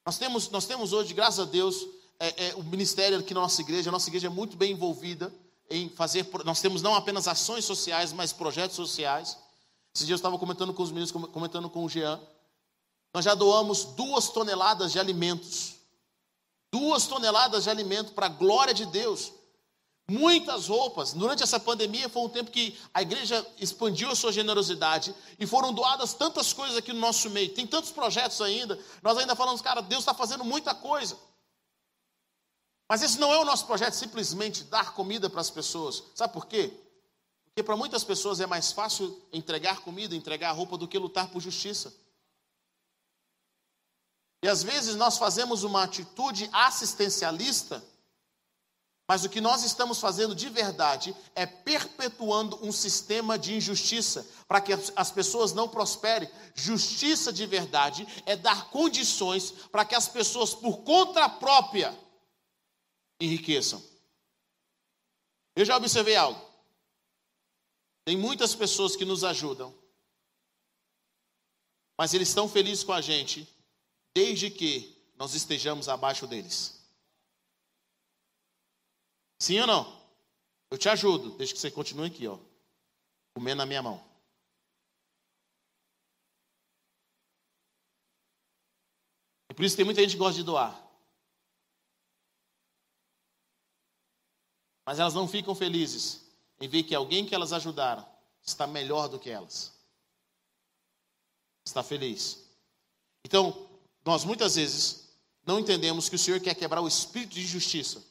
Nós 0.04 0.18
temos, 0.18 0.48
nós 0.50 0.66
temos 0.66 0.92
hoje, 0.92 1.12
graças 1.12 1.40
a 1.40 1.50
Deus, 1.50 1.86
é, 2.18 2.48
é, 2.48 2.54
o 2.54 2.62
ministério 2.62 3.18
aqui 3.18 3.34
na 3.34 3.40
nossa 3.40 3.60
igreja, 3.60 3.90
a 3.90 3.92
nossa 3.92 4.08
igreja 4.08 4.26
é 4.26 4.30
muito 4.30 4.56
bem 4.56 4.72
envolvida 4.72 5.32
em 5.70 5.88
fazer, 5.90 6.26
nós 6.44 6.60
temos 6.60 6.80
não 6.80 6.94
apenas 6.94 7.28
ações 7.28 7.64
sociais, 7.64 8.12
mas 8.12 8.32
projetos 8.32 8.76
sociais. 8.76 9.36
Esses 9.94 10.06
dias 10.06 10.18
eu 10.18 10.22
estava 10.22 10.38
comentando 10.38 10.72
com 10.72 10.82
os 10.82 10.90
meninos, 10.90 11.10
comentando 11.10 11.68
com 11.68 11.84
o 11.84 11.88
Jean. 11.88 12.20
Nós 13.12 13.24
já 13.24 13.34
doamos 13.34 13.84
duas 13.84 14.28
toneladas 14.28 14.92
de 14.92 14.98
alimentos. 14.98 15.77
Duas 16.72 17.06
toneladas 17.06 17.64
de 17.64 17.70
alimento 17.70 18.12
para 18.12 18.26
a 18.26 18.30
glória 18.30 18.74
de 18.74 18.86
Deus. 18.86 19.32
Muitas 20.10 20.68
roupas. 20.68 21.12
Durante 21.12 21.42
essa 21.42 21.60
pandemia 21.60 22.08
foi 22.08 22.22
um 22.22 22.28
tempo 22.28 22.50
que 22.50 22.78
a 22.94 23.02
igreja 23.02 23.46
expandiu 23.58 24.10
a 24.10 24.16
sua 24.16 24.32
generosidade 24.32 25.14
e 25.38 25.46
foram 25.46 25.72
doadas 25.72 26.14
tantas 26.14 26.52
coisas 26.52 26.76
aqui 26.78 26.92
no 26.92 27.00
nosso 27.00 27.28
meio. 27.28 27.52
Tem 27.52 27.66
tantos 27.66 27.90
projetos 27.90 28.40
ainda. 28.40 28.78
Nós 29.02 29.18
ainda 29.18 29.36
falamos, 29.36 29.60
cara, 29.60 29.82
Deus 29.82 30.00
está 30.00 30.14
fazendo 30.14 30.44
muita 30.44 30.74
coisa. 30.74 31.18
Mas 32.88 33.02
esse 33.02 33.18
não 33.18 33.32
é 33.32 33.38
o 33.38 33.44
nosso 33.44 33.66
projeto, 33.66 33.92
simplesmente 33.92 34.64
dar 34.64 34.94
comida 34.94 35.28
para 35.28 35.42
as 35.42 35.50
pessoas. 35.50 36.02
Sabe 36.14 36.32
por 36.32 36.46
quê? 36.46 36.72
Porque 37.44 37.62
para 37.62 37.76
muitas 37.76 38.02
pessoas 38.02 38.40
é 38.40 38.46
mais 38.46 38.72
fácil 38.72 39.20
entregar 39.30 39.80
comida, 39.80 40.16
entregar 40.16 40.52
roupa 40.52 40.78
do 40.78 40.88
que 40.88 40.98
lutar 40.98 41.28
por 41.28 41.40
justiça. 41.40 41.94
E 44.42 44.48
às 44.48 44.62
vezes 44.62 44.94
nós 44.94 45.18
fazemos 45.18 45.64
uma 45.64 45.82
atitude 45.82 46.48
assistencialista 46.52 47.82
mas 49.08 49.24
o 49.24 49.30
que 49.30 49.40
nós 49.40 49.64
estamos 49.64 49.98
fazendo 49.98 50.34
de 50.34 50.50
verdade 50.50 51.16
é 51.34 51.46
perpetuando 51.46 52.62
um 52.62 52.70
sistema 52.70 53.38
de 53.38 53.54
injustiça 53.54 54.28
para 54.46 54.60
que 54.60 54.70
as 54.94 55.10
pessoas 55.10 55.54
não 55.54 55.66
prosperem. 55.66 56.30
Justiça 56.54 57.32
de 57.32 57.46
verdade 57.46 58.06
é 58.26 58.36
dar 58.36 58.68
condições 58.68 59.50
para 59.50 59.86
que 59.86 59.94
as 59.94 60.06
pessoas, 60.06 60.52
por 60.54 60.82
conta 60.82 61.26
própria, 61.26 61.98
enriqueçam. 63.18 63.82
Eu 65.56 65.64
já 65.64 65.74
observei 65.78 66.14
algo. 66.14 66.46
Tem 68.04 68.14
muitas 68.14 68.54
pessoas 68.54 68.94
que 68.94 69.06
nos 69.06 69.24
ajudam, 69.24 69.74
mas 71.96 72.12
eles 72.12 72.28
estão 72.28 72.46
felizes 72.46 72.84
com 72.84 72.92
a 72.92 73.00
gente 73.00 73.48
desde 74.18 74.50
que 74.50 75.00
nós 75.14 75.32
estejamos 75.34 75.88
abaixo 75.88 76.26
deles. 76.26 76.84
Sim 79.38 79.60
ou 79.60 79.66
não? 79.66 80.02
Eu 80.68 80.76
te 80.76 80.88
ajudo, 80.88 81.36
desde 81.36 81.54
que 81.54 81.60
você 81.60 81.70
continue 81.70 82.08
aqui, 82.08 82.26
ó, 82.26 82.36
comendo 83.32 83.58
na 83.58 83.66
minha 83.66 83.80
mão. 83.80 84.04
E 89.48 89.54
por 89.54 89.64
isso 89.64 89.76
tem 89.76 89.84
muita 89.84 90.00
gente 90.00 90.12
que 90.12 90.18
gosta 90.18 90.34
de 90.34 90.42
doar. 90.42 90.74
Mas 94.84 94.98
elas 94.98 95.14
não 95.14 95.28
ficam 95.28 95.54
felizes 95.54 96.28
em 96.60 96.66
ver 96.66 96.82
que 96.82 96.94
alguém 96.94 97.24
que 97.24 97.36
elas 97.36 97.52
ajudaram 97.52 98.04
está 98.42 98.66
melhor 98.66 99.06
do 99.06 99.20
que 99.20 99.30
elas. 99.30 99.72
Está 101.64 101.84
feliz. 101.84 102.50
Então, 103.24 103.67
nós 104.04 104.24
muitas 104.24 104.54
vezes 104.56 105.08
não 105.46 105.58
entendemos 105.58 106.08
que 106.08 106.16
o 106.16 106.18
Senhor 106.18 106.40
quer 106.40 106.54
quebrar 106.54 106.80
o 106.80 106.88
espírito 106.88 107.34
de 107.34 107.46
justiça. 107.46 108.02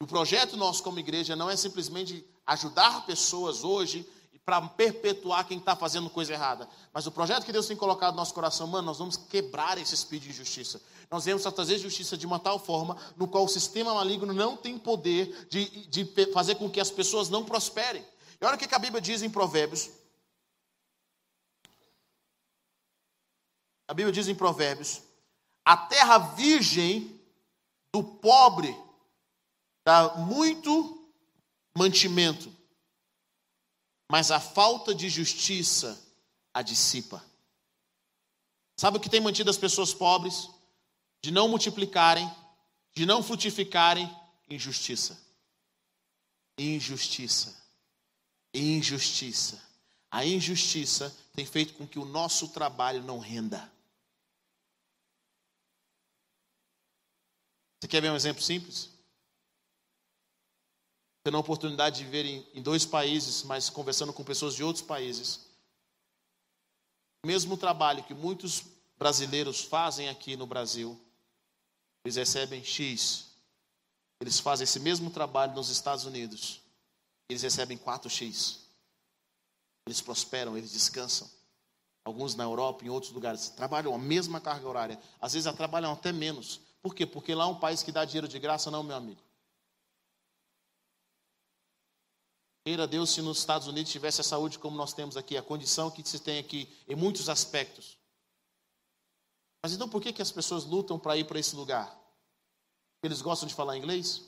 O 0.00 0.06
projeto 0.06 0.56
nosso 0.56 0.82
como 0.82 1.00
igreja 1.00 1.34
não 1.34 1.50
é 1.50 1.56
simplesmente 1.56 2.24
ajudar 2.46 3.04
pessoas 3.04 3.64
hoje 3.64 4.08
para 4.44 4.62
perpetuar 4.62 5.46
quem 5.46 5.58
está 5.58 5.76
fazendo 5.76 6.08
coisa 6.08 6.32
errada. 6.32 6.66
Mas 6.90 7.06
o 7.06 7.10
projeto 7.10 7.44
que 7.44 7.52
Deus 7.52 7.66
tem 7.66 7.76
colocado 7.76 8.12
no 8.12 8.16
nosso 8.16 8.32
coração, 8.32 8.66
mano, 8.66 8.86
nós 8.86 8.96
vamos 8.96 9.16
quebrar 9.16 9.76
esse 9.76 9.94
espírito 9.94 10.24
de 10.24 10.30
injustiça. 10.30 10.80
Nós 11.10 11.26
vamos 11.26 11.42
trazer 11.42 11.76
justiça 11.78 12.16
de 12.16 12.24
uma 12.24 12.38
tal 12.38 12.58
forma 12.58 12.96
no 13.16 13.28
qual 13.28 13.44
o 13.44 13.48
sistema 13.48 13.92
maligno 13.92 14.32
não 14.32 14.56
tem 14.56 14.78
poder 14.78 15.48
de, 15.50 15.86
de 15.88 16.32
fazer 16.32 16.54
com 16.54 16.70
que 16.70 16.80
as 16.80 16.90
pessoas 16.90 17.28
não 17.28 17.44
prosperem. 17.44 18.02
E 18.40 18.44
olha 18.46 18.54
o 18.54 18.58
que 18.58 18.74
a 18.74 18.78
Bíblia 18.78 19.02
diz 19.02 19.20
em 19.20 19.28
Provérbios. 19.28 19.90
A 23.88 23.94
Bíblia 23.94 24.12
diz 24.12 24.28
em 24.28 24.34
Provérbios: 24.34 25.00
a 25.64 25.76
terra 25.76 26.18
virgem 26.18 27.18
do 27.92 28.04
pobre 28.04 28.76
dá 29.84 30.16
muito 30.16 31.10
mantimento, 31.76 32.54
mas 34.10 34.30
a 34.30 34.38
falta 34.38 34.94
de 34.94 35.08
justiça 35.08 35.98
a 36.52 36.60
dissipa. 36.60 37.24
Sabe 38.76 38.98
o 38.98 39.00
que 39.00 39.10
tem 39.10 39.20
mantido 39.20 39.50
as 39.50 39.58
pessoas 39.58 39.92
pobres? 39.92 40.50
De 41.22 41.30
não 41.30 41.48
multiplicarem, 41.48 42.30
de 42.94 43.04
não 43.04 43.22
frutificarem, 43.22 44.08
injustiça. 44.48 45.20
Injustiça. 46.58 47.56
Injustiça. 48.54 49.62
A 50.10 50.24
injustiça 50.24 51.14
tem 51.34 51.44
feito 51.44 51.74
com 51.74 51.86
que 51.86 51.98
o 51.98 52.04
nosso 52.04 52.48
trabalho 52.48 53.02
não 53.02 53.18
renda. 53.18 53.70
Você 57.80 57.88
quer 57.88 58.00
ver 58.00 58.10
um 58.10 58.16
exemplo 58.16 58.42
simples? 58.42 58.90
tendo 61.28 61.36
a 61.36 61.40
oportunidade 61.40 61.98
de 61.98 62.04
viver 62.04 62.48
em, 62.54 62.62
dois 62.62 62.86
países, 62.86 63.42
mas 63.42 63.68
conversando 63.68 64.14
com 64.14 64.24
pessoas 64.24 64.54
de 64.54 64.64
outros 64.64 64.82
países. 64.82 65.46
O 67.22 67.26
mesmo 67.26 67.54
trabalho 67.54 68.02
que 68.02 68.14
muitos 68.14 68.64
brasileiros 68.96 69.62
fazem 69.62 70.08
aqui 70.08 70.36
no 70.38 70.46
Brasil, 70.46 70.98
eles 72.02 72.16
recebem 72.16 72.64
X. 72.64 73.26
Eles 74.22 74.40
fazem 74.40 74.64
esse 74.64 74.80
mesmo 74.80 75.10
trabalho 75.10 75.54
nos 75.54 75.68
Estados 75.68 76.06
Unidos, 76.06 76.62
eles 77.28 77.42
recebem 77.42 77.76
4X. 77.76 78.60
Eles 79.86 80.00
prosperam, 80.00 80.56
eles 80.56 80.72
descansam. 80.72 81.30
Alguns 82.06 82.34
na 82.34 82.44
Europa, 82.44 82.86
em 82.86 82.88
outros 82.88 83.12
lugares, 83.12 83.50
trabalham 83.50 83.94
a 83.94 83.98
mesma 83.98 84.40
carga 84.40 84.66
horária. 84.66 84.98
Às 85.20 85.34
vezes 85.34 85.52
trabalham 85.54 85.92
até 85.92 86.10
menos. 86.10 86.60
Por 86.82 86.94
quê? 86.94 87.06
Porque 87.06 87.34
lá 87.34 87.44
é 87.44 87.46
um 87.48 87.58
país 87.58 87.82
que 87.82 87.92
dá 87.92 88.04
dinheiro 88.04 88.28
de 88.28 88.38
graça, 88.38 88.70
não, 88.70 88.82
meu 88.82 88.96
amigo. 88.96 89.20
Queira 92.64 92.86
Deus 92.86 93.10
se 93.10 93.22
nos 93.22 93.38
Estados 93.38 93.66
Unidos 93.66 93.90
tivesse 93.90 94.20
a 94.20 94.24
saúde 94.24 94.58
como 94.58 94.76
nós 94.76 94.92
temos 94.92 95.16
aqui, 95.16 95.36
a 95.36 95.42
condição 95.42 95.90
que 95.90 96.06
se 96.06 96.20
tem 96.20 96.38
aqui 96.38 96.68
em 96.86 96.94
muitos 96.94 97.28
aspectos. 97.28 97.98
Mas 99.62 99.72
então 99.72 99.88
por 99.88 100.02
que, 100.02 100.12
que 100.12 100.22
as 100.22 100.30
pessoas 100.30 100.64
lutam 100.64 100.98
para 100.98 101.16
ir 101.16 101.24
para 101.24 101.38
esse 101.38 101.56
lugar? 101.56 101.98
Eles 103.02 103.22
gostam 103.22 103.48
de 103.48 103.54
falar 103.54 103.76
inglês? 103.76 104.18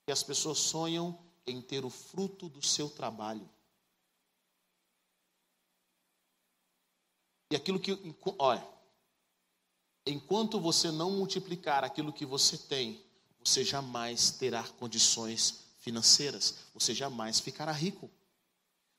Porque 0.00 0.12
as 0.12 0.22
pessoas 0.22 0.58
sonham 0.58 1.18
em 1.46 1.62
ter 1.62 1.84
o 1.84 1.90
fruto 1.90 2.48
do 2.48 2.62
seu 2.62 2.90
trabalho. 2.90 3.48
E 7.50 7.56
aquilo 7.56 7.80
que, 7.80 7.98
olha, 8.38 8.66
enquanto 10.10 10.60
você 10.60 10.90
não 10.90 11.10
multiplicar 11.10 11.84
aquilo 11.84 12.12
que 12.12 12.24
você 12.24 12.56
tem, 12.56 13.02
você 13.44 13.64
jamais 13.64 14.30
terá 14.30 14.62
condições 14.62 15.64
financeiras, 15.78 16.56
você 16.74 16.94
jamais 16.94 17.40
ficará 17.40 17.72
rico. 17.72 18.10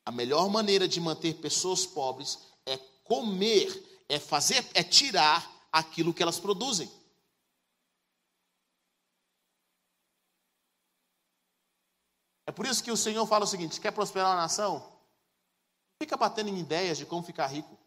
A 0.05 0.11
melhor 0.11 0.49
maneira 0.49 0.87
de 0.87 0.99
manter 0.99 1.35
pessoas 1.35 1.85
pobres 1.85 2.39
é 2.65 2.77
comer, 3.03 4.03
é 4.09 4.19
fazer, 4.19 4.67
é 4.73 4.83
tirar 4.83 5.67
aquilo 5.71 6.13
que 6.13 6.23
elas 6.23 6.39
produzem. 6.39 6.89
É 12.45 12.51
por 12.51 12.65
isso 12.65 12.83
que 12.83 12.91
o 12.91 12.97
Senhor 12.97 13.25
fala 13.27 13.45
o 13.45 13.47
seguinte: 13.47 13.79
quer 13.79 13.91
prosperar 13.91 14.29
uma 14.29 14.41
nação? 14.41 14.91
Fica 16.01 16.17
batendo 16.17 16.49
em 16.49 16.57
ideias 16.57 16.97
de 16.97 17.05
como 17.05 17.21
ficar 17.21 17.45
rico. 17.45 17.78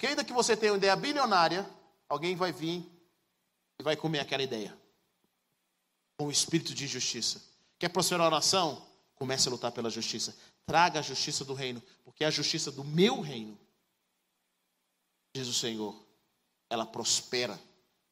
Porque 0.00 0.06
ainda 0.06 0.24
que 0.24 0.32
você 0.32 0.56
tenha 0.56 0.72
uma 0.72 0.78
ideia 0.78 0.96
bilionária, 0.96 1.70
alguém 2.08 2.34
vai 2.34 2.50
vir 2.50 2.90
e 3.78 3.82
vai 3.82 3.94
comer 3.94 4.20
aquela 4.20 4.42
ideia. 4.42 4.74
Com 6.16 6.28
o 6.28 6.30
espírito 6.30 6.72
de 6.72 6.86
justiça. 6.86 7.42
Quer 7.78 7.90
prosperar 7.90 8.28
a 8.28 8.30
nação? 8.30 8.82
Comece 9.14 9.46
a 9.46 9.50
lutar 9.50 9.70
pela 9.72 9.90
justiça. 9.90 10.34
Traga 10.64 11.00
a 11.00 11.02
justiça 11.02 11.44
do 11.44 11.52
reino, 11.52 11.82
porque 12.02 12.24
é 12.24 12.26
a 12.26 12.30
justiça 12.30 12.72
do 12.72 12.82
meu 12.82 13.20
reino, 13.20 13.60
diz 15.34 15.46
o 15.46 15.52
Senhor, 15.52 15.94
ela 16.70 16.86
prospera, 16.86 17.60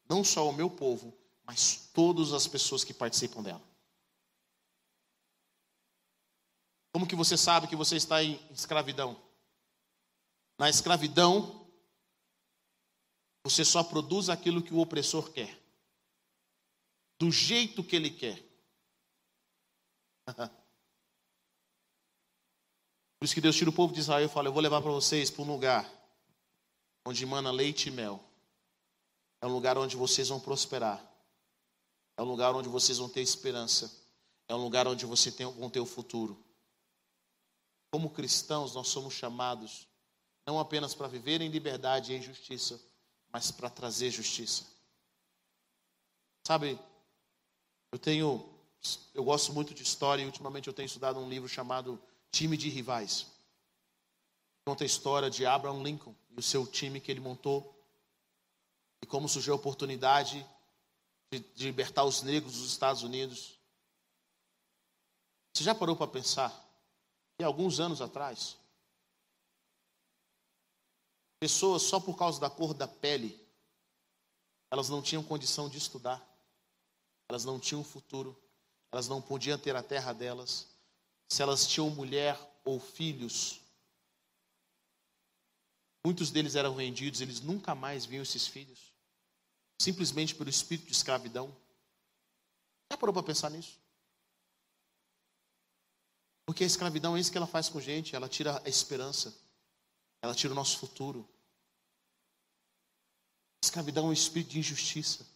não 0.06 0.22
só 0.22 0.46
o 0.46 0.52
meu 0.52 0.68
povo, 0.68 1.16
mas 1.42 1.88
todas 1.94 2.34
as 2.34 2.46
pessoas 2.46 2.84
que 2.84 2.92
participam 2.92 3.42
dela. 3.42 3.62
Como 6.92 7.06
que 7.06 7.16
você 7.16 7.38
sabe 7.38 7.66
que 7.66 7.76
você 7.76 7.96
está 7.96 8.22
em 8.22 8.38
escravidão? 8.50 9.16
Na 10.58 10.68
escravidão, 10.68 11.57
você 13.44 13.64
só 13.64 13.82
produz 13.82 14.28
aquilo 14.28 14.62
que 14.62 14.74
o 14.74 14.78
opressor 14.78 15.30
quer, 15.32 15.58
do 17.18 17.30
jeito 17.30 17.82
que 17.82 17.96
ele 17.96 18.10
quer. 18.10 18.42
Por 23.18 23.24
isso 23.24 23.34
que 23.34 23.40
Deus 23.40 23.56
tira 23.56 23.70
o 23.70 23.72
povo 23.72 23.92
de 23.92 24.00
Israel 24.00 24.26
e 24.26 24.28
fala: 24.30 24.48
Eu 24.48 24.52
vou 24.52 24.62
levar 24.62 24.80
para 24.80 24.92
vocês 24.92 25.30
para 25.30 25.42
um 25.42 25.46
lugar 25.46 25.90
onde 27.04 27.26
mana 27.26 27.50
leite 27.50 27.88
e 27.88 27.92
mel. 27.92 28.22
É 29.40 29.46
um 29.46 29.52
lugar 29.52 29.76
onde 29.78 29.96
vocês 29.96 30.28
vão 30.28 30.38
prosperar. 30.38 31.04
É 32.16 32.22
um 32.22 32.26
lugar 32.26 32.54
onde 32.54 32.68
vocês 32.68 32.98
vão 32.98 33.08
ter 33.08 33.22
esperança. 33.22 33.92
É 34.48 34.54
um 34.54 34.62
lugar 34.62 34.86
onde 34.86 35.04
vocês 35.06 35.34
vão 35.36 35.70
ter 35.70 35.80
o 35.80 35.86
futuro. 35.86 36.44
Como 37.90 38.10
cristãos, 38.10 38.74
nós 38.74 38.88
somos 38.88 39.14
chamados 39.14 39.88
não 40.48 40.58
apenas 40.58 40.94
para 40.94 41.06
viver 41.06 41.42
em 41.42 41.50
liberdade 41.50 42.10
e 42.10 42.16
em 42.16 42.22
justiça, 42.22 42.80
mas 43.32 43.50
para 43.50 43.70
trazer 43.70 44.10
justiça. 44.10 44.64
Sabe, 46.46 46.78
eu 47.92 47.98
tenho, 47.98 48.48
eu 49.14 49.24
gosto 49.24 49.52
muito 49.52 49.74
de 49.74 49.82
história 49.82 50.22
e 50.22 50.26
ultimamente 50.26 50.68
eu 50.68 50.74
tenho 50.74 50.86
estudado 50.86 51.18
um 51.18 51.28
livro 51.28 51.48
chamado 51.48 52.00
Time 52.30 52.56
de 52.56 52.68
Rivais. 52.68 53.26
Conta 54.66 54.84
a 54.84 54.86
história 54.86 55.30
de 55.30 55.46
Abraham 55.46 55.82
Lincoln 55.82 56.14
e 56.30 56.38
o 56.38 56.42
seu 56.42 56.66
time 56.66 57.00
que 57.00 57.10
ele 57.10 57.20
montou 57.20 57.74
e 59.00 59.06
como 59.06 59.28
surgiu 59.28 59.54
a 59.54 59.56
oportunidade 59.56 60.46
de, 61.32 61.40
de 61.40 61.64
libertar 61.64 62.04
os 62.04 62.22
negros 62.22 62.52
dos 62.52 62.70
Estados 62.70 63.02
Unidos. 63.02 63.58
Você 65.54 65.64
já 65.64 65.74
parou 65.74 65.96
para 65.96 66.06
pensar 66.06 66.52
que 67.38 67.44
alguns 67.44 67.80
anos 67.80 68.02
atrás, 68.02 68.57
pessoas 71.38 71.82
só 71.82 72.00
por 72.00 72.16
causa 72.16 72.40
da 72.40 72.50
cor 72.50 72.74
da 72.74 72.88
pele, 72.88 73.40
elas 74.70 74.88
não 74.88 75.00
tinham 75.00 75.22
condição 75.22 75.68
de 75.68 75.78
estudar, 75.78 76.22
elas 77.28 77.44
não 77.44 77.58
tinham 77.58 77.84
futuro, 77.84 78.36
elas 78.92 79.08
não 79.08 79.20
podiam 79.20 79.58
ter 79.58 79.76
a 79.76 79.82
terra 79.82 80.12
delas, 80.12 80.66
se 81.28 81.42
elas 81.42 81.66
tinham 81.66 81.90
mulher 81.90 82.38
ou 82.64 82.80
filhos, 82.80 83.60
muitos 86.04 86.30
deles 86.30 86.54
eram 86.54 86.74
vendidos, 86.74 87.20
eles 87.20 87.40
nunca 87.40 87.74
mais 87.74 88.04
viam 88.04 88.22
esses 88.22 88.46
filhos, 88.46 88.92
simplesmente 89.80 90.34
pelo 90.34 90.50
espírito 90.50 90.86
de 90.86 90.92
escravidão. 90.92 91.54
Já 92.90 92.96
parou 92.96 93.12
para 93.12 93.22
pensar 93.22 93.50
nisso? 93.50 93.78
Porque 96.46 96.64
a 96.64 96.66
escravidão 96.66 97.14
é 97.14 97.20
isso 97.20 97.30
que 97.30 97.36
ela 97.36 97.46
faz 97.46 97.68
com 97.68 97.78
gente, 97.78 98.16
ela 98.16 98.28
tira 98.28 98.62
a 98.64 98.68
esperança, 98.68 99.38
ela 100.22 100.34
tira 100.34 100.52
o 100.52 100.56
nosso 100.56 100.78
futuro. 100.78 101.28
A 103.62 103.66
escravidão 103.66 104.06
é 104.06 104.08
um 104.08 104.12
espírito 104.12 104.50
de 104.50 104.58
injustiça. 104.58 105.26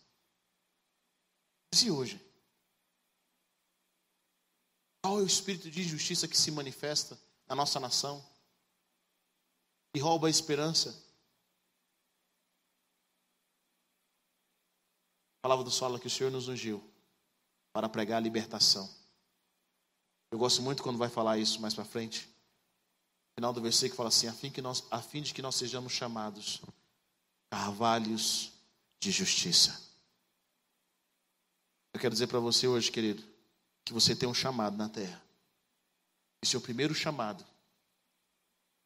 Mas 1.72 1.82
e 1.82 1.90
hoje? 1.90 2.20
Qual 5.02 5.18
é 5.18 5.22
o 5.22 5.26
espírito 5.26 5.70
de 5.70 5.80
injustiça 5.80 6.28
que 6.28 6.36
se 6.36 6.50
manifesta 6.50 7.18
na 7.48 7.54
nossa 7.54 7.80
nação? 7.80 8.24
E 9.94 9.98
rouba 9.98 10.26
a 10.26 10.30
esperança? 10.30 10.90
A 15.38 15.42
palavra 15.42 15.64
do 15.64 15.70
solo 15.70 15.98
que 15.98 16.06
o 16.06 16.10
Senhor 16.10 16.30
nos 16.30 16.48
ungiu 16.48 16.82
para 17.72 17.88
pregar 17.88 18.18
a 18.18 18.20
libertação. 18.20 18.88
Eu 20.30 20.38
gosto 20.38 20.62
muito 20.62 20.82
quando 20.82 20.98
vai 20.98 21.08
falar 21.08 21.36
isso 21.38 21.60
mais 21.60 21.74
para 21.74 21.84
frente. 21.84 22.31
Final 23.34 23.52
do 23.52 23.60
versículo 23.60 23.96
fala 23.96 24.08
assim: 24.08 24.26
a 24.26 24.32
fim, 24.32 24.50
que 24.50 24.62
nós, 24.62 24.84
a 24.90 25.00
fim 25.00 25.22
de 25.22 25.32
que 25.32 25.42
nós 25.42 25.56
sejamos 25.56 25.92
chamados 25.92 26.60
carvalhos 27.50 28.52
de 28.98 29.10
justiça. 29.10 29.90
Eu 31.92 32.00
quero 32.00 32.14
dizer 32.14 32.26
para 32.26 32.38
você 32.38 32.66
hoje, 32.66 32.90
querido, 32.90 33.22
que 33.84 33.92
você 33.92 34.16
tem 34.16 34.28
um 34.28 34.34
chamado 34.34 34.76
na 34.76 34.88
terra. 34.88 35.22
E 36.42 36.46
seu 36.46 36.60
primeiro 36.60 36.94
chamado, 36.94 37.44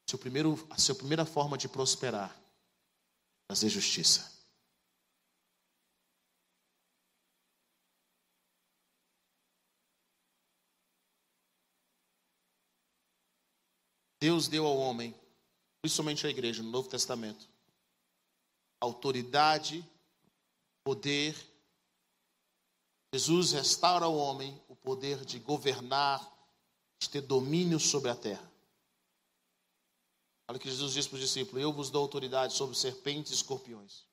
seu 0.09 0.19
primeiro, 0.19 0.67
a 0.71 0.79
sua 0.79 0.95
primeira 0.95 1.25
forma 1.25 1.57
de 1.57 1.69
prosperar, 1.69 2.37
fazer 3.49 3.69
justiça. 3.69 4.36
Deus 14.21 14.49
deu 14.49 14.67
ao 14.67 14.77
homem, 14.77 15.15
principalmente 15.83 16.27
à 16.27 16.31
igreja 16.31 16.63
no 16.63 16.71
Novo 16.71 16.89
Testamento, 16.89 17.49
autoridade, 18.81 19.85
poder 20.85 21.35
Jesus 23.17 23.53
restaura 23.53 24.05
ao 24.05 24.15
homem 24.15 24.61
o 24.69 24.77
poder 24.77 25.25
de 25.25 25.39
governar, 25.39 26.21
de 27.01 27.09
ter 27.09 27.23
domínio 27.23 27.81
sobre 27.81 28.11
a 28.11 28.15
terra. 28.15 28.53
Olha 30.49 30.57
o 30.57 30.61
que 30.61 30.69
Jesus 30.69 30.93
diz 30.93 31.07
para 31.07 31.17
os 31.17 31.23
discípulos: 31.23 31.63
Eu 31.63 31.73
vos 31.73 31.89
dou 31.89 32.03
autoridade 32.03 32.53
sobre 32.53 32.77
serpentes 32.77 33.33
e 33.33 33.35
escorpiões. 33.37 34.05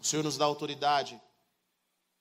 O 0.00 0.04
Senhor 0.04 0.22
nos 0.22 0.38
dá 0.38 0.44
autoridade, 0.44 1.20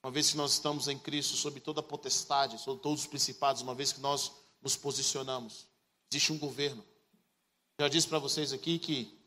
uma 0.03 0.11
vez 0.11 0.31
que 0.31 0.37
nós 0.37 0.53
estamos 0.53 0.87
em 0.87 0.97
Cristo, 0.97 1.35
sobre 1.35 1.59
toda 1.59 1.79
a 1.79 1.83
potestade, 1.83 2.57
sobre 2.57 2.81
todos 2.81 3.01
os 3.01 3.07
principados, 3.07 3.61
uma 3.61 3.75
vez 3.75 3.93
que 3.93 3.99
nós 3.99 4.31
nos 4.61 4.75
posicionamos. 4.75 5.67
Existe 6.11 6.31
um 6.31 6.37
governo. 6.37 6.85
Já 7.79 7.87
disse 7.87 8.07
para 8.07 8.19
vocês 8.19 8.53
aqui 8.53 8.79
que 8.79 9.17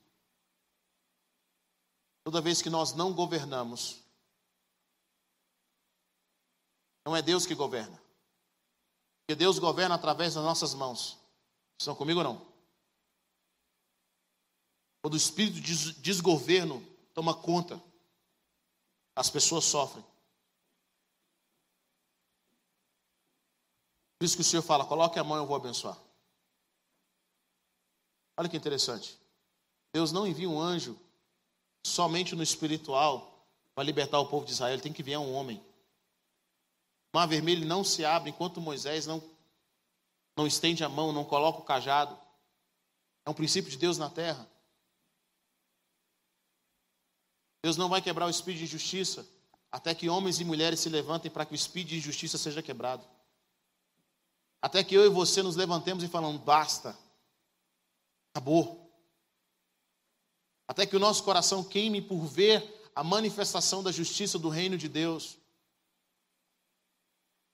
toda 2.25 2.41
vez 2.41 2.61
que 2.61 2.71
nós 2.71 2.93
não 2.95 3.13
governamos, 3.13 4.01
não 7.05 7.17
é 7.17 7.23
Deus 7.23 7.47
que 7.47 7.55
governa. 7.55 8.01
Porque 9.21 9.37
Deus 9.37 9.59
governa 9.59 9.95
através 9.95 10.35
das 10.35 10.45
nossas 10.45 10.75
mãos. 10.75 11.19
Estão 11.79 11.95
comigo 11.95 12.19
ou 12.19 12.25
não? 12.25 12.51
Quando 15.01 15.15
o 15.15 15.17
espírito 15.17 15.61
de 15.61 15.93
desgoverno 15.95 16.85
toma 17.15 17.35
conta, 17.35 17.83
as 19.17 19.31
pessoas 19.31 19.65
sofrem. 19.65 20.05
Por 24.21 24.27
isso 24.27 24.37
que 24.37 24.43
o 24.43 24.45
Senhor 24.45 24.61
fala: 24.61 24.85
coloque 24.85 25.19
a 25.19 25.25
mão 25.25 25.39
e 25.39 25.41
eu 25.41 25.47
vou 25.47 25.57
abençoar. 25.57 25.99
Olha 28.37 28.51
que 28.51 28.57
interessante. 28.57 29.19
Deus 29.95 30.13
não 30.13 30.27
envia 30.27 30.49
um 30.49 30.61
anjo 30.61 30.99
somente 31.83 32.37
no 32.37 32.43
espiritual 32.43 33.49
para 33.75 33.83
libertar 33.83 34.21
o 34.21 34.27
povo 34.27 34.45
de 34.45 34.53
Israel, 34.53 34.75
ele 34.75 34.83
tem 34.83 34.93
que 34.93 35.01
enviar 35.01 35.23
um 35.23 35.33
homem. 35.33 35.57
O 37.15 37.17
mar 37.17 37.27
vermelho 37.27 37.67
não 37.67 37.83
se 37.83 38.05
abre 38.05 38.29
enquanto 38.29 38.61
Moisés 38.61 39.07
não, 39.07 39.23
não 40.37 40.47
estende 40.47 40.85
a 40.85 40.89
mão, 40.89 41.13
não 41.13 41.25
coloca 41.25 41.61
o 41.61 41.65
cajado. 41.65 42.19
É 43.25 43.31
um 43.31 43.35
princípio 43.35 43.71
de 43.71 43.79
Deus 43.79 43.97
na 43.97 44.11
terra. 44.11 44.47
Deus 47.63 47.79
não 47.79 47.89
vai 47.89 48.03
quebrar 48.03 48.27
o 48.27 48.31
espírito 48.31 48.61
de 48.61 48.67
justiça 48.67 49.27
até 49.73 49.95
que 49.95 50.11
homens 50.11 50.41
e 50.41 50.45
mulheres 50.45 50.81
se 50.81 50.91
levantem 50.91 51.31
para 51.31 51.47
que 51.47 51.53
o 51.53 51.55
espírito 51.55 51.89
de 51.89 52.01
justiça 52.01 52.37
seja 52.37 52.63
quebrado. 52.63 53.07
Até 54.63 54.85
que 54.85 54.95
eu 54.95 55.07
e 55.07 55.09
você 55.09 55.43
nos 55.43 55.57
levantemos 55.57 56.03
e 56.03 56.09
falamos: 56.09 56.41
basta, 56.43 56.97
acabou. 58.33 58.91
Até 60.69 60.87
que 60.87 60.97
o 60.97 61.01
nosso 61.01 61.25
coração 61.25 61.65
queime 61.65 62.01
por 62.01 62.25
ver 62.27 62.91
a 62.95 63.03
manifestação 63.03 63.83
da 63.83 63.91
justiça 63.91 64.39
do 64.39 64.49
reino 64.49 64.77
de 64.77 64.89
Deus 64.89 65.39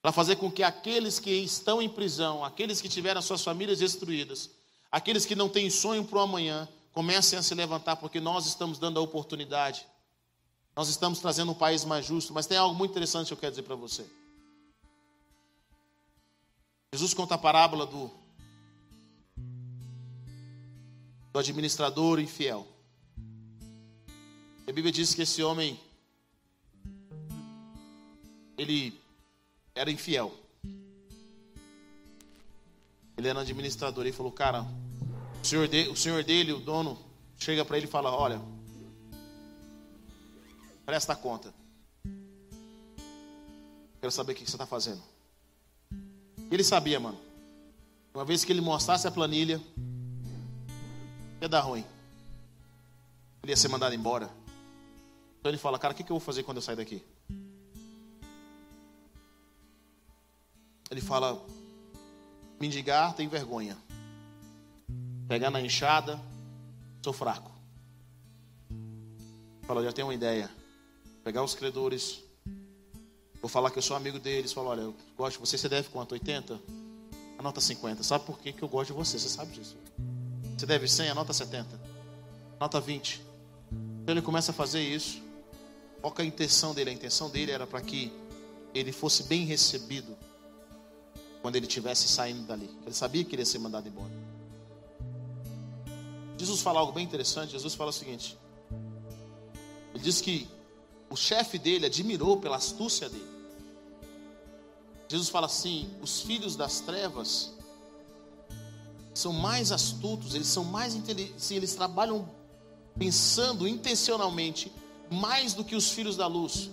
para 0.01 0.11
fazer 0.11 0.35
com 0.35 0.51
que 0.51 0.63
aqueles 0.63 1.19
que 1.19 1.31
estão 1.31 1.81
em 1.81 1.89
prisão, 1.89 2.43
aqueles 2.43 2.79
que 2.79 2.87
tiveram 2.87 3.21
suas 3.21 3.43
famílias 3.43 3.79
destruídas, 3.79 4.51
aqueles 4.91 5.25
que 5.25 5.35
não 5.35 5.49
têm 5.49 5.69
sonho 5.69 6.05
para 6.05 6.19
o 6.19 6.21
amanhã, 6.21 6.67
comecem 6.93 7.37
a 7.37 7.43
se 7.43 7.53
levantar, 7.53 7.95
porque 7.97 8.19
nós 8.19 8.45
estamos 8.45 8.79
dando 8.79 8.99
a 8.99 9.03
oportunidade. 9.03 9.85
Nós 10.75 10.89
estamos 10.89 11.19
trazendo 11.19 11.51
um 11.51 11.55
país 11.55 11.83
mais 11.83 12.05
justo, 12.05 12.33
mas 12.33 12.45
tem 12.45 12.57
algo 12.57 12.75
muito 12.75 12.91
interessante 12.91 13.27
que 13.27 13.33
eu 13.33 13.37
quero 13.37 13.51
dizer 13.51 13.63
para 13.63 13.75
você. 13.75 14.05
Jesus 16.97 17.13
conta 17.13 17.35
a 17.35 17.37
parábola 17.37 17.85
do, 17.85 18.09
do 21.31 21.37
administrador 21.37 22.19
infiel. 22.19 22.67
A 24.67 24.71
Bíblia 24.71 24.91
diz 24.91 25.13
que 25.13 25.21
esse 25.21 25.43
homem 25.43 25.79
ele 28.57 28.99
era 29.75 29.91
infiel. 29.91 30.33
Ele 33.15 33.27
era 33.27 33.41
administrador. 33.41 34.03
Ele 34.03 34.11
falou, 34.11 34.31
cara, 34.31 34.65
o 35.39 35.45
senhor, 35.45 35.67
de, 35.67 35.87
o 35.89 35.95
senhor 35.95 36.23
dele, 36.23 36.51
o 36.51 36.59
dono, 36.59 36.97
chega 37.37 37.63
para 37.63 37.77
ele 37.77 37.85
e 37.85 37.89
fala, 37.89 38.11
olha, 38.11 38.41
presta 40.83 41.15
conta. 41.15 41.53
Quero 44.01 44.11
saber 44.11 44.31
o 44.31 44.35
que 44.35 44.49
você 44.49 44.55
está 44.55 44.65
fazendo. 44.65 45.16
Ele 46.49 46.63
sabia, 46.63 46.99
mano. 46.99 47.19
Uma 48.13 48.25
vez 48.25 48.43
que 48.43 48.51
ele 48.51 48.61
mostrasse 48.61 49.07
a 49.07 49.11
planilha, 49.11 49.61
ia 51.41 51.49
dar 51.49 51.61
ruim. 51.61 51.85
Ele 53.43 53.51
ia 53.51 53.57
ser 53.57 53.67
mandado 53.67 53.93
embora. 53.93 54.29
Então 55.39 55.51
ele 55.51 55.57
fala, 55.57 55.77
cara, 55.77 55.93
o 55.93 55.95
que 55.95 56.03
eu 56.03 56.07
vou 56.07 56.19
fazer 56.19 56.43
quando 56.43 56.57
eu 56.57 56.61
sair 56.61 56.75
daqui? 56.75 57.03
Ele 60.89 61.01
fala, 61.01 61.39
mendigar 62.59 63.13
tem 63.13 63.27
vergonha. 63.27 63.77
Pegar 65.27 65.51
na 65.51 65.61
enxada, 65.61 66.19
sou 67.03 67.13
fraco. 67.13 67.51
Fala, 69.63 69.83
já 69.83 69.91
tenho 69.91 70.07
uma 70.07 70.13
ideia. 70.13 70.49
Pegar 71.23 71.43
os 71.43 71.53
credores, 71.53 72.23
vou 73.41 73.49
falar 73.49 73.71
que 73.71 73.77
eu 73.77 73.81
sou 73.81 73.95
amigo 73.95 74.19
deles. 74.19 74.53
Fala, 74.53 74.69
olha, 74.69 74.81
eu 74.81 74.95
gosto 75.17 75.33
de 75.33 75.39
você, 75.39 75.57
você 75.57 75.69
deve 75.69 75.89
quanto? 75.89 76.13
80? 76.13 76.59
Anota 77.37 77.61
50. 77.61 78.03
Sabe 78.03 78.25
por 78.25 78.39
que, 78.39 78.51
que 78.51 78.63
eu 78.63 78.67
gosto 78.67 78.87
de 78.87 78.93
você? 78.93 79.19
Você 79.19 79.29
sabe 79.29 79.51
disso. 79.51 79.75
Você 80.57 80.65
deve 80.65 80.87
100, 80.87 81.09
anota 81.09 81.33
70. 81.33 81.79
Anota 82.59 82.79
20. 82.79 83.21
Então 84.01 84.13
ele 84.13 84.21
começa 84.21 84.51
a 84.51 84.53
fazer 84.53 84.81
isso. 84.81 85.21
Qual 86.01 86.13
é 86.17 86.21
a 86.21 86.25
intenção 86.25 86.73
dele? 86.73 86.89
A 86.89 86.93
intenção 86.93 87.29
dele 87.29 87.51
era 87.51 87.67
para 87.67 87.81
que 87.81 88.11
ele 88.73 88.91
fosse 88.91 89.23
bem 89.23 89.45
recebido 89.45 90.17
quando 91.41 91.55
ele 91.55 91.65
estivesse 91.65 92.07
saindo 92.07 92.43
dali. 92.43 92.69
Ele 92.85 92.95
sabia 92.95 93.23
que 93.23 93.35
ele 93.35 93.41
ia 93.41 93.45
ser 93.45 93.59
mandado 93.59 93.87
embora. 93.87 94.11
Jesus 96.37 96.61
fala 96.61 96.79
algo 96.79 96.91
bem 96.91 97.03
interessante. 97.03 97.51
Jesus 97.51 97.73
fala 97.75 97.89
o 97.89 97.93
seguinte: 97.93 98.37
Ele 99.93 100.03
diz 100.03 100.21
que 100.21 100.47
o 101.09 101.15
chefe 101.15 101.57
dele 101.57 101.85
admirou 101.85 102.37
pela 102.37 102.57
astúcia 102.57 103.09
dele. 103.09 103.37
Jesus 105.07 105.29
fala 105.29 105.45
assim: 105.45 105.89
os 106.01 106.21
filhos 106.21 106.55
das 106.55 106.79
trevas 106.79 107.53
são 109.13 109.33
mais 109.33 109.71
astutos, 109.71 110.35
eles 110.35 110.47
são 110.47 110.63
mais 110.63 110.93
inteligentes, 110.93 111.49
eles 111.51 111.73
trabalham 111.73 112.29
pensando 112.97 113.67
intencionalmente 113.67 114.71
mais 115.09 115.53
do 115.53 115.63
que 115.63 115.75
os 115.75 115.91
filhos 115.91 116.15
da 116.17 116.27
luz. 116.27 116.69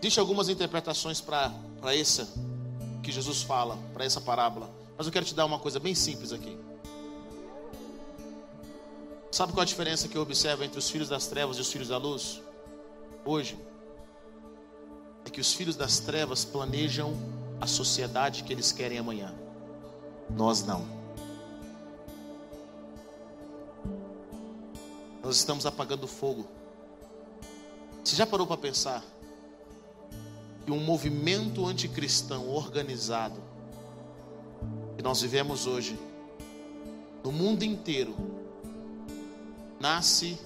Existem 0.00 0.20
algumas 0.20 0.48
interpretações 0.48 1.20
para 1.20 1.52
essa 1.94 2.28
que 3.02 3.12
Jesus 3.12 3.42
fala, 3.42 3.78
para 3.92 4.04
essa 4.04 4.20
parábola. 4.20 4.68
Mas 4.96 5.06
eu 5.06 5.12
quero 5.12 5.24
te 5.24 5.34
dar 5.34 5.46
uma 5.46 5.58
coisa 5.58 5.78
bem 5.78 5.94
simples 5.94 6.32
aqui. 6.32 6.58
Sabe 9.32 9.54
qual 9.54 9.62
a 9.62 9.64
diferença 9.64 10.08
que 10.08 10.14
eu 10.14 10.20
observo 10.20 10.62
entre 10.62 10.78
os 10.78 10.90
filhos 10.90 11.08
das 11.08 11.26
trevas 11.26 11.56
e 11.56 11.60
os 11.62 11.72
filhos 11.72 11.88
da 11.88 11.96
luz? 11.96 12.42
Hoje, 13.24 13.58
é 15.24 15.30
que 15.30 15.40
os 15.40 15.54
filhos 15.54 15.74
das 15.74 16.00
trevas 16.00 16.44
planejam 16.44 17.16
a 17.58 17.66
sociedade 17.66 18.44
que 18.44 18.52
eles 18.52 18.72
querem 18.72 18.98
amanhã. 18.98 19.34
Nós 20.28 20.62
não. 20.66 20.86
Nós 25.22 25.36
estamos 25.36 25.64
apagando 25.64 26.06
fogo. 26.06 26.46
Você 28.04 28.14
já 28.14 28.26
parou 28.26 28.46
para 28.46 28.58
pensar 28.58 29.02
que 30.66 30.70
um 30.70 30.84
movimento 30.84 31.66
anticristão 31.66 32.50
organizado 32.50 33.40
que 34.94 35.02
nós 35.02 35.22
vivemos 35.22 35.66
hoje 35.66 35.98
no 37.24 37.32
mundo 37.32 37.62
inteiro 37.62 38.41
nasce 39.82 40.38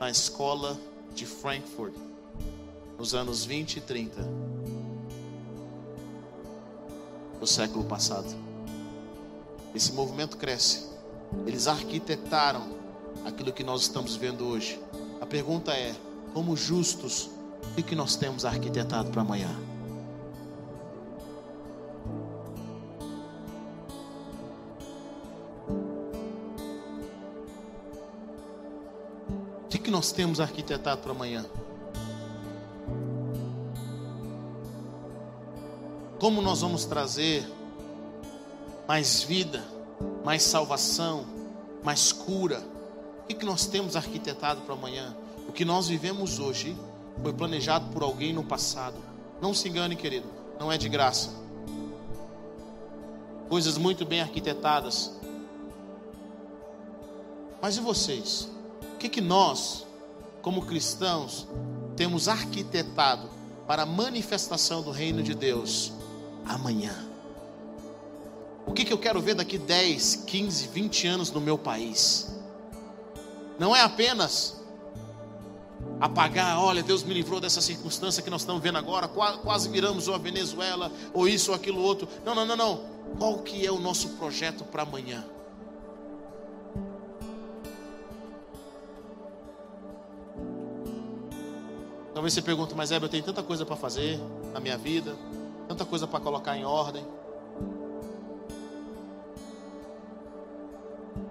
na 0.00 0.10
escola 0.10 0.76
de 1.14 1.24
Frankfurt 1.24 1.94
nos 2.98 3.14
anos 3.14 3.44
20 3.44 3.76
e 3.76 3.80
30 3.80 4.28
do 7.38 7.46
século 7.46 7.84
passado. 7.84 8.26
Esse 9.72 9.92
movimento 9.92 10.36
cresce. 10.36 10.84
Eles 11.46 11.68
arquitetaram 11.68 12.66
aquilo 13.24 13.52
que 13.52 13.62
nós 13.62 13.82
estamos 13.82 14.16
vendo 14.16 14.44
hoje. 14.44 14.80
A 15.20 15.26
pergunta 15.26 15.72
é: 15.72 15.94
como 16.34 16.56
justos 16.56 17.30
o 17.78 17.82
que 17.84 17.94
nós 17.94 18.16
temos 18.16 18.44
arquitetado 18.44 19.10
para 19.12 19.22
amanhã? 19.22 19.75
Nós 29.96 30.12
temos 30.12 30.40
arquitetado 30.40 31.00
para 31.00 31.10
amanhã? 31.10 31.46
Como 36.20 36.42
nós 36.42 36.60
vamos 36.60 36.84
trazer 36.84 37.50
mais 38.86 39.22
vida, 39.22 39.64
mais 40.22 40.42
salvação, 40.42 41.24
mais 41.82 42.12
cura? 42.12 42.62
O 43.22 43.26
que 43.26 43.46
nós 43.46 43.64
temos 43.64 43.96
arquitetado 43.96 44.60
para 44.60 44.74
amanhã? 44.74 45.16
O 45.48 45.52
que 45.52 45.64
nós 45.64 45.88
vivemos 45.88 46.38
hoje 46.38 46.76
foi 47.22 47.32
planejado 47.32 47.88
por 47.90 48.02
alguém 48.02 48.34
no 48.34 48.44
passado. 48.44 48.98
Não 49.40 49.54
se 49.54 49.66
engane, 49.66 49.96
querido, 49.96 50.28
não 50.60 50.70
é 50.70 50.76
de 50.76 50.90
graça. 50.90 51.30
Coisas 53.48 53.78
muito 53.78 54.04
bem 54.04 54.20
arquitetadas. 54.20 55.18
Mas 57.62 57.78
e 57.78 57.80
vocês? 57.80 58.50
O 58.92 58.98
que, 58.98 59.08
que 59.08 59.22
nós, 59.22 59.85
como 60.46 60.64
cristãos, 60.64 61.44
temos 61.96 62.28
arquitetado 62.28 63.28
para 63.66 63.82
a 63.82 63.86
manifestação 63.86 64.80
do 64.80 64.92
reino 64.92 65.20
de 65.20 65.34
Deus 65.34 65.92
amanhã? 66.44 66.94
O 68.64 68.72
que, 68.72 68.84
que 68.84 68.92
eu 68.92 68.98
quero 68.98 69.20
ver 69.20 69.34
daqui 69.34 69.58
10, 69.58 70.22
15, 70.24 70.68
20 70.68 71.06
anos 71.08 71.32
no 71.32 71.40
meu 71.40 71.58
país? 71.58 72.32
Não 73.58 73.74
é 73.74 73.82
apenas 73.82 74.64
apagar, 76.00 76.60
olha, 76.60 76.80
Deus 76.80 77.02
me 77.02 77.12
livrou 77.12 77.40
dessa 77.40 77.60
circunstância 77.60 78.22
que 78.22 78.30
nós 78.30 78.42
estamos 78.42 78.62
vendo 78.62 78.78
agora, 78.78 79.08
quase, 79.08 79.68
viramos 79.68 80.06
uma 80.06 80.16
Venezuela, 80.16 80.92
ou 81.12 81.26
isso 81.26 81.50
ou 81.50 81.56
aquilo 81.56 81.82
outro. 81.82 82.06
Não, 82.24 82.36
não, 82.36 82.46
não, 82.46 82.56
não. 82.56 82.80
Qual 83.18 83.40
que 83.40 83.66
é 83.66 83.72
o 83.72 83.80
nosso 83.80 84.10
projeto 84.10 84.62
para 84.62 84.84
amanhã? 84.84 85.24
Talvez 92.16 92.32
você 92.32 92.40
pergunte, 92.40 92.74
mas 92.74 92.90
Hebe, 92.90 93.04
eu 93.04 93.10
tenho 93.10 93.22
tanta 93.22 93.42
coisa 93.42 93.66
para 93.66 93.76
fazer 93.76 94.18
na 94.50 94.58
minha 94.58 94.78
vida, 94.78 95.14
tanta 95.68 95.84
coisa 95.84 96.06
para 96.06 96.18
colocar 96.18 96.56
em 96.56 96.64
ordem. 96.64 97.04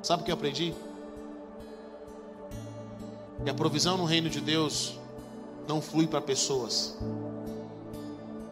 Sabe 0.03 0.21
o 0.21 0.25
que 0.25 0.31
eu 0.31 0.35
aprendi? 0.35 0.75
E 3.43 3.49
a 3.49 3.53
provisão 3.55 3.97
no 3.97 4.05
reino 4.05 4.29
de 4.29 4.39
Deus 4.39 4.99
não 5.67 5.81
flui 5.81 6.05
para 6.05 6.21
pessoas. 6.21 6.95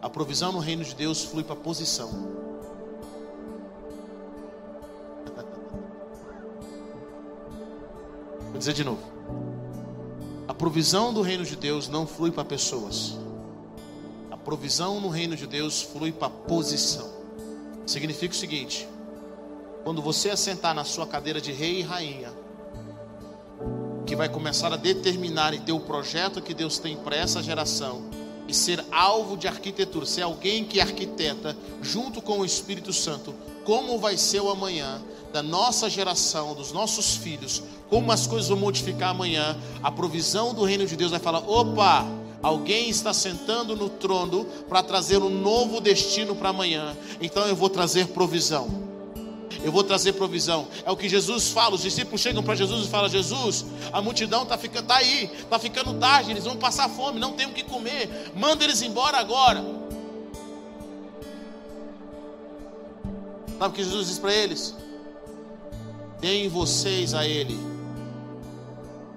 A 0.02 0.10
provisão 0.10 0.52
no 0.52 0.58
reino 0.58 0.84
de 0.84 0.96
Deus 0.96 1.24
flui 1.24 1.44
para 1.44 1.56
posição. 1.56 2.10
Vou 8.50 8.58
dizer 8.58 8.74
de 8.74 8.84
novo. 8.84 9.13
A 10.54 10.56
provisão 10.56 11.12
do 11.12 11.24
reino 11.24 11.44
de 11.44 11.56
Deus 11.56 11.88
não 11.88 12.06
flui 12.06 12.30
para 12.30 12.46
pessoas. 12.46 13.18
A 14.30 14.38
provisão 14.38 15.02
no 15.02 15.10
reino 15.10 15.36
de 15.36 15.48
Deus 15.48 15.82
flui 15.82 16.12
para 16.12 16.30
posição. 16.30 17.10
Significa 17.88 18.36
o 18.36 18.38
seguinte: 18.38 18.88
quando 19.84 20.00
você 20.00 20.30
assentar 20.30 20.76
na 20.76 20.84
sua 20.84 21.08
cadeira 21.08 21.42
de 21.42 21.52
rei 21.52 21.80
e 21.80 21.82
rainha, 21.82 22.32
que 24.06 24.16
vai 24.16 24.30
começar 24.30 24.72
a 24.72 24.78
determinar 24.78 25.56
e 25.56 25.60
ter 25.60 25.72
o 25.72 25.80
projeto 25.80 26.40
que 26.40 26.54
Deus 26.54 26.78
tem 26.78 26.96
para 26.96 27.16
essa 27.16 27.42
geração, 27.42 28.04
e 28.48 28.54
ser 28.54 28.86
alvo 28.92 29.36
de 29.36 29.48
arquitetura, 29.48 30.06
ser 30.06 30.22
alguém 30.22 30.64
que 30.64 30.80
arquiteta 30.80 31.58
junto 31.82 32.22
com 32.22 32.38
o 32.38 32.46
Espírito 32.46 32.94
Santo, 32.94 33.34
como 33.66 33.98
vai 33.98 34.18
ser 34.18 34.40
o 34.40 34.52
amanhã 34.52 35.02
da 35.34 35.42
nossa 35.42 35.90
geração, 35.90 36.54
dos 36.54 36.72
nossos 36.72 37.16
filhos, 37.16 37.64
como 37.90 38.12
as 38.12 38.28
coisas 38.28 38.50
vão 38.50 38.58
modificar 38.58 39.10
amanhã, 39.10 39.58
a 39.82 39.92
provisão 39.92 40.54
do 40.54 40.64
reino 40.64 40.86
de 40.86 40.96
Deus 40.96 41.10
vai 41.10 41.20
falar: 41.20 41.40
opa, 41.40 42.06
alguém 42.42 42.88
está 42.88 43.12
sentando 43.12 43.76
no 43.76 43.90
trono 43.90 44.46
para 44.70 44.84
trazer 44.84 45.18
um 45.18 45.30
novo 45.30 45.82
destino 45.82 46.36
para 46.36 46.50
amanhã, 46.50 46.96
então 47.20 47.48
eu 47.48 47.56
vou 47.56 47.70
trazer 47.70 48.08
provisão 48.10 48.94
eu 49.64 49.72
vou 49.72 49.84
trazer 49.84 50.12
provisão. 50.14 50.68
É 50.86 50.92
o 50.92 50.98
que 50.98 51.08
Jesus 51.08 51.48
fala. 51.48 51.76
Os 51.76 51.84
discípulos 51.84 52.20
chegam 52.20 52.44
para 52.44 52.54
Jesus 52.54 52.86
e 52.86 52.90
falam: 52.90 53.08
Jesus, 53.08 53.66
a 53.94 54.02
multidão 54.02 54.44
está 54.44 54.58
ficando 54.58 54.88
tá 54.88 54.98
aí, 54.98 55.32
está 55.40 55.58
ficando 55.58 55.94
tarde, 55.94 56.32
eles 56.32 56.44
vão 56.44 56.58
passar 56.58 56.90
fome, 56.90 57.18
não 57.18 57.32
tem 57.32 57.48
o 57.48 57.54
que 57.54 57.64
comer. 57.64 58.32
Manda 58.36 58.66
eles 58.66 58.82
embora 58.82 59.18
agora. 59.18 59.64
Sabe 63.58 63.70
o 63.70 63.72
que 63.72 63.84
Jesus 63.84 64.08
diz 64.08 64.20
para 64.20 64.34
eles? 64.34 64.76
Deem 66.24 66.48
vocês 66.48 67.14
a 67.14 67.28
Ele, 67.28 67.60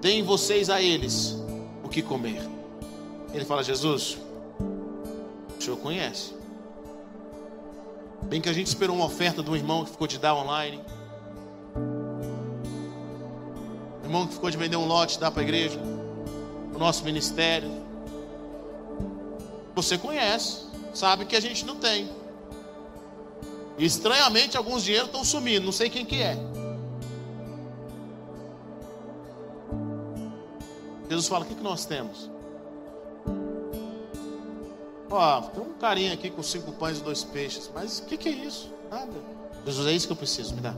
deem 0.00 0.24
vocês 0.24 0.68
a 0.68 0.82
eles 0.82 1.36
o 1.84 1.88
que 1.88 2.02
comer. 2.02 2.42
Ele 3.32 3.44
fala: 3.44 3.62
Jesus, 3.62 4.18
o 5.57 5.62
Senhor 5.62 5.76
conhece. 5.76 6.34
Bem 8.22 8.40
que 8.40 8.48
a 8.48 8.52
gente 8.52 8.66
esperou 8.66 8.96
uma 8.96 9.04
oferta 9.04 9.40
de 9.40 9.48
um 9.48 9.54
irmão 9.54 9.84
que 9.84 9.92
ficou 9.92 10.09
de 10.09 10.18
dar 10.18 10.34
online. 10.34 10.80
Um 14.02 14.07
irmão 14.07 14.26
que 14.26 14.34
ficou 14.34 14.50
de 14.50 14.57
vender 14.57 14.76
um 14.76 14.88
lote, 14.88 15.20
dar 15.20 15.30
para 15.30 15.42
a 15.42 15.44
igreja. 15.44 15.78
O 16.74 16.78
nosso 16.78 17.04
ministério. 17.04 17.70
Você 19.76 19.96
conhece, 19.96 20.64
sabe 20.92 21.24
que 21.24 21.36
a 21.36 21.40
gente 21.40 21.64
não 21.64 21.76
tem. 21.76 22.11
E 23.78 23.84
estranhamente 23.84 24.57
alguns 24.57 24.82
dinheiros 24.82 25.07
estão 25.07 25.24
sumindo, 25.24 25.64
não 25.66 25.70
sei 25.70 25.88
quem 25.88 26.04
que 26.04 26.20
é. 26.20 26.55
Jesus 31.09 31.28
fala: 31.28 31.44
o 31.44 31.48
que, 31.48 31.54
que 31.54 31.62
nós 31.62 31.84
temos? 31.84 32.30
Ó, 35.11 35.40
tem 35.42 35.62
um 35.62 35.72
carinha 35.74 36.12
aqui 36.12 36.30
com 36.30 36.42
cinco 36.42 36.72
pães 36.72 36.98
e 36.98 37.02
dois 37.02 37.22
peixes. 37.22 37.70
Mas 37.72 38.00
o 38.00 38.04
que, 38.04 38.16
que 38.16 38.28
é 38.28 38.32
isso? 38.32 38.70
Nada. 38.90 39.12
Jesus, 39.64 39.86
é 39.86 39.92
isso 39.92 40.07
que 40.07 40.12
eu 40.12 40.16
preciso, 40.16 40.54
me 40.54 40.61
dá. 40.61 40.74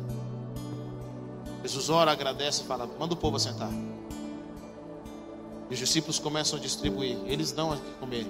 Jesus 1.63 1.91
ora, 1.91 2.13
agradece 2.13 2.63
e 2.63 2.65
fala: 2.67 2.89
manda 2.99 3.15
o 3.15 3.17
povo 3.17 3.37
assentar. 3.37 3.71
E 5.71 5.75
os 5.75 5.79
discípulos 5.79 6.19
começam 6.19 6.59
a 6.59 6.63
distribuir. 6.63 7.19
Eles 7.27 7.53
dão 7.53 7.73
a 7.73 7.77
comer. 8.01 8.27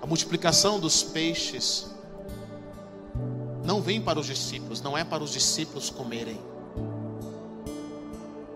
A 0.00 0.06
multiplicação 0.06 0.78
dos 0.80 1.02
peixes 1.02 1.90
não 3.64 3.82
vem 3.82 4.00
para 4.00 4.18
os 4.18 4.26
discípulos, 4.26 4.80
não 4.80 4.96
é 4.96 5.04
para 5.04 5.22
os 5.22 5.32
discípulos 5.32 5.90
comerem. 5.90 6.40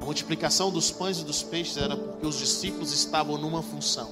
A 0.03 0.05
multiplicação 0.05 0.69
dos 0.69 0.91
pães 0.91 1.21
e 1.21 1.25
dos 1.25 1.45
peixes 1.45 1.77
era 1.77 1.97
porque 1.97 2.27
os 2.27 2.37
discípulos 2.37 2.93
estavam 2.93 3.39
numa 3.39 3.63
função. 3.63 4.11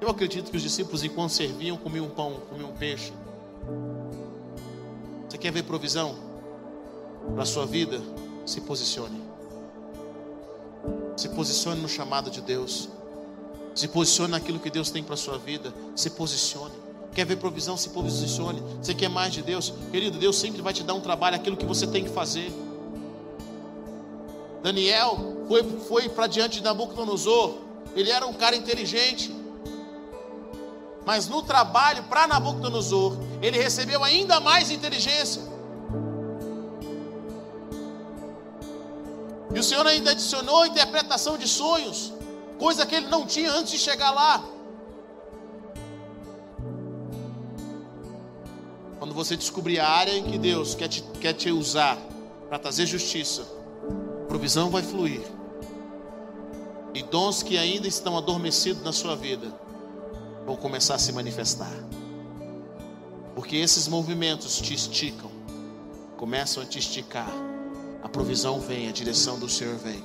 Eu 0.00 0.08
acredito 0.08 0.50
que 0.50 0.56
os 0.56 0.62
discípulos, 0.64 1.04
enquanto 1.04 1.30
serviam, 1.30 1.76
comiam 1.76 2.08
pão, 2.08 2.40
comiam 2.50 2.72
peixe. 2.72 3.12
Você 5.28 5.38
quer 5.38 5.52
ver 5.52 5.62
provisão 5.62 6.16
para 7.34 7.44
a 7.44 7.46
sua 7.46 7.64
vida? 7.64 8.02
Se 8.44 8.60
posicione. 8.62 9.22
Se 11.16 11.28
posicione 11.28 11.80
no 11.80 11.88
chamado 11.88 12.28
de 12.28 12.40
Deus. 12.40 12.88
Se 13.76 13.86
posicione 13.86 14.32
naquilo 14.32 14.58
que 14.58 14.70
Deus 14.70 14.90
tem 14.90 15.04
para 15.04 15.14
a 15.14 15.16
sua 15.16 15.38
vida. 15.38 15.72
Se 15.94 16.10
posicione. 16.10 16.74
Quer 17.14 17.24
ver 17.24 17.36
provisão? 17.36 17.76
Se 17.76 17.90
posicione. 17.90 18.60
Você 18.82 18.92
quer 18.92 19.08
mais 19.08 19.32
de 19.32 19.40
Deus? 19.40 19.72
Querido, 19.92 20.18
Deus 20.18 20.34
sempre 20.34 20.60
vai 20.60 20.72
te 20.72 20.82
dar 20.82 20.94
um 20.94 21.00
trabalho, 21.00 21.36
aquilo 21.36 21.56
que 21.56 21.64
você 21.64 21.86
tem 21.86 22.02
que 22.02 22.10
fazer. 22.10 22.52
Daniel 24.64 25.44
foi, 25.46 25.62
foi 25.80 26.08
para 26.08 26.26
diante 26.26 26.56
de 26.56 26.64
Nabucodonosor. 26.64 27.58
Ele 27.94 28.10
era 28.10 28.26
um 28.26 28.32
cara 28.32 28.56
inteligente. 28.56 29.30
Mas 31.04 31.28
no 31.28 31.42
trabalho 31.42 32.02
para 32.04 32.26
Nabucodonosor, 32.26 33.18
ele 33.42 33.58
recebeu 33.58 34.02
ainda 34.02 34.40
mais 34.40 34.70
inteligência. 34.70 35.42
E 39.54 39.58
o 39.58 39.62
Senhor 39.62 39.86
ainda 39.86 40.12
adicionou 40.12 40.62
a 40.62 40.66
interpretação 40.66 41.36
de 41.36 41.46
sonhos, 41.46 42.14
coisa 42.58 42.86
que 42.86 42.94
ele 42.94 43.08
não 43.08 43.26
tinha 43.26 43.52
antes 43.52 43.72
de 43.72 43.78
chegar 43.78 44.12
lá. 44.12 44.42
Quando 48.98 49.12
você 49.12 49.36
descobrir 49.36 49.78
a 49.78 49.86
área 49.86 50.16
em 50.16 50.24
que 50.24 50.38
Deus 50.38 50.74
quer 50.74 50.88
te, 50.88 51.02
quer 51.20 51.34
te 51.34 51.50
usar 51.50 51.98
para 52.48 52.58
trazer 52.58 52.86
justiça, 52.86 53.46
provisão 54.34 54.68
vai 54.68 54.82
fluir. 54.82 55.20
E 56.92 57.04
dons 57.04 57.40
que 57.40 57.56
ainda 57.56 57.86
estão 57.86 58.18
adormecidos 58.18 58.82
na 58.82 58.92
sua 58.92 59.14
vida 59.14 59.46
vão 60.44 60.56
começar 60.56 60.96
a 60.96 60.98
se 60.98 61.12
manifestar. 61.12 61.70
Porque 63.36 63.54
esses 63.54 63.86
movimentos 63.86 64.60
te 64.60 64.74
esticam, 64.74 65.30
começam 66.16 66.64
a 66.64 66.66
te 66.66 66.80
esticar. 66.80 67.30
A 68.02 68.08
provisão 68.08 68.58
vem, 68.58 68.88
a 68.88 68.92
direção 68.92 69.38
do 69.38 69.48
Senhor 69.48 69.76
vem. 69.76 70.02